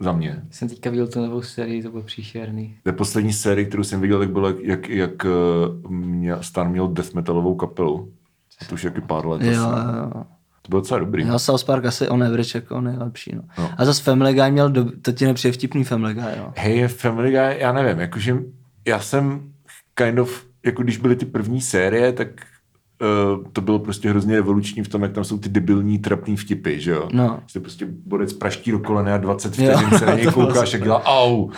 Za 0.00 0.12
mě. 0.12 0.42
Jsem 0.50 0.68
teďka 0.68 0.90
viděl 0.90 1.06
tu 1.06 1.20
novou 1.20 1.42
sérii, 1.42 1.82
to 1.82 1.90
bylo 1.90 2.02
příšerný. 2.02 2.76
Je 2.86 2.92
poslední 2.92 3.32
série, 3.32 3.66
kterou 3.66 3.84
jsem 3.84 4.00
viděl, 4.00 4.18
tak 4.18 4.30
bylo, 4.30 4.48
jak, 4.48 4.58
jak, 4.60 4.88
jak 4.88 5.26
eh, 5.26 5.88
měl, 5.88 6.42
Stan 6.42 6.70
měl 6.70 6.88
death 6.88 7.14
metalovou 7.14 7.54
kapelu. 7.54 8.12
To 8.68 8.74
už 8.74 8.84
je 8.84 8.88
jaký 8.88 9.00
pár 9.00 9.26
let. 9.26 9.42
Jo, 9.42 9.64
asi. 9.64 9.86
jo. 9.96 10.24
To 10.62 10.68
bylo 10.68 10.80
docela 10.80 11.00
dobrý. 11.00 11.26
Jo, 11.26 11.38
South 11.38 11.64
Park 11.64 11.84
asi 11.84 12.08
on 12.08 12.24
average 12.24 12.58
jako 12.58 12.80
nejlepší. 12.80 13.32
No. 13.34 13.42
No. 13.58 13.70
A 13.76 13.84
zase 13.84 14.02
Family 14.02 14.34
Guy 14.34 14.50
měl, 14.50 14.70
do... 14.70 14.86
to 15.02 15.12
ti 15.12 15.26
nepřijde 15.26 15.52
vtipný 15.52 15.84
Family 15.84 16.14
Guy, 16.14 16.22
no. 16.38 16.52
Hej, 16.56 16.88
Family 16.88 17.30
Guy, 17.30 17.58
já 17.58 17.72
nevím, 17.72 18.00
jakože 18.00 18.38
já 18.86 19.00
jsem 19.00 19.40
kind 19.94 20.18
of, 20.18 20.44
jako 20.64 20.82
když 20.82 20.96
byly 20.96 21.16
ty 21.16 21.26
první 21.26 21.60
série, 21.60 22.12
tak 22.12 22.28
uh, 23.02 23.44
to 23.52 23.60
bylo 23.60 23.78
prostě 23.78 24.10
hrozně 24.10 24.36
revoluční 24.36 24.82
v 24.82 24.88
tom, 24.88 25.02
jak 25.02 25.12
tam 25.12 25.24
jsou 25.24 25.38
ty 25.38 25.48
debilní 25.48 25.98
trapný 25.98 26.36
vtipy, 26.36 26.80
že 26.80 26.90
jo? 26.90 27.08
No. 27.12 27.40
Že 27.46 27.60
prostě 27.60 27.86
borec 28.06 28.32
praští 28.32 28.70
do 28.70 28.78
kolene 28.78 29.12
a 29.12 29.18
20 29.18 29.58
Jo, 29.58 29.72
vteřin 29.72 29.98
se 29.98 30.06
na 30.06 30.14
něj 30.16 30.26
koukáš 30.26 30.74
a 30.74 30.78
dělá 30.78 31.02
au. 31.04 31.50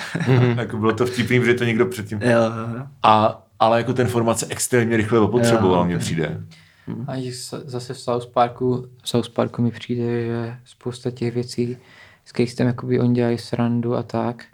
jako 0.57 0.77
bylo 0.77 0.93
to 0.93 1.07
vtipný, 1.07 1.41
protože 1.41 1.55
to 1.55 1.65
někdo 1.65 1.87
předtím... 1.87 2.19
Jo, 2.23 2.31
jo, 2.31 2.77
jo. 2.79 2.87
A, 3.03 3.43
ale 3.59 3.79
jako 3.79 3.93
ten 3.93 4.07
format 4.07 4.39
se 4.39 4.47
extrémně 4.51 4.97
rychle 4.97 5.19
opotřeboval, 5.19 5.85
mně 5.85 5.99
přijde. 5.99 6.41
A 7.07 7.17
i 7.17 7.33
s- 7.33 7.63
zase 7.67 7.95
v 7.95 7.99
South 8.01 8.27
Parku, 8.27 8.87
v 9.03 9.09
South 9.09 9.29
Parku 9.29 9.63
mi 9.63 9.71
přijde, 9.71 10.27
že 10.27 10.57
spousta 10.65 11.11
těch 11.11 11.35
věcí, 11.35 11.77
z 12.25 12.33
kterých 12.33 12.55
tam 12.57 12.67
jakoby 12.67 13.01
oni 13.01 13.15
dělají 13.15 13.39
srandu 13.39 13.95
a 13.97 14.03
tak, 14.03 14.45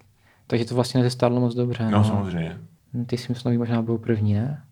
takže 0.46 0.64
to 0.64 0.74
vlastně 0.74 0.98
nezestárlo 0.98 1.40
moc 1.40 1.54
dobře. 1.54 1.88
No, 1.90 2.04
samozřejmě. 2.04 2.58
No, 2.94 3.04
Ty 3.04 3.16
Simpsonovi 3.18 3.58
možná 3.58 3.82
budou 3.82 3.98
první, 3.98 4.34
ne? 4.34 4.62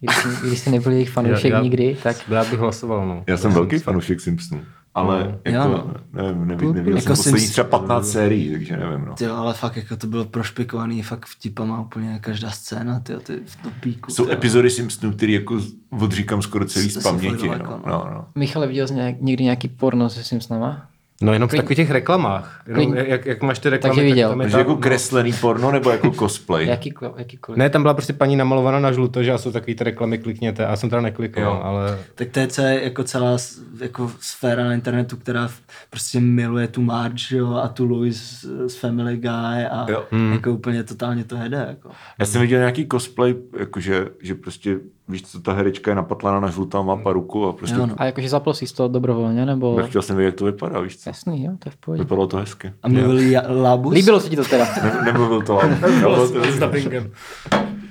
Když 0.00 0.16
jsi, 0.16 0.46
když 0.46 0.58
jsi 0.58 0.70
nebyl 0.70 0.92
jejich 0.92 1.10
fanoušek 1.16 1.50
Já- 1.50 1.56
já- 1.56 1.62
nikdy, 1.62 1.96
tak 2.02 2.16
Já 2.28 2.44
bych 2.44 2.58
hlasoval, 2.58 3.06
no. 3.08 3.24
Já 3.26 3.36
jsem 3.36 3.52
velký 3.52 3.78
fanoušek 3.78 4.20
Simpsonů. 4.20 4.62
Ale 4.98 5.38
jako, 5.44 5.68
Jo, 5.68 5.84
no. 5.86 5.94
nevím, 6.22 6.46
nevím, 6.46 6.72
neviděl 6.74 6.96
Jako 6.96 7.06
jsem 7.06 7.16
poslední 7.16 7.40
Simps- 7.40 7.50
třeba 7.52 7.68
15 7.68 8.10
sérií, 8.10 8.50
takže 8.50 8.76
nevím, 8.76 9.04
no. 9.04 9.14
Tyjo, 9.14 9.36
ale 9.36 9.54
fakt 9.54 9.76
jako 9.76 9.96
to 9.96 10.06
bylo 10.06 10.24
prošpikovaný 10.24 11.02
fakt 11.02 11.26
vtipama 11.26 11.80
úplně 11.80 12.18
každá 12.22 12.50
scéna, 12.50 13.00
tyjo, 13.00 13.20
ty 13.20 13.40
v 13.46 13.56
to 13.62 13.68
píku. 13.80 14.12
Jsou 14.12 14.24
tyjo. 14.24 14.34
epizody 14.34 14.70
Simpsonů, 14.70 15.12
které 15.12 15.32
jako 15.32 15.60
odříkám 16.00 16.42
skoro 16.42 16.64
celý 16.66 16.88
To 16.92 17.00
z 17.00 17.02
paměti. 17.02 17.36
fakt 17.36 17.48
daleko, 17.48 17.70
No. 17.70 17.80
no. 17.86 17.92
No, 18.04 18.10
no. 18.14 18.24
Michale, 18.34 18.66
viděl 18.66 18.88
jsi 18.88 18.94
nějak, 18.94 19.20
někdy 19.20 19.44
nějaký 19.44 19.68
porno 19.68 20.10
se 20.10 20.24
Simpsonama? 20.24 20.86
No 21.22 21.32
jenom 21.32 21.48
v 21.48 21.52
takových 21.52 21.76
těch 21.76 21.90
reklamách. 21.90 22.62
Jenom, 22.66 22.94
jak, 22.94 23.26
jak 23.26 23.42
máš 23.42 23.58
ty 23.58 23.68
reklamy, 23.68 23.96
Takže 23.96 24.08
viděl. 24.10 24.28
tak 24.28 24.32
tam 24.32 24.40
je 24.40 24.44
Takže 24.44 24.52
ta, 24.54 24.58
jako 24.58 24.70
no. 24.70 24.76
kreslený 24.76 25.32
porno 25.32 25.72
nebo 25.72 25.90
jako 25.90 26.10
cosplay? 26.10 26.66
Jaký, 26.66 26.94
jakýkoliv. 27.16 27.58
Ne, 27.58 27.70
tam 27.70 27.82
byla 27.82 27.94
prostě 27.94 28.12
paní 28.12 28.36
namalovaná 28.36 28.80
na 28.80 28.92
žluto, 28.92 29.22
že 29.22 29.32
a 29.32 29.38
jsou 29.38 29.52
takový 29.52 29.74
ty 29.74 29.84
reklamy, 29.84 30.18
klikněte. 30.18 30.66
A 30.66 30.70
já 30.70 30.76
jsem 30.76 30.90
teda 30.90 31.02
neklikl, 31.02 31.40
Jo. 31.40 31.60
ale 31.62 31.98
Tak 32.14 32.28
to 32.28 32.40
je 32.40 32.46
celé, 32.46 32.82
jako 32.82 33.04
celá 33.04 33.36
jako 33.80 34.10
sféra 34.20 34.64
na 34.64 34.74
internetu, 34.74 35.16
která 35.16 35.48
prostě 35.90 36.20
miluje 36.20 36.68
tu 36.68 36.82
Marge 36.82 37.36
jo, 37.36 37.54
a 37.54 37.68
tu 37.68 37.84
Louis 37.84 38.44
z, 38.66 38.74
Family 38.76 39.16
Guy 39.16 39.66
a 39.70 39.86
Jo. 39.88 40.04
jako 40.32 40.52
úplně 40.52 40.82
totálně 40.84 41.24
to 41.24 41.36
jede. 41.36 41.66
Jako. 41.68 41.90
Já 42.18 42.26
jsem 42.26 42.40
viděl 42.40 42.58
nějaký 42.58 42.86
cosplay, 42.92 43.34
jakože, 43.58 44.06
že 44.22 44.34
prostě, 44.34 44.76
víš 45.08 45.22
co, 45.22 45.40
ta 45.40 45.52
herečka 45.52 45.90
je 45.90 45.94
napatlaná 45.94 46.40
na 46.40 46.50
žlutá, 46.50 46.82
má 46.82 46.96
paruku 46.96 47.46
a 47.48 47.52
prostě 47.52 47.76
Jo, 47.76 47.86
no. 47.86 47.94
A 47.98 48.04
jakože 48.04 48.28
zapl 48.28 48.54
jsi 48.54 48.66
z 48.66 48.72
toho 48.72 48.88
dobrovolně, 48.88 49.46
nebo... 49.46 49.80
Já 49.80 49.86
chtěl 49.86 50.02
jsem 50.02 50.16
vědět, 50.16 50.28
jak 50.28 50.34
to 50.34 50.44
vypadá, 50.44 50.80
víš 50.80 50.96
co? 50.96 51.10
Jasný, 51.10 51.44
jo, 51.44 51.52
to 51.58 51.68
je 51.68 51.72
v 51.72 51.76
pohodě. 51.76 52.02
Vypadalo 52.02 52.26
to 52.26 52.36
hezky. 52.36 52.72
A 52.82 52.88
mluvil 52.88 53.18
ja, 53.18 53.42
Labus? 53.48 53.94
Líbilo 53.94 54.20
se 54.20 54.28
ti 54.28 54.36
to 54.36 54.44
teda? 54.44 54.66
Ne, 54.82 55.00
nemluvil 55.04 55.42
to 55.42 55.54
vám. 55.54 55.70
Nebylo 55.70 56.28
to 56.28 56.44
s 56.52 56.58
dubbingem. 56.58 57.10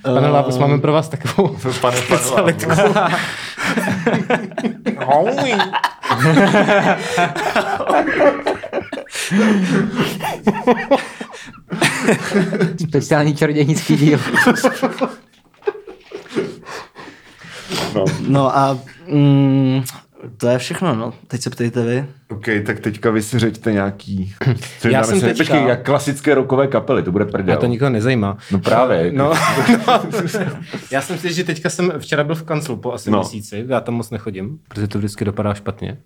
Pane 0.02 0.30
Lápus, 0.30 0.58
máme 0.58 0.78
pro 0.78 0.94
vás 0.94 1.10
takovou 1.10 1.56
Pane, 1.82 1.98
pane, 2.36 2.56
Speciální 12.90 13.36
čarodějnický 13.36 13.98
díl. 13.98 14.20
No 18.28 18.58
a 18.58 18.80
mm, 19.08 19.84
to 20.38 20.48
je 20.48 20.58
všechno, 20.58 20.96
no. 20.96 21.14
Teď 21.28 21.42
se 21.42 21.50
ptejte 21.50 21.84
vy. 21.84 22.06
OK, 22.30 22.46
tak 22.66 22.80
teďka 22.80 23.12
vy 23.12 23.22
si 23.22 23.40
řeďte 23.40 23.72
nějaký... 23.72 24.34
Co 24.80 24.88
Já 24.88 25.04
jsem 25.04 25.22
teďka- 25.22 25.38
Počkej, 25.38 25.64
jak 25.68 25.86
klasické 25.86 26.36
rokové 26.36 26.68
kapely, 26.68 27.04
to 27.04 27.12
bude 27.12 27.26
prdel. 27.26 27.56
A 27.56 27.60
to 27.60 27.66
nikoho 27.66 27.90
nezajímá. 27.90 28.38
No 28.52 28.60
právě. 28.60 29.12
No, 29.12 29.34
no, 29.88 30.02
já 30.92 31.02
jsem 31.02 31.18
si, 31.18 31.34
že 31.34 31.44
teďka 31.44 31.70
jsem 31.70 31.94
včera 31.98 32.24
byl 32.24 32.36
v 32.36 32.44
kanclu 32.44 32.78
po 32.78 32.94
asi 32.94 33.12
No. 33.12 33.18
měsíci, 33.20 33.66
já 33.68 33.80
tam 33.82 33.94
moc 33.96 34.10
nechodím, 34.10 34.60
protože 34.68 34.88
to 34.88 34.98
vždycky 34.98 35.26
dopadá 35.26 35.54
špatně. 35.54 35.98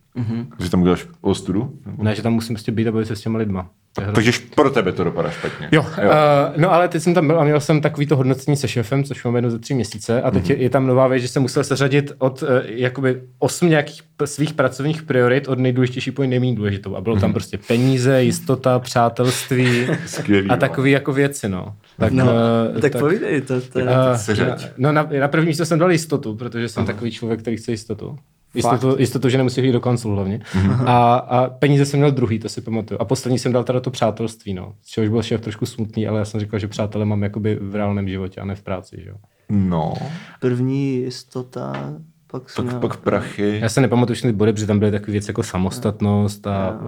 Že 0.59 0.69
tam 0.69 0.81
uděláš 0.81 1.07
ostudu? 1.21 1.73
Ne, 1.97 2.15
že 2.15 2.21
tam 2.21 2.33
musím 2.33 2.55
prostě 2.55 2.71
být 2.71 2.87
a 2.87 2.91
bavit 2.91 3.05
se 3.07 3.15
s 3.15 3.21
těma 3.21 3.39
lidma. 3.39 3.69
Takže 4.15 4.31
pro 4.55 4.69
tebe 4.69 4.91
to 4.91 5.03
dopadá 5.03 5.29
špatně. 5.29 5.69
Jo, 5.71 5.85
jo. 6.01 6.09
Uh, 6.09 6.61
no 6.61 6.71
ale 6.73 6.87
teď 6.87 7.01
jsem 7.03 7.13
tam 7.13 7.27
byl 7.27 7.39
a 7.39 7.43
měl 7.43 7.59
jsem 7.59 7.81
takový 7.81 8.05
to 8.07 8.15
hodnocení 8.15 8.57
se 8.57 8.67
šéfem, 8.67 9.03
což 9.03 9.23
mám 9.23 9.35
jedno 9.35 9.49
za 9.51 9.57
tři 9.57 9.73
měsíce 9.73 10.21
a 10.21 10.31
teď 10.31 10.43
mm-hmm. 10.43 10.51
je, 10.51 10.57
je 10.63 10.69
tam 10.69 10.87
nová 10.87 11.07
věc, 11.07 11.21
že 11.21 11.27
jsem 11.27 11.41
musel 11.41 11.63
seřadit 11.63 12.11
od 12.17 12.41
uh, 12.43 12.49
jakoby 12.65 13.21
osm 13.39 13.69
nějakých 13.69 14.01
svých 14.27 14.53
pracovních 14.53 15.03
priorit 15.03 15.47
od 15.47 15.59
nejdůležitější 15.59 16.11
po 16.11 16.23
nejméně 16.23 16.55
důležitou 16.55 16.95
a 16.95 17.01
bylo 17.01 17.19
tam 17.19 17.33
prostě 17.33 17.57
peníze, 17.57 18.23
jistota, 18.23 18.79
přátelství 18.79 19.87
Skvělý, 20.05 20.49
a 20.49 20.55
takové 20.55 20.89
jako 20.89 21.13
věci, 21.13 21.49
no. 21.49 21.75
Tak, 21.99 22.13
No, 22.13 22.23
uh, 22.25 22.81
tak, 22.81 22.91
tak 22.91 23.01
povídej, 23.01 23.41
to, 23.41 23.61
to, 23.61 23.79
Uh, 23.79 23.87
seřaď. 24.15 24.67
no 24.77 24.91
na, 24.91 25.09
na 25.19 25.27
první 25.27 25.47
místo 25.47 25.65
jsem 25.65 25.79
dal 25.79 25.91
jistotu, 25.91 26.35
protože 26.35 26.69
jsem 26.69 26.85
takový 26.85 27.11
člověk, 27.11 27.41
který 27.41 27.57
chce 27.57 27.71
jistotu. 27.71 28.17
Jistotu, 28.55 28.95
jistotu, 28.99 29.29
že 29.29 29.37
nemusí 29.37 29.65
jít 29.65 29.71
do 29.71 29.79
kanclu 29.79 30.15
hlavně. 30.15 30.41
A, 30.85 31.15
a 31.15 31.49
peníze 31.49 31.85
jsem 31.85 31.99
měl 31.99 32.11
druhý, 32.11 32.39
to 32.39 32.49
si 32.49 32.61
pamatuju. 32.61 33.01
A 33.01 33.05
poslední 33.05 33.39
jsem 33.39 33.51
dal 33.51 33.63
teda 33.63 33.79
to 33.79 33.91
přátelství, 33.91 34.53
no. 34.53 34.73
Z 34.81 34.87
čehož 34.87 35.09
byl 35.09 35.23
šéf 35.23 35.41
trošku 35.41 35.65
smutný, 35.65 36.07
ale 36.07 36.19
já 36.19 36.25
jsem 36.25 36.39
říkal, 36.39 36.59
že 36.59 36.67
přátelé 36.67 37.05
mám 37.05 37.23
jakoby 37.23 37.57
v 37.61 37.75
reálném 37.75 38.09
životě 38.09 38.41
a 38.41 38.45
ne 38.45 38.55
v 38.55 38.61
práci, 38.61 38.97
že 39.03 39.09
jo. 39.09 39.15
No, 39.49 39.93
první 40.39 40.95
jistota, 40.95 41.93
pak 42.31 42.43
pak, 42.55 42.65
měl- 42.65 42.79
pak 42.79 42.97
prachy. 42.97 43.59
Já 43.61 43.69
se 43.69 43.81
nepamatuju 43.81 44.15
všechny 44.15 44.31
body, 44.33 44.53
protože 44.53 44.67
tam 44.67 44.79
byly 44.79 44.91
takové 44.91 45.11
věci 45.11 45.29
jako 45.29 45.43
samostatnost 45.43 46.47
a 46.47 46.79
uh, 46.81 46.87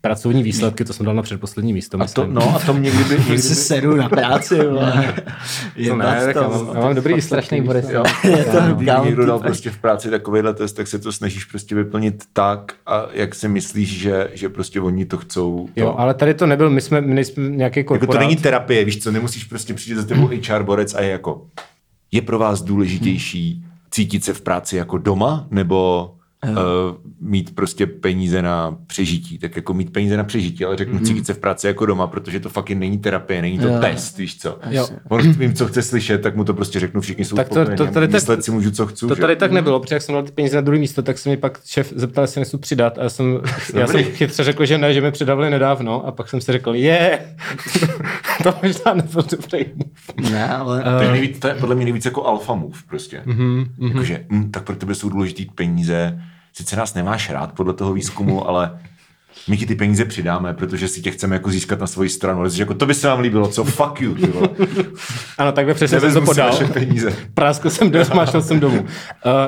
pracovní 0.00 0.42
výsledky, 0.42 0.84
to 0.84 0.92
jsem 0.92 1.06
dal 1.06 1.14
na 1.14 1.22
předposlední 1.22 1.72
místo. 1.72 1.98
A 2.02 2.06
to, 2.06 2.26
no, 2.26 2.56
a 2.56 2.58
to 2.58 2.72
někdy 2.78 3.04
by... 3.04 3.10
Někdy 3.14 3.32
by 3.32 3.38
sedu 3.38 3.96
na 3.96 4.08
práci, 4.08 4.56
vole. 4.68 5.14
to 5.88 5.96
ne, 5.96 6.20
tak 6.24 6.36
já 6.36 6.48
mám, 6.48 6.70
já 6.74 6.80
mám 6.80 6.94
dobrý 6.94 7.20
Strašný 7.22 7.60
výsledky. 7.60 7.86
bod. 7.86 7.94
Jo, 7.94 8.02
Je 8.36 8.44
to 8.44 8.60
Kdyby 8.60 8.86
kámo, 8.86 9.04
někdo 9.04 9.26
dal 9.26 9.38
prostě 9.38 9.70
v 9.70 9.78
práci 9.78 10.10
takovýhle 10.10 10.54
test, 10.54 10.72
tak 10.72 10.86
se 10.86 10.98
to 10.98 11.12
snažíš 11.12 11.44
prostě 11.44 11.74
vyplnit 11.74 12.24
tak, 12.32 12.72
a 12.86 13.06
jak 13.12 13.34
si 13.34 13.48
myslíš, 13.48 13.98
že, 13.98 14.28
že 14.34 14.48
prostě 14.48 14.80
oni 14.80 15.06
to 15.06 15.16
chcou. 15.18 15.68
To. 15.74 15.80
Jo, 15.80 15.94
ale 15.98 16.14
tady 16.14 16.34
to 16.34 16.46
nebyl, 16.46 16.70
my 16.70 16.80
jsme, 16.80 17.00
my 17.00 17.14
nejsme 17.14 17.48
nějaký 17.48 17.80
Jako 17.80 17.88
korporát. 17.88 18.12
to 18.22 18.26
není 18.28 18.36
terapie, 18.36 18.84
víš 18.84 19.02
co, 19.02 19.12
nemusíš 19.12 19.44
prostě 19.44 19.74
přijít 19.74 19.94
za 19.96 20.04
tebou 20.04 20.26
HR 20.48 20.62
borec 20.62 20.94
a 20.94 21.00
je 21.00 21.10
jako, 21.10 21.46
je 22.12 22.22
pro 22.22 22.38
vás 22.38 22.62
důležitější 22.62 23.65
cítit 23.96 24.24
se 24.24 24.34
v 24.34 24.40
práci 24.40 24.76
jako 24.76 24.98
doma, 24.98 25.46
nebo 25.50 26.10
uh, 26.44 26.56
mít 27.20 27.54
prostě 27.54 27.86
peníze 27.86 28.42
na 28.42 28.76
přežití. 28.86 29.38
Tak 29.38 29.56
jako 29.56 29.74
mít 29.74 29.92
peníze 29.92 30.16
na 30.16 30.24
přežití, 30.24 30.64
ale 30.64 30.76
řeknu 30.76 30.98
cítit 30.98 31.26
se 31.26 31.34
v 31.34 31.38
práci 31.38 31.66
jako 31.66 31.86
doma, 31.86 32.06
protože 32.06 32.40
to 32.40 32.48
fakt 32.48 32.70
není 32.70 32.98
terapie, 32.98 33.42
není 33.42 33.58
to 33.58 33.68
Jo. 33.68 33.78
test, 33.80 34.18
víš 34.18 34.38
co. 34.38 34.58
Jo. 34.70 34.88
On 35.08 35.32
vím, 35.32 35.54
co 35.54 35.66
chce 35.66 35.82
slyšet, 35.82 36.18
tak 36.22 36.36
mu 36.36 36.44
to 36.44 36.54
prostě 36.54 36.80
řeknu, 36.80 37.00
všichni 37.00 37.24
jsou 37.24 37.36
Tak 37.36 37.48
to- 37.48 37.54
spokojení. 37.54 37.76
to 37.76 37.86
tady 37.86 38.06
tak- 38.08 38.12
Myslet 38.14 38.44
si 38.44 38.50
můžu, 38.50 38.70
co 38.70 38.86
chci. 38.86 39.06
To 39.06 39.14
že? 39.14 39.20
tady 39.20 39.36
tak 39.36 39.52
nebylo, 39.52 39.80
protože 39.80 39.94
jak 39.94 40.02
jsem 40.02 40.12
dal 40.12 40.22
ty 40.22 40.32
peníze 40.32 40.56
na 40.56 40.60
druhé 40.62 40.78
místo, 40.80 41.02
tak 41.02 41.18
se 41.18 41.28
mi 41.28 41.36
pak 41.36 41.60
šéf 41.64 41.92
zeptal, 41.96 42.24
jestli 42.24 42.38
nesu 42.40 42.58
přidat 42.58 42.98
a 42.98 43.02
já 43.02 43.08
jsem, 43.08 43.40
já 43.74 43.86
jsem 43.86 44.02
chytře 44.04 44.44
řekl, 44.44 44.66
že 44.66 44.78
ne, 44.78 44.94
že 44.94 45.00
mi 45.00 45.10
přidávali 45.12 45.50
nedávno 45.50 46.06
a 46.06 46.12
pak 46.12 46.28
jsem 46.28 46.40
si 46.40 46.52
řekl, 46.52 46.74
je, 46.74 47.18
to 48.42 48.54
možná 48.62 48.94
nebyl 48.94 49.22
dobrý. 49.30 49.64
Ne, 50.30 50.48
ale... 50.48 50.82
To 50.82 51.02
je, 51.04 51.10
nejvíc, 51.12 51.38
to 51.38 51.48
je 51.48 51.54
podle 51.54 51.74
mě 51.74 51.84
nejvíc 51.84 52.04
jako 52.04 52.26
alfa 52.26 52.54
move 52.54 52.78
prostě. 52.88 53.22
Mhm, 53.24 53.46
Mm-hmm, 53.78 53.88
Jakože, 53.88 54.24
hm, 54.30 54.50
tak 54.50 54.62
pro 54.62 54.76
tebe 54.76 54.94
jsou 54.94 55.08
důležitý 55.08 55.44
peníze, 55.44 56.20
sice 56.56 56.76
nás 56.76 56.94
nemáš 56.94 57.30
rád 57.30 57.52
podle 57.52 57.72
toho 57.72 57.92
výzkumu, 57.92 58.48
ale 58.48 58.78
my 59.48 59.56
ti 59.56 59.66
ty 59.66 59.74
peníze 59.74 60.04
přidáme, 60.04 60.54
protože 60.54 60.88
si 60.88 61.02
tě 61.02 61.10
chceme 61.10 61.36
jako 61.36 61.50
získat 61.50 61.80
na 61.80 61.86
svoji 61.86 62.08
stranu. 62.08 62.40
Ale 62.40 62.50
jsi 62.50 62.60
jako, 62.60 62.74
to 62.74 62.86
by 62.86 62.94
se 62.94 63.08
vám 63.08 63.20
líbilo, 63.20 63.48
co? 63.48 63.64
Fuck 63.64 64.00
you, 64.00 64.14
ty 64.14 64.26
vole. 64.26 64.48
Ano, 65.38 65.52
takhle 65.52 65.74
přesně 65.74 66.00
jsem 66.00 66.12
to 66.14 66.20
podal. 66.20 66.50
naše 66.50 66.64
peníze. 66.64 67.16
Práskl 67.34 67.70
jsem 67.70 67.90
do, 67.90 68.00
mášel 68.14 68.42
jsem 68.42 68.60
domů. 68.60 68.80
Uh, 68.80 68.86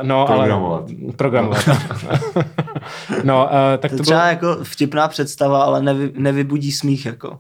no, 0.03 0.27
Programovat. 0.27 0.85
Ale, 0.89 1.13
programovat. 1.17 1.69
no, 3.25 3.45
uh, 3.45 3.51
tak 3.79 3.91
To 3.91 3.97
to 3.97 4.03
je 4.03 4.03
třeba 4.03 4.19
bylo... 4.19 4.29
jako 4.29 4.65
vtipná 4.65 5.09
představa, 5.09 5.63
ale 5.63 5.83
nevy, 5.83 6.13
nevybudí 6.17 6.73
smích, 6.73 7.07
jako. 7.07 7.39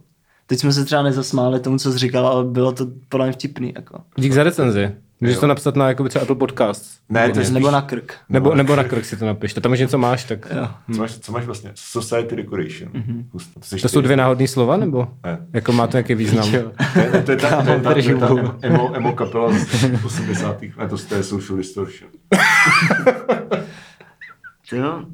Teď 0.48 0.58
jsme 0.60 0.72
se 0.72 0.84
třeba 0.84 1.02
nezasmáli 1.02 1.60
tomu, 1.60 1.78
co 1.78 1.92
jsi 1.92 1.98
říkal, 1.98 2.26
ale 2.26 2.44
bylo 2.44 2.72
to 2.72 2.86
podle 3.08 3.26
mě 3.26 3.32
vtipný, 3.32 3.72
jako. 3.76 4.00
Dík 4.16 4.32
za 4.32 4.42
recenzi. 4.42 4.90
Můžeš 5.20 5.38
to 5.38 5.46
napsat 5.46 5.76
na 5.76 5.88
jakoby 5.88 6.08
třeba 6.08 6.22
Apple 6.22 6.36
Podcast. 6.36 7.00
Ne, 7.08 7.30
to 7.30 7.40
je 7.40 7.50
Nebo 7.50 7.70
na 7.70 7.82
krk. 7.82 8.14
Nebo, 8.28 8.54
nebo 8.54 8.76
na 8.76 8.84
krk 8.84 9.04
si 9.04 9.16
to 9.16 9.26
napiš. 9.26 9.54
To 9.54 9.60
tam 9.60 9.72
už 9.72 9.78
něco 9.78 9.98
máš, 9.98 10.24
tak... 10.24 10.46
Jo. 10.56 10.68
co, 10.94 11.00
máš, 11.00 11.18
co 11.18 11.32
máš 11.32 11.44
vlastně? 11.44 11.70
Society 11.74 12.36
decoration. 12.36 12.90
Mm-hmm. 12.92 13.24
To, 13.70 13.76
To 13.82 13.88
jsou 13.88 14.00
dvě 14.00 14.16
náhodné 14.16 14.48
slova, 14.48 14.76
nebo? 14.76 15.08
Ne. 15.24 15.38
Jako 15.52 15.72
má 15.72 15.86
to 15.86 15.96
nějaký 15.96 16.14
význam? 16.14 16.50
To 16.50 16.56
je, 16.56 17.22
to 17.22 17.30
je 17.30 17.36
ta, 17.36 17.62
to 17.62 17.70
je 17.70 17.80
ta, 17.80 17.92
to 17.92 17.98
je 17.98 18.16
ta 18.16 18.56
emo, 18.62 18.96
emo 18.96 19.12
kapela 19.12 19.52
z 19.52 20.04
80. 20.04 20.62
Ne, 20.62 20.88
to, 20.88 20.96
to 20.98 21.14
je 21.14 21.22
Social 21.22 21.56
Distortion. 21.56 22.10
Jo. 24.72 25.04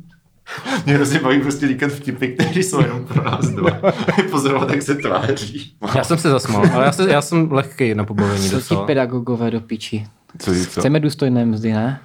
Mě 0.85 0.95
hrozně 0.95 1.21
baví 1.21 1.41
prostě 1.41 1.69
říkat 1.69 1.91
vtipy, 1.91 2.27
které 2.27 2.61
jsou 2.61 2.83
jenom 2.83 3.05
pro 3.05 3.25
nás 3.25 3.49
dva. 3.49 3.71
Pozorovat, 4.31 4.71
jak 4.71 4.83
se 4.83 4.95
tváří. 4.95 5.73
Já 5.95 6.05
jsem 6.05 6.19
se 6.19 6.31
zasmál, 6.31 6.65
ale 6.75 6.85
já, 6.85 6.93
se, 6.93 7.11
já 7.11 7.23
jsem 7.23 7.53
lehký 7.53 7.95
na 7.95 8.05
pobavení 8.05 8.49
Jsou 8.49 8.61
ti 8.61 8.77
pedagogové 8.87 9.51
do 9.51 9.61
piči. 9.61 10.07
Co, 10.39 10.53
co? 10.55 10.81
Chceme 10.81 11.01
důstojné 11.01 11.47
mzdy, 11.47 11.73
ne? 11.73 12.01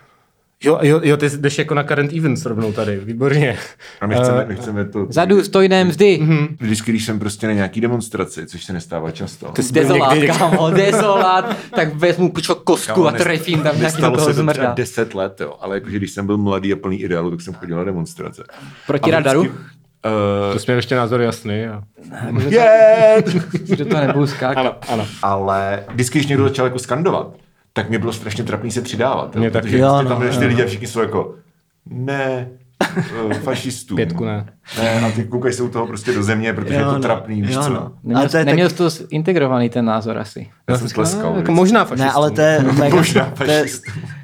Jo, 0.63 0.79
jo, 0.81 0.99
jo, 1.03 1.17
ty 1.17 1.29
jdeš 1.29 1.57
jako 1.57 1.73
na 1.73 1.83
current 1.83 2.13
events 2.13 2.45
rovnou 2.45 2.71
tady, 2.71 2.99
výborně. 2.99 3.57
A 4.01 4.07
my 4.07 4.15
chceme, 4.15 4.45
my 4.45 4.55
chceme 4.55 4.85
to... 4.85 5.07
Za 5.09 5.25
důstojné 5.25 5.83
mzdy. 5.83 6.19
Vždycky, 6.59 6.91
když 6.91 7.05
jsem 7.05 7.19
prostě 7.19 7.47
na 7.47 7.53
nějaký 7.53 7.81
demonstraci, 7.81 8.45
což 8.45 8.63
se 8.63 8.73
nestává 8.73 9.11
často. 9.11 9.51
Ty 9.51 9.63
jsi 9.63 9.73
Dezolát, 9.73 10.13
někdy, 10.13 10.27
kámo, 10.27 10.69
dezolát, 10.69 11.57
tak 11.75 11.95
vezmu 11.95 12.31
pičo 12.31 12.55
kosku 12.55 12.93
Kámo, 12.93 13.07
a 13.07 13.11
trefím 13.11 13.61
tam 13.61 13.79
nějaký 13.79 14.01
do 14.01 14.11
toho 14.11 14.19
se 14.19 14.33
to 14.33 14.41
zmrda. 14.41 14.73
10 14.73 15.15
let, 15.15 15.41
jo. 15.41 15.55
Ale 15.61 15.75
jakože 15.75 15.97
když 15.97 16.11
jsem 16.11 16.25
byl 16.25 16.37
mladý 16.37 16.73
a 16.73 16.75
plný 16.75 17.01
ideálu, 17.01 17.31
tak 17.31 17.41
jsem 17.41 17.53
chodil 17.53 17.77
na 17.77 17.83
demonstrace. 17.83 18.43
Proti 18.87 19.11
A 19.11 19.15
radaru? 19.15 19.41
vždycky, 19.41 19.59
Uh, 20.05 20.53
To 20.53 20.59
jsi 20.59 20.65
měl 20.67 20.77
ještě 20.77 20.95
názor 20.95 21.21
jasný. 21.21 21.65
A... 21.65 21.83
yeah! 22.49 23.23
Že 23.77 23.85
to 23.85 23.97
nebudu 23.97 24.27
skákat. 24.27 24.57
Ano, 24.57 24.75
ano. 24.87 25.07
ale 25.23 25.83
vždycky, 25.93 26.19
když 26.19 26.27
někdo 26.27 26.43
začal 26.43 26.65
jako 26.65 26.79
skandovat, 26.79 27.27
tak 27.73 27.89
mě 27.89 27.99
bylo 27.99 28.13
strašně 28.13 28.43
trapný 28.43 28.71
se 28.71 28.81
přidávat. 28.81 29.35
Jo? 29.35 29.39
Mě 29.41 29.51
taky. 29.51 29.63
Protože 29.67 29.77
Jo, 29.77 30.01
no, 30.01 30.09
tam 30.09 30.21
jdeš 30.21 30.37
ty 30.37 30.43
jo. 30.43 30.49
lidi 30.49 30.63
a 30.63 30.67
všichni 30.67 30.87
jsou 30.87 30.99
jako, 30.99 31.35
ne, 31.85 32.49
eh, 33.31 33.33
fašistům. 33.33 33.95
Pětku 33.95 34.25
ne. 34.25 34.45
Ne, 34.77 35.01
a 35.01 35.11
ty 35.11 35.23
koukají 35.23 35.53
se 35.53 35.63
u 35.63 35.69
toho 35.69 35.87
prostě 35.87 36.13
do 36.13 36.23
země, 36.23 36.53
protože 36.53 36.75
je 36.75 36.83
to 36.83 36.91
no, 36.91 36.99
trapný, 36.99 37.41
víš 37.41 37.55
jo, 37.55 37.63
co? 37.63 37.69
no. 37.69 37.91
Neměl, 38.03 38.19
Ale 38.19 38.29
to 38.29 38.37
je 38.37 38.45
neměl 38.45 38.69
tak, 38.69 38.77
jsi 38.91 38.99
to 39.03 39.07
integrovaný 39.09 39.69
ten 39.69 39.85
názor 39.85 40.17
asi. 40.17 40.49
Já 40.69 40.77
jsem 40.77 40.87
tleskal. 40.87 41.33
Jako 41.37 41.51
možná 41.51 41.85
fašistům. 41.85 42.05
ne, 42.07 42.11
ale 42.13 42.31
to 42.31 42.41
je, 42.41 42.59
mega, 42.79 42.95
Možná 42.95 43.33
to, 43.37 43.43
je, 43.43 43.65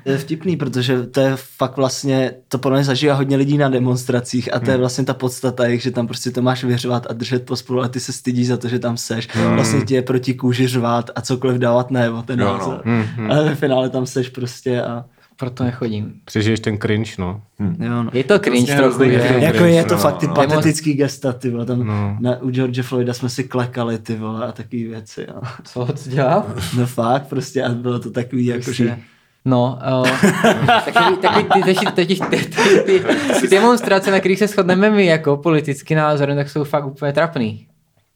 to 0.04 0.10
je 0.10 0.18
vtipný, 0.18 0.58
protože 0.58 1.04
to 1.04 1.20
je 1.20 1.32
fakt 1.36 1.78
vlastně, 1.78 2.32
to 2.48 2.58
podle 2.58 2.78
mě 2.78 2.86
zažívá 2.86 3.14
hodně 3.14 3.38
lidí 3.38 3.58
na 3.58 3.70
demonstracích 3.70 4.54
a 4.54 4.60
to 4.60 4.66
Hmm. 4.66 4.72
je 4.72 4.78
vlastně 4.78 5.04
ta 5.04 5.14
podstata 5.14 5.66
jich, 5.68 5.82
že 5.82 5.92
tam 5.92 6.08
prostě 6.08 6.32
to 6.32 6.42
máš 6.42 6.64
vyřvat 6.64 7.08
a 7.10 7.14
držet 7.14 7.46
pospolu 7.46 7.82
a 7.82 7.88
ty 7.88 8.00
se 8.00 8.14
stydíš 8.14 8.48
za 8.48 8.58
to, 8.58 8.68
že 8.68 8.80
tam 8.80 8.98
seš. 8.98 9.28
Vlastně 9.36 9.82
ti 9.82 9.94
je 9.94 10.02
proti 10.02 10.34
kůži 10.34 10.68
řvát 10.68 11.10
a 11.16 11.22
cokoliv 11.22 11.58
dávat 11.58 11.92
najevo, 11.92 12.22
ten 12.22 12.40
Jo, 12.40 12.46
no. 12.48 12.58
názor. 12.58 12.84
Ale 13.30 13.44
ve 13.46 13.56
finále 13.56 13.90
tam 13.90 14.06
seš 14.06 14.30
prostě 14.30 14.82
a 14.82 15.06
Proto 15.38 15.64
nechodím. 15.64 16.14
Přežiješ 16.26 16.60
ten 16.60 16.78
cringe, 16.78 17.12
no. 17.20 17.42
jo 17.60 18.04
no. 18.04 18.10
Je 18.14 18.24
to 18.24 18.40
cringe 18.40 18.60
Vlastně 18.60 18.76
trochu, 18.76 18.98
hrozný 18.98 19.14
je. 19.14 19.20
cringe. 19.28 19.46
Jako 19.46 19.64
je 19.64 19.84
to 19.86 19.94
no, 19.94 20.00
fakt 20.00 20.18
ty 20.18 20.28
no. 20.28 20.34
patetický 20.34 20.94
gesta, 20.94 21.34
ty 21.34 21.50
vole, 21.50 21.66
tam 21.66 21.88
No. 21.88 22.18
na, 22.20 22.42
u 22.42 22.50
George 22.52 22.82
Floyda 22.82 23.14
jsme 23.14 23.30
si 23.30 23.44
klekali, 23.44 23.98
ty 23.98 24.16
vole, 24.16 24.48
a 24.48 24.52
takové 24.52 24.84
věci, 24.84 25.26
jo. 25.28 25.42
Co 25.64 25.88
co 25.96 26.10
dělal? 26.10 26.46
No 26.78 26.86
fakt, 26.86 27.28
prostě 27.28 27.64
a 27.64 27.70
bylo 27.70 28.00
to 28.00 28.12
takový, 28.12 28.46
jakože... 28.46 28.98
No, 29.46 29.80
uh, 30.02 30.08
takový, 30.86 31.18
takový 31.18 31.64
ty, 31.64 31.74
ty, 31.74 31.92
ty, 31.92 32.06
ty, 32.16 32.16
ty, 32.30 32.84
ty, 32.86 33.04
ty 33.42 33.48
demonstrace, 33.48 34.12
na 34.12 34.20
kterých 34.20 34.40
se 34.40 34.48
shodneme 34.48 34.90
my 34.90 35.06
jako 35.06 35.38
politický 35.38 35.96
názor, 35.96 36.36
tak 36.36 36.50
jsou 36.50 36.64
fakt 36.64 36.86
úplně 36.86 37.14
trapný. 37.14 37.68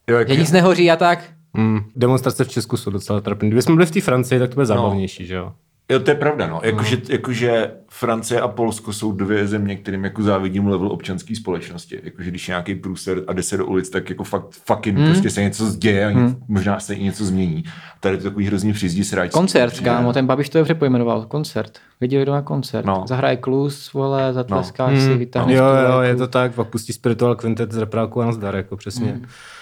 Jo, 0.10 0.18
jak 0.18 0.30
Že 0.30 0.36
nic 0.36 0.52
nehoří 0.52 0.92
a 0.92 0.96
tak. 0.96 1.24
Mm, 1.54 1.80
demonstrace 1.96 2.44
v 2.44 2.48
Česku 2.50 2.78
jsou 2.78 2.92
docela 2.92 3.22
trapné. 3.22 3.48
Kdybychom 3.48 3.76
byli 3.76 3.86
v 3.86 3.92
té 3.92 4.02
Francii, 4.02 4.40
tak 4.40 4.50
to 4.50 4.54
bude 4.54 4.66
zábavnější, 4.66 5.26
že 5.28 5.36
jo? 5.36 5.52
Jo, 5.90 6.00
to 6.00 6.12
je 6.12 6.16
pravda, 6.16 6.48
no. 6.48 6.62
Jakože, 6.64 6.98
jakože 7.10 7.72
Francie 7.92 8.42
a 8.42 8.48
Polsko 8.48 8.94
jsou 8.94 9.12
dvě 9.12 9.48
země, 9.48 9.76
kterým 9.76 10.04
jako 10.04 10.24
závidím 10.24 10.68
level 10.68 10.92
občanské 10.92 11.36
společnosti. 11.36 12.00
Jakože 12.04 12.30
když 12.30 12.48
je 12.48 12.52
nějaký 12.52 12.76
průser 12.76 13.22
a 13.28 13.34
jde 13.34 13.44
se 13.44 13.58
do 13.58 13.66
ulic, 13.66 13.90
tak 13.90 14.10
jako 14.10 14.24
fakt 14.24 14.46
fucking 14.66 14.98
hmm. 14.98 15.08
prostě 15.08 15.30
se 15.30 15.42
něco 15.42 15.72
děje 15.78 16.06
a 16.06 16.12
nic, 16.12 16.38
možná 16.48 16.80
se 16.80 16.94
i 16.94 17.04
něco 17.04 17.26
změní. 17.26 17.64
Tady 18.00 18.16
je 18.16 18.18
to 18.18 18.24
takový 18.24 18.46
hrozný 18.46 18.74
přizdí 18.74 19.04
sráč. 19.04 19.32
Koncert, 19.32 19.80
kámo, 19.80 20.14
ten 20.14 20.26
Babiš 20.28 20.50
to 20.50 20.58
dobře 20.58 20.74
pojmenoval. 20.76 21.26
Koncert. 21.26 21.72
Lidi 22.02 22.26
jdou 22.26 22.32
na 22.32 22.42
koncert. 22.42 22.86
No. 22.86 22.94
No. 23.00 23.08
Zahraje 23.08 23.38
klus, 23.38 23.94
vole, 23.94 24.34
zatleskáš 24.34 24.94
no. 24.94 25.02
si, 25.02 25.18
vytáhneš 25.18 25.58
Jo, 25.58 25.64
tu 25.64 25.68
jo, 25.70 25.88
vlajku. 25.88 26.02
je 26.04 26.16
to 26.16 26.28
tak, 26.28 26.54
pak 26.54 26.68
pustí 26.68 26.94
Spiritual 26.94 27.36
Quintet 27.36 27.72
z 27.72 27.78
repráku 27.78 28.22
a 28.22 28.26
nazdar, 28.26 28.56
jako 28.56 28.78
přesně. 28.78 29.20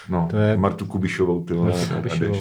No, 0.10 0.28
To 0.32 0.38
je- 0.38 0.58
Martu 0.58 0.86
Kubišovou, 0.86 1.44
ty 1.44 1.54
vole. 1.54 1.74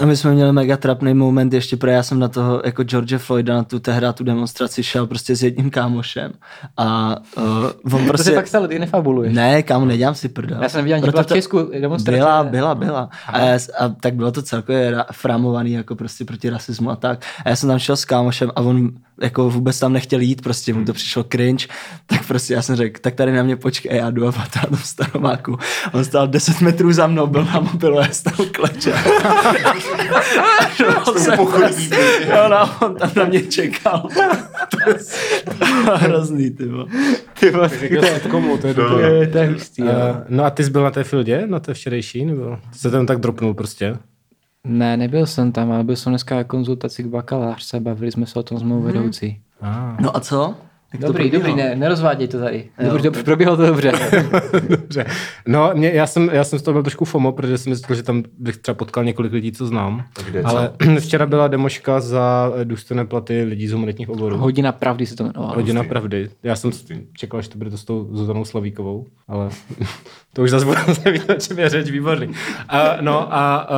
a- 0.00 0.06
my 0.06 0.16
jsme 0.16 0.32
měli 0.34 0.52
mega 0.52 0.76
trapný 0.76 1.14
moment 1.14 1.52
ještě, 1.52 1.76
protože 1.76 1.92
já 1.92 2.02
jsem 2.02 2.18
na 2.18 2.28
toho 2.28 2.62
jako 2.64 2.82
George 2.84 3.16
Floyda 3.18 3.54
na 3.54 3.64
tu 3.64 3.78
tehra 3.80 4.12
tu 4.12 4.24
demonstraci 4.24 4.82
šel 4.82 5.06
prostě 5.06 5.36
s 5.36 5.42
jedním 5.42 5.70
kámošem 5.76 6.32
a 6.76 7.16
uh, 7.36 7.44
on 7.44 7.90
To 7.90 7.98
si 7.98 8.06
prostě... 8.06 8.34
fakt 8.34 8.46
stalo, 8.48 8.68
ty 8.68 8.78
nefabuluješ. 8.78 9.34
Ne, 9.34 9.62
kámo, 9.62 9.86
nedělám 9.86 10.14
si 10.14 10.28
prdel. 10.28 10.62
Já 10.62 10.68
jsem 10.68 10.78
neviděl, 10.78 11.04
že 11.04 11.10
byla 11.10 11.22
v 11.22 11.26
Česku 11.26 11.70
demonstrace. 11.80 12.18
Byla, 12.18 12.44
byla, 12.44 12.74
byla. 12.74 13.08
A, 13.26 13.38
já, 13.38 13.58
a 13.78 13.88
tak 13.88 14.14
bylo 14.14 14.32
to 14.32 14.42
celkově 14.42 14.92
ra- 14.92 15.04
framovaný 15.12 15.72
jako 15.72 15.96
prostě 15.96 16.24
proti 16.24 16.50
rasismu 16.50 16.90
a 16.90 16.96
tak. 16.96 17.20
A 17.44 17.48
já 17.48 17.56
jsem 17.56 17.68
tam 17.68 17.78
šel 17.78 17.96
s 17.96 18.04
kámošem 18.04 18.50
a 18.56 18.60
on 18.60 18.90
jako 19.20 19.50
vůbec 19.50 19.78
tam 19.78 19.92
nechtěl 19.92 20.20
jít, 20.20 20.42
prostě 20.42 20.74
mu 20.74 20.84
to 20.84 20.92
přišlo 20.92 21.24
cringe, 21.24 21.66
tak 22.06 22.26
prostě 22.26 22.54
já 22.54 22.62
jsem 22.62 22.76
řekl, 22.76 23.00
tak 23.00 23.14
tady 23.14 23.32
na 23.32 23.42
mě 23.42 23.56
počkej, 23.56 23.96
já 23.96 24.10
jdu 24.10 24.28
a 24.28 24.30
na 24.30 24.66
tom 24.68 24.78
staromáku. 24.78 25.58
On 25.92 26.04
stál 26.04 26.28
10 26.28 26.60
metrů 26.60 26.92
za 26.92 27.06
mnou, 27.06 27.26
byl 27.26 27.44
na 27.44 27.60
mobilu, 27.60 27.98
já 27.98 28.08
stál 28.08 28.46
kleče. 28.52 28.90
jo, 32.28 32.48
no, 32.50 32.70
on 32.86 32.94
tam 32.94 33.10
na 33.16 33.24
mě 33.24 33.42
čekal. 33.42 34.08
hrozný, 35.94 36.50
ty 36.50 36.66
vole. 36.68 36.86
Ty 37.40 37.50
vole, 37.50 37.70
komu, 38.30 38.58
to 38.58 38.66
je 38.66 38.74
dobré. 38.74 39.08
to 39.08 39.14
je- 39.14 39.26
to 39.26 39.38
je 39.38 39.46
hustý, 39.48 39.82
jo. 39.82 39.88
Uh, 39.88 40.16
no 40.28 40.44
a 40.44 40.50
ty 40.50 40.64
jsi 40.64 40.70
byl 40.70 40.82
na 40.82 40.90
té 40.90 41.04
fildě, 41.04 41.46
na 41.46 41.60
té 41.60 41.74
včerejší, 41.74 42.24
nebo 42.24 42.58
ty 42.72 42.78
se 42.78 42.90
tam 42.90 43.06
tak 43.06 43.18
dropnul 43.20 43.54
prostě? 43.54 43.96
Ne, 44.64 44.96
nebyl 44.96 45.26
jsem 45.26 45.52
tam, 45.52 45.72
ale 45.72 45.84
byl 45.84 45.96
jsem 45.96 46.10
dneska 46.12 46.36
na 46.36 46.44
konzultaci 46.44 47.02
k 47.02 47.06
bakalářce, 47.06 47.80
bavili 47.80 48.12
jsme 48.12 48.26
se 48.26 48.38
o 48.38 48.42
tom 48.42 48.58
s 48.58 48.62
mou 48.62 48.80
vedoucí. 48.82 49.40
Ah. 49.62 49.96
No 50.00 50.16
a 50.16 50.20
co? 50.20 50.54
Jak 50.92 51.02
Dobrý, 51.02 51.30
dobrý, 51.30 51.54
ne, 51.54 51.76
nerozváděj 51.76 52.28
to 52.28 52.38
tady. 52.38 52.68
Dobře, 52.84 53.02
dobře, 53.02 53.22
proběhlo 53.22 53.56
to 53.56 53.66
dobře. 53.66 53.92
Dobře. 54.68 55.06
No, 55.46 55.70
mě, 55.74 55.90
já, 55.90 56.06
jsem, 56.06 56.30
já 56.32 56.44
jsem 56.44 56.58
z 56.58 56.62
toho 56.62 56.72
byl 56.72 56.82
trošku 56.82 57.04
FOMO, 57.04 57.32
protože 57.32 57.58
jsem 57.58 57.70
myslel, 57.70 57.96
že 57.96 58.02
tam 58.02 58.22
bych 58.38 58.56
třeba 58.56 58.74
potkal 58.74 59.04
několik 59.04 59.32
lidí, 59.32 59.52
co 59.52 59.66
znám. 59.66 60.04
kde, 60.26 60.42
co? 60.42 60.48
Ale 60.48 60.72
včera 61.00 61.26
byla 61.26 61.48
demoška 61.48 62.00
za 62.00 62.52
eh, 62.56 62.64
důstojné 62.64 63.04
platy 63.04 63.42
lidí 63.42 63.68
z 63.68 63.72
humanitních 63.72 64.08
oborů. 64.08 64.36
Hodina 64.36 64.72
pravdy 64.72 65.06
se 65.06 65.16
to 65.16 65.24
jmenovalo. 65.24 65.54
Hodina 65.54 65.84
pravdy. 65.84 66.30
Já 66.42 66.56
jsem 66.56 66.70
čekal, 67.12 67.42
že 67.42 67.48
to 67.48 67.58
bude 67.58 67.70
to 67.70 67.78
s 67.78 67.84
tou 67.84 68.08
Zuzanou 68.12 68.44
Slavíkovou, 68.44 69.06
ale 69.28 69.48
to 70.32 70.42
už 70.42 70.50
zase 70.50 70.64
bude 70.64 70.80
o 71.36 71.40
čem 71.40 71.58
je 71.58 71.68
řeč, 71.68 71.90
výborný. 71.90 72.26
Uh, 72.26 72.34
no 73.00 73.34
a 73.34 73.68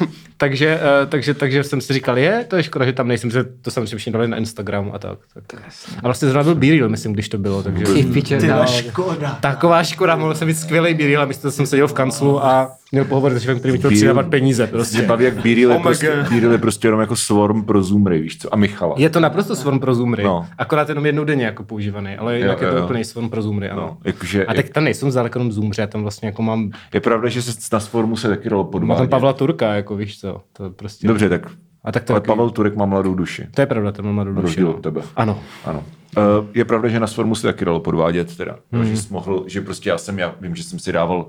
uh, 0.00 0.06
takže, 0.40 0.80
uh, 1.02 1.08
takže, 1.08 1.34
takže 1.34 1.64
jsem 1.64 1.80
si 1.80 1.92
říkal, 1.92 2.18
je, 2.18 2.44
to 2.48 2.56
je 2.56 2.62
škoda, 2.62 2.84
že 2.84 2.92
tam 2.92 3.08
nejsem, 3.08 3.30
že 3.30 3.44
to 3.62 3.70
samozřejmě 3.70 3.96
všichni 3.98 4.12
dali 4.12 4.28
na 4.28 4.36
Instagram 4.36 4.90
a 4.94 4.98
tak. 4.98 5.18
tak. 5.46 5.62
A 5.98 6.00
vlastně 6.02 6.28
zrovna 6.28 6.44
byl 6.44 6.54
B-Reel, 6.54 6.88
myslím, 6.88 7.12
když 7.12 7.28
to 7.28 7.38
bylo, 7.38 7.62
takže... 7.62 7.84
Ty 7.84 8.02
piče, 8.02 8.38
Ty 8.38 8.46
no. 8.46 8.66
škoda. 8.66 9.38
Taková 9.40 9.82
škoda, 9.84 10.16
mohl 10.16 10.34
jsem 10.34 10.48
mít 10.48 10.54
skvělý 10.54 10.94
B-Reel 10.94 11.22
a 11.22 11.24
místo 11.24 11.42
toho 11.42 11.52
jsem 11.52 11.66
seděl 11.66 11.88
v 11.88 11.92
kanclu 11.92 12.44
a 12.44 12.72
měl 12.92 13.04
pohovor 13.04 13.32
s 13.34 13.42
šéfem, 13.42 13.58
který 13.58 13.72
mi 13.72 13.78
chtěl 13.78 13.90
přidávat 13.90 14.26
peníze. 14.26 14.62
Mě 14.62 14.70
Prostě. 14.72 15.02
baví, 15.02 15.24
jak 15.24 15.42
Bíril 15.42 15.70
je, 15.70 15.76
Oh 15.76 15.82
prostě, 15.82 16.24
je 16.52 16.58
prostě 16.58 16.88
jenom 16.88 17.00
jako 17.00 17.16
swarm 17.16 17.64
pro 17.64 17.82
Zoomery, 17.82 18.18
víš 18.18 18.38
co? 18.38 18.54
A 18.54 18.56
Michala. 18.56 18.94
Je 18.98 19.10
to 19.10 19.20
naprosto 19.20 19.56
svorm 19.56 19.80
pro 19.80 19.94
Zoomry, 19.94 20.24
No. 20.24 20.46
akorát 20.58 20.88
jenom 20.88 21.06
jednou 21.06 21.24
denně 21.24 21.44
jako 21.44 21.64
používaný, 21.64 22.16
ale 22.16 22.38
jinak 22.38 22.60
jo, 22.60 22.66
je 22.66 22.72
to 22.72 22.78
jo. 22.78 22.84
úplný 22.84 23.04
svorm 23.04 23.30
pro 23.30 23.42
Zoomry, 23.42 23.70
ano. 23.70 23.82
No, 23.82 23.96
jakože, 24.04 24.46
A 24.46 24.54
tak 24.54 24.68
tam 24.68 24.84
nejsem 24.84 25.10
zdaleko 25.10 25.38
jenom 25.38 25.52
Zoomři, 25.52 25.80
já 25.80 25.86
tam 25.86 26.02
vlastně 26.02 26.28
jako 26.28 26.42
mám, 26.42 26.70
je 26.94 27.00
pravda, 27.00 27.28
že 27.28 27.42
se 27.42 27.52
na 27.72 27.80
swarmu 27.80 28.16
se 28.16 28.28
taky 28.28 28.50
dalo 28.50 28.62
mám 28.62 28.70
podvádět. 28.70 29.00
tam 29.00 29.08
Pavla 29.08 29.32
Turka, 29.32 29.74
jako 29.74 29.96
víš 29.96 30.20
co, 30.20 30.29
to 30.52 30.70
prostě. 30.70 31.06
Dobře, 31.08 31.28
tak 31.28 31.46
A 31.84 31.92
tak 31.92 32.04
to 32.04 32.12
ale 32.12 32.20
takový- 32.20 32.36
Pavel 32.36 32.50
Turek 32.50 32.76
má 32.76 32.86
mladou 32.86 33.14
duši. 33.14 33.46
To 33.54 33.60
je 33.60 33.66
pravda, 33.66 33.92
ten 33.92 34.04
má 34.04 34.12
mladou 34.12 34.32
duši. 34.32 34.42
rozdíl 34.42 34.66
no. 34.66 34.74
od 34.74 34.82
tebe. 34.82 35.00
Ano. 35.16 35.40
Ano. 35.64 35.84
Uh, 36.16 36.46
je 36.54 36.64
pravda, 36.64 36.88
že 36.88 37.00
na 37.00 37.06
Swarmu 37.06 37.34
se 37.34 37.46
taky 37.46 37.64
dalo 37.64 37.80
podvádět, 37.80 38.36
teda. 38.36 38.56
Hmm. 38.72 38.82
Mm. 38.82 38.88
Že, 38.88 38.96
jsi 38.96 39.12
mohl, 39.12 39.44
že 39.46 39.60
prostě 39.60 39.88
já 39.90 39.98
jsem, 39.98 40.18
já 40.18 40.34
vím, 40.40 40.56
že 40.56 40.62
jsem 40.62 40.78
si 40.78 40.92
dával, 40.92 41.26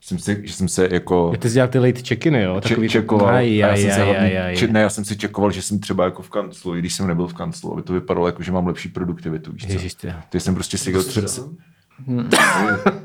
že 0.00 0.08
jsem, 0.08 0.18
si, 0.18 0.40
že 0.44 0.52
jsem 0.52 0.68
se 0.68 0.88
jako 0.92 1.14
Jo, 1.14 1.38
Ty 1.40 1.48
jsi 1.48 1.54
dělal 1.54 1.68
ty 1.68 1.78
late 1.78 2.02
check-iny, 2.02 2.42
jo? 2.42 2.60
če- 2.60 2.88
čekoval. 2.88 3.28
Aj, 3.34 3.46
a 3.64 3.66
já 3.66 3.68
aj, 3.72 3.82
jsem 3.82 3.90
se 3.90 4.02
aj, 4.02 4.08
hlavně, 4.08 4.40
aj, 4.42 4.46
aj. 4.46 4.56
če- 4.56 4.66
ne, 4.66 4.80
já 4.80 4.88
jsem 4.88 5.04
si 5.04 5.16
čekoval, 5.16 5.50
že 5.50 5.62
jsem 5.62 5.78
třeba 5.78 6.04
jako 6.04 6.22
v 6.22 6.30
kanclu, 6.30 6.76
i 6.76 6.78
když 6.78 6.94
jsem 6.94 7.06
nebyl 7.06 7.26
v 7.26 7.34
kanclu, 7.34 7.72
aby 7.72 7.82
to 7.82 7.92
vypadalo 7.92 8.26
jako, 8.26 8.42
že 8.42 8.52
mám 8.52 8.66
lepší 8.66 8.88
produktivitu, 8.88 9.52
víš 9.52 9.66
co? 9.66 9.72
Ježiš, 9.72 9.94
ty. 10.28 10.40
Jsem 10.40 10.54
prostě 10.54 10.78
seděl 10.78 11.02
třeba... 11.04 11.28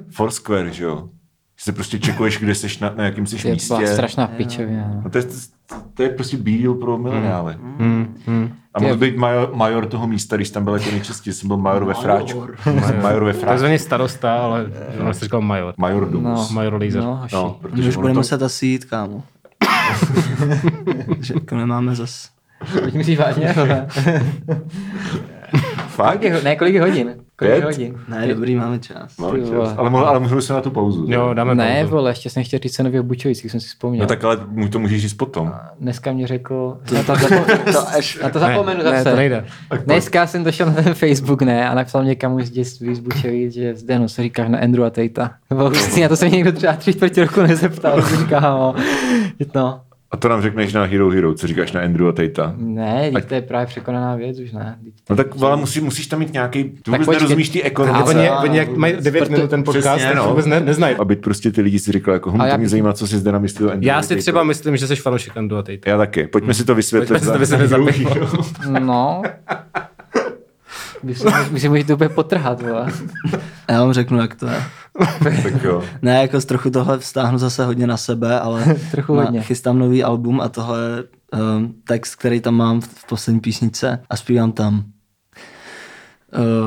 Foursquare, 0.09 0.71
že 0.73 0.83
jo? 0.83 1.09
Že 1.59 1.63
se 1.63 1.71
prostě 1.71 1.99
čekuješ, 1.99 2.37
kde 2.39 2.55
jsi 2.55 2.67
na, 2.81 2.93
na 2.97 3.03
jakém 3.03 3.25
jsi 3.25 3.41
To 3.41 3.47
je 3.47 3.53
místě. 3.53 3.73
byla 3.77 3.87
strašná 3.93 4.27
pičovina. 4.27 4.87
no. 4.87 5.01
No 5.03 5.09
to, 5.09 5.17
je, 5.17 5.23
to 5.93 6.03
je 6.03 6.09
prostě 6.09 6.37
bíl 6.37 6.73
pro 6.73 6.97
mileniály. 6.97 7.53
Hmm, 7.77 8.15
hmm. 8.25 8.53
A 8.73 8.79
mohl 8.81 8.95
být 8.97 9.17
major, 9.17 9.51
major 9.55 9.85
toho 9.85 10.07
místa, 10.07 10.35
když 10.35 10.49
tam 10.49 10.63
byl 10.63 10.73
jako 10.73 10.91
nejčastěji, 10.91 11.33
jsem 11.33 11.47
byl 11.47 11.57
major 11.57 11.85
ve 11.85 11.93
fráčku. 11.93 12.47
Jsem 12.63 13.01
major 13.01 13.23
ve 13.23 13.33
fráčku. 13.33 13.47
Takzvaně 13.49 13.79
starosta, 13.79 14.37
ale 14.37 14.65
ono 14.99 15.13
se 15.13 15.25
říkal 15.25 15.41
major. 15.41 15.73
Major 15.77 16.09
domus. 16.09 16.49
No. 16.49 16.55
Major 16.55 16.73
Laser. 16.73 17.03
No, 17.03 17.15
hoši. 17.15 17.35
No, 17.35 17.57
protože 17.61 17.89
už 17.89 17.95
budeme 17.95 18.13
to, 18.13 18.19
muset 18.19 18.41
asi 18.41 18.65
jít, 18.65 18.85
kámo. 18.85 19.23
že 21.19 21.33
jako 21.33 21.55
nemáme 21.55 21.95
zas... 21.95 22.29
Teď 22.83 22.93
myslíš 22.93 23.17
vážně? 23.19 23.55
fakt, 25.87 26.17
Kolik 26.19 26.21
je, 26.21 26.41
ne, 26.43 26.55
kolik 26.55 26.73
je 26.73 26.81
hodin? 26.81 27.15
Pět? 27.39 27.63
hodin? 27.63 27.99
Ne, 28.07 28.27
dobrý, 28.27 28.55
máme 28.55 28.79
čas. 28.79 29.15
ty 29.15 29.41
čas. 29.49 29.73
ale, 29.77 29.89
ale 30.05 30.19
můžu 30.19 30.41
se 30.41 30.53
na 30.53 30.61
tu 30.61 30.71
pauzu. 30.71 31.05
Jo, 31.07 31.33
dáme 31.33 31.55
Ne, 31.55 31.77
pauzu. 31.81 31.95
vole, 31.95 32.11
ještě 32.11 32.29
jsem 32.29 32.43
chtěl 32.43 32.59
říct 32.63 32.73
cenově 32.73 33.01
Bučovicích, 33.01 33.51
jsem 33.51 33.59
si 33.59 33.67
vzpomněl. 33.67 34.01
No 34.01 34.07
tak 34.07 34.23
ale 34.23 34.37
mu 34.47 34.67
to 34.67 34.79
můžeš 34.79 35.01
říct 35.01 35.13
potom. 35.13 35.53
Dneska 35.79 36.11
mě 36.13 36.27
řekl, 36.27 36.77
na 36.93 37.03
to, 37.03 37.13
zapo- 37.13 37.71
To 37.73 37.87
až... 37.97 38.19
na 38.23 38.29
to 38.29 38.39
zapomenu 38.39 38.77
ne, 38.77 38.83
zase. 38.83 38.95
ne, 39.03 39.03
to 39.11 39.15
nejde. 39.15 39.45
Dneska 39.85 40.27
jsem 40.27 40.43
došel 40.43 40.65
na 40.67 40.73
ten 40.73 40.93
Facebook, 40.93 41.41
ne, 41.41 41.69
a 41.69 41.75
napsal 41.75 42.03
mě 42.03 42.15
kamu 42.15 42.41
z 42.41 42.49
dětství 42.49 42.95
z 42.95 42.99
Bučovic, 42.99 43.53
že 43.53 43.75
zde, 43.75 43.99
no, 43.99 44.07
co 44.07 44.21
říkáš 44.21 44.49
na 44.49 44.59
Andrew 44.59 44.83
a 44.85 44.89
Tejta. 44.89 45.31
Hustý, 45.49 46.01
na 46.01 46.09
to 46.09 46.15
se 46.15 46.25
mě 46.25 46.35
někdo 46.35 46.51
třeba 46.51 46.73
tři 46.73 46.93
čtvrtě 46.93 47.21
roku 47.25 47.41
nezeptal, 47.41 48.01
co 48.01 48.15
říká, 48.15 48.39
no. 48.39 48.75
A 50.17 50.19
to 50.19 50.29
nám 50.29 50.41
řekneš 50.41 50.73
na 50.73 50.83
Hero 50.83 51.09
Hero, 51.09 51.33
co 51.33 51.47
říkáš 51.47 51.71
na 51.71 51.81
Andrew 51.81 52.07
a 52.07 52.11
Tejta. 52.11 52.53
Ne, 52.57 53.11
teď 53.13 53.25
to 53.25 53.33
je 53.35 53.41
právě 53.41 53.67
překonaná 53.67 54.15
věc 54.15 54.39
už, 54.39 54.51
ne. 54.51 54.77
Teď 54.83 54.93
No 55.09 55.15
tak 55.15 55.27
ale 55.41 55.57
musí, 55.57 55.79
musíš 55.81 56.07
tam 56.07 56.19
mít 56.19 56.33
nějaký, 56.33 56.63
ty 56.63 56.69
vůbec 56.87 57.05
počkej. 57.05 57.13
nerozumíš 57.13 57.49
ty 57.49 57.61
Ale 57.61 57.67
ekonomice. 57.71 58.03
oni, 58.09 58.29
oni 58.29 58.57
jak 58.57 58.77
mají 58.77 58.95
9 59.01 59.19
Proto- 59.19 59.31
minut 59.31 59.49
ten 59.49 59.63
podcast, 59.63 59.87
Přesně, 59.87 60.05
tak 60.07 60.15
no. 60.15 60.29
vůbec 60.29 60.45
ne, 60.45 60.59
neznají. 60.59 60.95
Aby 60.95 61.15
prostě 61.15 61.51
ty 61.51 61.61
lidi 61.61 61.79
si 61.79 61.91
říkali, 61.91 62.15
jako, 62.15 62.31
hm, 62.31 62.39
to 62.51 62.57
mě 62.57 62.69
zajímá, 62.69 62.93
co 62.93 63.07
si 63.07 63.17
zde 63.17 63.31
namyslel 63.31 63.69
Andrew 63.69 63.87
Já 63.87 64.01
si 64.01 64.07
Tejta. 64.07 64.21
třeba 64.21 64.43
myslím, 64.43 64.77
že 64.77 64.87
jsi 64.87 64.95
fanoušek 64.95 65.37
Andu 65.37 65.57
a 65.57 65.63
Tejta. 65.63 65.89
Já 65.89 65.97
taky. 65.97 66.27
Pojďme 66.27 66.53
si 66.53 66.65
to 66.65 66.75
vysvětlit. 66.75 67.07
Pojďme 67.07 67.25
si 67.27 67.33
to 67.33 67.39
vysvětlit 67.39 67.67
za 67.67 67.75
Hero 67.77 67.85
pět 67.85 67.97
Hero. 68.07 68.27
No. 68.79 69.21
Vy 71.51 71.59
si 71.59 71.69
můžete 71.69 71.93
úplně 71.93 72.09
potrhat, 72.09 72.61
vole. 72.61 72.87
Já 73.69 73.83
vám 73.83 73.93
řeknu, 73.93 74.17
jak 74.19 74.35
to 74.35 74.47
je. 74.47 74.63
tak 75.43 75.63
jo. 75.63 75.83
Ne, 76.01 76.21
jako 76.21 76.41
z 76.41 76.45
trochu 76.45 76.69
tohle 76.69 76.99
vztáhnu 76.99 77.37
zase 77.37 77.65
hodně 77.65 77.87
na 77.87 77.97
sebe, 77.97 78.39
ale 78.39 78.75
Trochu 78.91 79.15
na- 79.15 79.23
hodně. 79.23 79.41
chystám 79.41 79.79
nový 79.79 80.03
album 80.03 80.41
a 80.41 80.49
tohle 80.49 80.79
je 80.79 81.03
um, 81.57 81.73
text, 81.83 82.15
který 82.15 82.41
tam 82.41 82.55
mám 82.55 82.81
v, 82.81 82.87
v 82.87 83.07
poslední 83.07 83.39
písničce 83.39 84.01
a 84.09 84.17
zpívám 84.17 84.51
tam. 84.51 84.83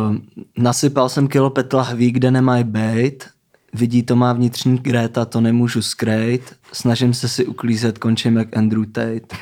Um, 0.09 0.23
nasypal 0.59 1.09
jsem 1.09 1.29
kilo 1.29 1.51
pet 1.51 1.73
lahví, 1.73 2.11
kde 2.13 2.31
nemají 2.31 2.65
bejt, 2.65 3.29
vidí 3.75 4.03
to 4.03 4.17
má 4.17 4.33
vnitřní 4.33 4.79
Greta, 4.79 5.25
to 5.25 5.41
nemůžu 5.41 5.83
skrejt, 5.83 6.55
snažím 6.73 7.15
se 7.15 7.29
si 7.29 7.47
uklízet, 7.47 7.99
končím 7.99 8.37
jak 8.37 8.57
Andrew 8.57 8.85
Tate. 8.85 9.37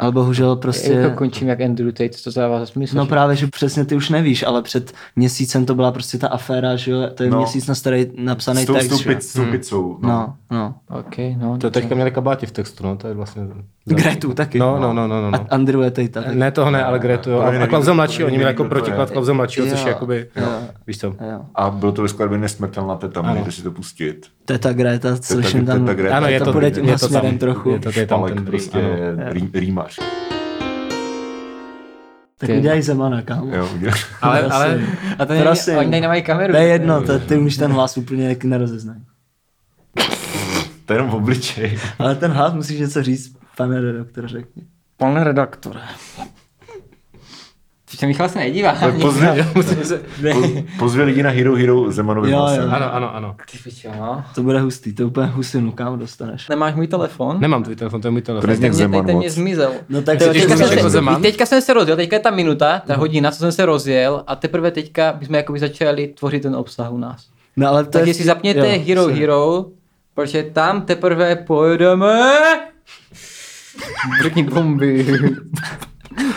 Ale 0.00 0.12
bohužel 0.12 0.56
prostě... 0.56 0.92
Jak 0.92 1.10
to 1.10 1.16
končím 1.16 1.48
jak 1.48 1.60
Andrew 1.60 1.92
Tate, 1.92 2.08
co 2.08 2.32
to 2.32 2.40
dává 2.40 2.60
za 2.60 2.66
smysl? 2.66 2.96
No 2.96 3.04
že- 3.04 3.08
právě, 3.08 3.36
že 3.36 3.46
přesně 3.46 3.84
ty 3.84 3.94
už 3.96 4.08
nevíš, 4.10 4.42
ale 4.42 4.62
před 4.62 4.92
měsícem 5.16 5.66
to 5.66 5.74
byla 5.74 5.92
prostě 5.92 6.18
ta 6.18 6.28
aféra, 6.28 6.76
že 6.76 6.90
jo, 6.90 6.98
to 7.14 7.22
je 7.22 7.30
No. 7.30 7.36
no. 7.36 7.42
měsíc 7.42 7.66
na 7.66 7.74
starý 7.74 8.06
napsaný 8.16 8.62
S 8.62 8.66
tou, 8.66 8.74
s 8.74 9.04
text, 9.04 9.28
s 9.28 9.32
tou 9.32 9.44
pizzou. 9.44 9.98
No. 10.02 10.08
No, 10.08 10.34
no. 10.50 10.74
OK, 10.98 11.16
no. 11.36 11.58
To 11.58 11.70
teďka 11.70 11.94
měli 11.94 12.10
kabáti 12.10 12.46
v 12.46 12.52
textu, 12.52 12.84
no, 12.84 12.96
to 12.96 13.08
je 13.08 13.14
vlastně... 13.14 13.42
Gretu 13.84 14.34
taky. 14.34 14.58
No, 14.58 14.78
no, 14.78 14.92
no, 14.92 15.08
no, 15.08 15.20
no. 15.20 15.26
A 15.26 15.30
no. 15.30 15.46
Andrew 15.50 15.82
je 15.82 15.90
taky. 15.90 16.10
Ne, 16.34 16.50
toho 16.50 16.70
ne, 16.70 16.84
ale 16.84 16.98
Gretu, 16.98 17.30
jo. 17.30 17.40
A, 17.40 17.62
a 17.62 17.66
Klauze 17.66 17.90
to 17.90 17.94
mladší, 17.94 18.24
oni 18.24 18.36
měli 18.36 18.50
jako 18.50 18.64
protiklad 18.64 19.10
Klauze 19.10 19.32
mladšího, 19.32 19.66
což 19.66 19.82
je 19.82 19.88
jakoby, 19.88 20.26
jo. 20.36 20.46
víš 20.86 20.98
co. 20.98 21.14
A 21.54 21.70
bylo 21.70 21.92
to 21.92 22.02
ve 22.02 22.08
skladbě 22.08 22.38
Nesmrtelná 22.38 22.96
teta, 22.96 23.22
můžete 23.22 23.52
si 23.52 23.62
to 23.62 23.70
pustit. 23.70 24.26
Teta 24.44 24.72
Greta, 24.72 25.16
slyším 25.16 25.66
tam. 25.66 25.88
Ano, 26.12 26.26
je 26.26 26.40
to, 26.40 26.60
je 26.60 26.98
to 26.98 26.98
směrem 26.98 27.30
tam, 27.30 27.38
trochu. 27.38 27.70
Je 27.70 27.78
to, 27.78 27.90
je 28.00 28.06
tam 28.06 28.24
ten 28.24 28.44
prostě 28.44 28.78
ano. 28.78 29.30
Rýmař. 29.98 30.20
Tak 32.38 32.50
udělej 32.50 32.82
Zemana, 32.82 33.22
kámo. 33.22 33.54
Jo, 33.54 33.68
udělal. 33.74 33.96
Ale, 34.22 34.38
Prosím. 34.38 34.56
ale 34.56 34.80
A 35.18 35.26
to 35.26 35.32
není, 35.32 35.44
Prosím. 35.44 35.76
oni 35.78 35.90
tady 35.90 36.00
nemají 36.00 36.22
kameru. 36.22 36.52
To 36.52 36.58
je 36.58 36.68
jedno, 36.68 37.02
to, 37.02 37.18
ty 37.18 37.38
už 37.38 37.56
ten 37.56 37.72
hlas 37.72 37.96
úplně 37.96 38.28
jak 38.28 38.44
nerozeznají. 38.44 39.00
To 40.86 40.92
je 40.94 40.98
jenom 40.98 41.10
v 41.10 41.14
obličej. 41.14 41.78
Ale 41.98 42.14
ten 42.14 42.30
hlas 42.30 42.54
musíš 42.54 42.80
něco 42.80 43.02
říct, 43.02 43.36
pane 43.56 43.80
redaktor, 43.80 44.28
řekni. 44.28 44.62
Pane 44.96 45.24
redaktore. 45.24 45.80
Se 48.00 48.06
Michal 48.06 48.28
se 48.28 48.38
nedívá. 48.38 48.72
Tak 48.72 48.94
pozve, 49.00 49.46
po- 50.32 50.62
pozve 50.78 51.02
lidi 51.04 51.22
na 51.22 51.30
Hero 51.30 51.54
Hero 51.54 51.92
Zemanovým 51.92 52.32
Jo, 52.32 52.38
jo. 52.56 52.62
ano, 52.70 52.94
ano, 52.94 53.14
ano. 53.14 53.36
Ty 53.52 53.58
pičo, 53.58 53.88
no. 53.98 54.24
To 54.34 54.42
bude 54.42 54.60
hustý, 54.60 54.92
to 54.94 55.06
úplně 55.06 55.26
husinu, 55.26 55.72
kam 55.72 55.98
dostaneš. 55.98 56.48
Nemáš 56.48 56.74
můj 56.74 56.86
telefon? 56.86 57.40
Nemám 57.40 57.62
tvůj 57.62 57.76
telefon, 57.76 58.00
to 58.00 58.08
je 58.08 58.12
můj 58.12 58.22
telefon. 58.22 58.50
To 58.50 58.60
Ten 58.60 58.70
mě, 58.70 58.72
Zeman 58.72 59.06
ten 59.06 59.16
mě 59.16 59.30
zmizel. 59.30 59.72
No 59.88 60.02
tak 60.02 60.22
se 60.22 60.28
teďka, 60.32 60.56
jsem 60.56 60.70
jako 60.70 60.82
se, 60.82 60.90
Zeman? 60.90 61.22
teďka 61.22 61.46
jsem 61.46 61.62
se 61.62 61.74
rozjel, 61.74 61.96
teďka 61.96 62.16
je 62.16 62.20
ta 62.20 62.30
minuta, 62.30 62.82
ta 62.86 62.96
hodina, 62.96 63.30
co 63.30 63.38
jsem 63.38 63.52
se 63.52 63.66
rozjel 63.66 64.24
a 64.26 64.36
teprve 64.36 64.70
teďka 64.70 65.12
bychom 65.12 65.34
jakoby 65.34 65.58
začali 65.58 66.08
tvořit 66.08 66.42
ten 66.42 66.56
obsah 66.56 66.92
u 66.92 66.98
nás. 66.98 67.26
No 67.56 67.68
ale 67.68 67.84
to 67.84 67.90
Takže 67.90 68.10
je... 68.10 68.14
si 68.14 68.24
zapněte 68.24 68.76
jo, 68.76 68.82
Hero 68.86 69.04
se- 69.04 69.12
Hero, 69.12 69.64
protože 70.14 70.42
tam 70.42 70.82
teprve 70.82 71.36
pojedeme. 71.36 72.20
Řekni 74.22 74.42
bomby. 74.42 75.06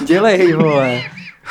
Dělej, 0.07 0.53
vole. 0.53 1.01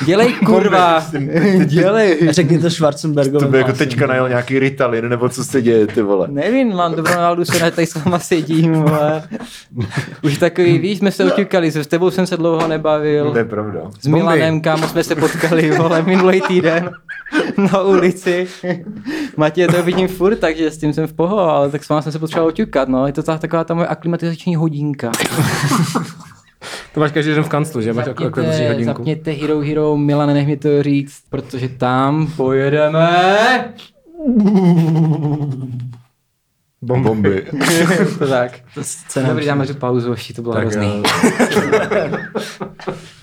Dělej 0.05 0.33
kurva, 0.33 1.05
dělej. 1.65 2.19
Řekni 2.31 2.59
to 2.59 2.71
Schwarzenbergovi. 2.71 3.45
To 3.45 3.51
by 3.51 3.59
jako 3.59 3.73
teďka 3.73 4.07
najel 4.07 4.29
nějaký 4.29 4.59
Ritalin, 4.59 5.09
nebo 5.09 5.29
co 5.29 5.45
se 5.45 5.63
děje, 5.63 5.87
ty 5.87 6.03
vole. 6.03 6.29
Nevím, 6.31 6.75
mám 6.75 6.95
dobrou 6.95 7.15
náladu, 7.15 7.45
se 7.45 7.71
tady 7.71 7.87
s 7.87 7.95
váma 7.95 8.19
sedím, 8.19 8.75
ale 8.89 9.23
už 10.23 10.39
takový, 10.39 10.79
víš, 10.79 10.99
jsme 10.99 11.11
se 11.13 11.25
oťukali, 11.25 11.71
s 11.71 11.87
tebou 11.87 12.11
jsem 12.11 12.27
se 12.27 12.37
dlouho 12.37 12.69
nebavil. 12.69 13.33
To 13.33 13.39
je 13.39 13.45
pravda. 13.45 13.81
S 14.01 14.07
Milanem, 14.07 14.61
kámo, 14.61 14.89
jsme 14.89 15.05
se 15.05 15.15
potkali, 15.15 15.71
vole, 15.71 16.03
minulý 16.03 16.41
týden 16.41 16.91
na 17.73 17.83
ulici. 17.83 18.47
Matěj, 19.37 19.67
to 19.67 19.83
vidím 19.83 20.09
furt, 20.09 20.37
takže 20.37 20.71
s 20.71 20.79
tím 20.79 20.93
jsem 20.93 21.07
v 21.07 21.13
poho, 21.13 21.41
ale 21.41 21.71
tak 21.71 21.85
s 21.85 21.89
váma 21.89 22.03
jsem 22.03 22.13
se 22.13 22.19
potřeboval 22.19 22.49
oťukat, 22.49 22.89
no. 22.89 23.07
Je 23.07 23.13
to 23.13 23.23
ta, 23.23 23.39
taková 23.39 23.65
ta 23.65 23.75
moje 23.75 23.87
aklimatizační 23.87 24.57
hodinka. 24.57 25.13
To 26.95 27.01
máš 27.01 27.13
každý 27.13 27.35
den 27.35 27.45
v 27.45 27.49
kanclu, 27.49 27.81
že? 27.81 27.93
Máš 27.93 28.07
jako 28.07 28.25
Zapněte, 28.25 28.69
hodinku. 28.69 28.85
zapněte 28.85 29.31
Hero 29.31 29.61
Hero, 29.61 29.97
Milan, 29.97 30.35
nech 30.35 30.47
mi 30.47 30.57
to 30.57 30.83
říct, 30.83 31.23
protože 31.31 31.69
tam 31.69 32.27
pojedeme. 32.37 33.29
Bomby. 36.83 37.09
Bomby. 37.09 37.47
to 38.19 38.27
tak. 38.29 38.61
Scéna 38.83 39.29
Dobrý, 39.29 39.47
dáme 39.47 39.67
tu 39.67 39.75
pauzu, 39.75 40.11
ještě 40.11 40.35
to 40.35 40.43
bylo 40.43 40.55
Tak 40.55 40.63
hrozný. 40.63 41.03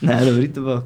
Ne, 0.02 0.26
dobrý 0.26 0.48
to 0.48 0.62
bylo. 0.62 0.78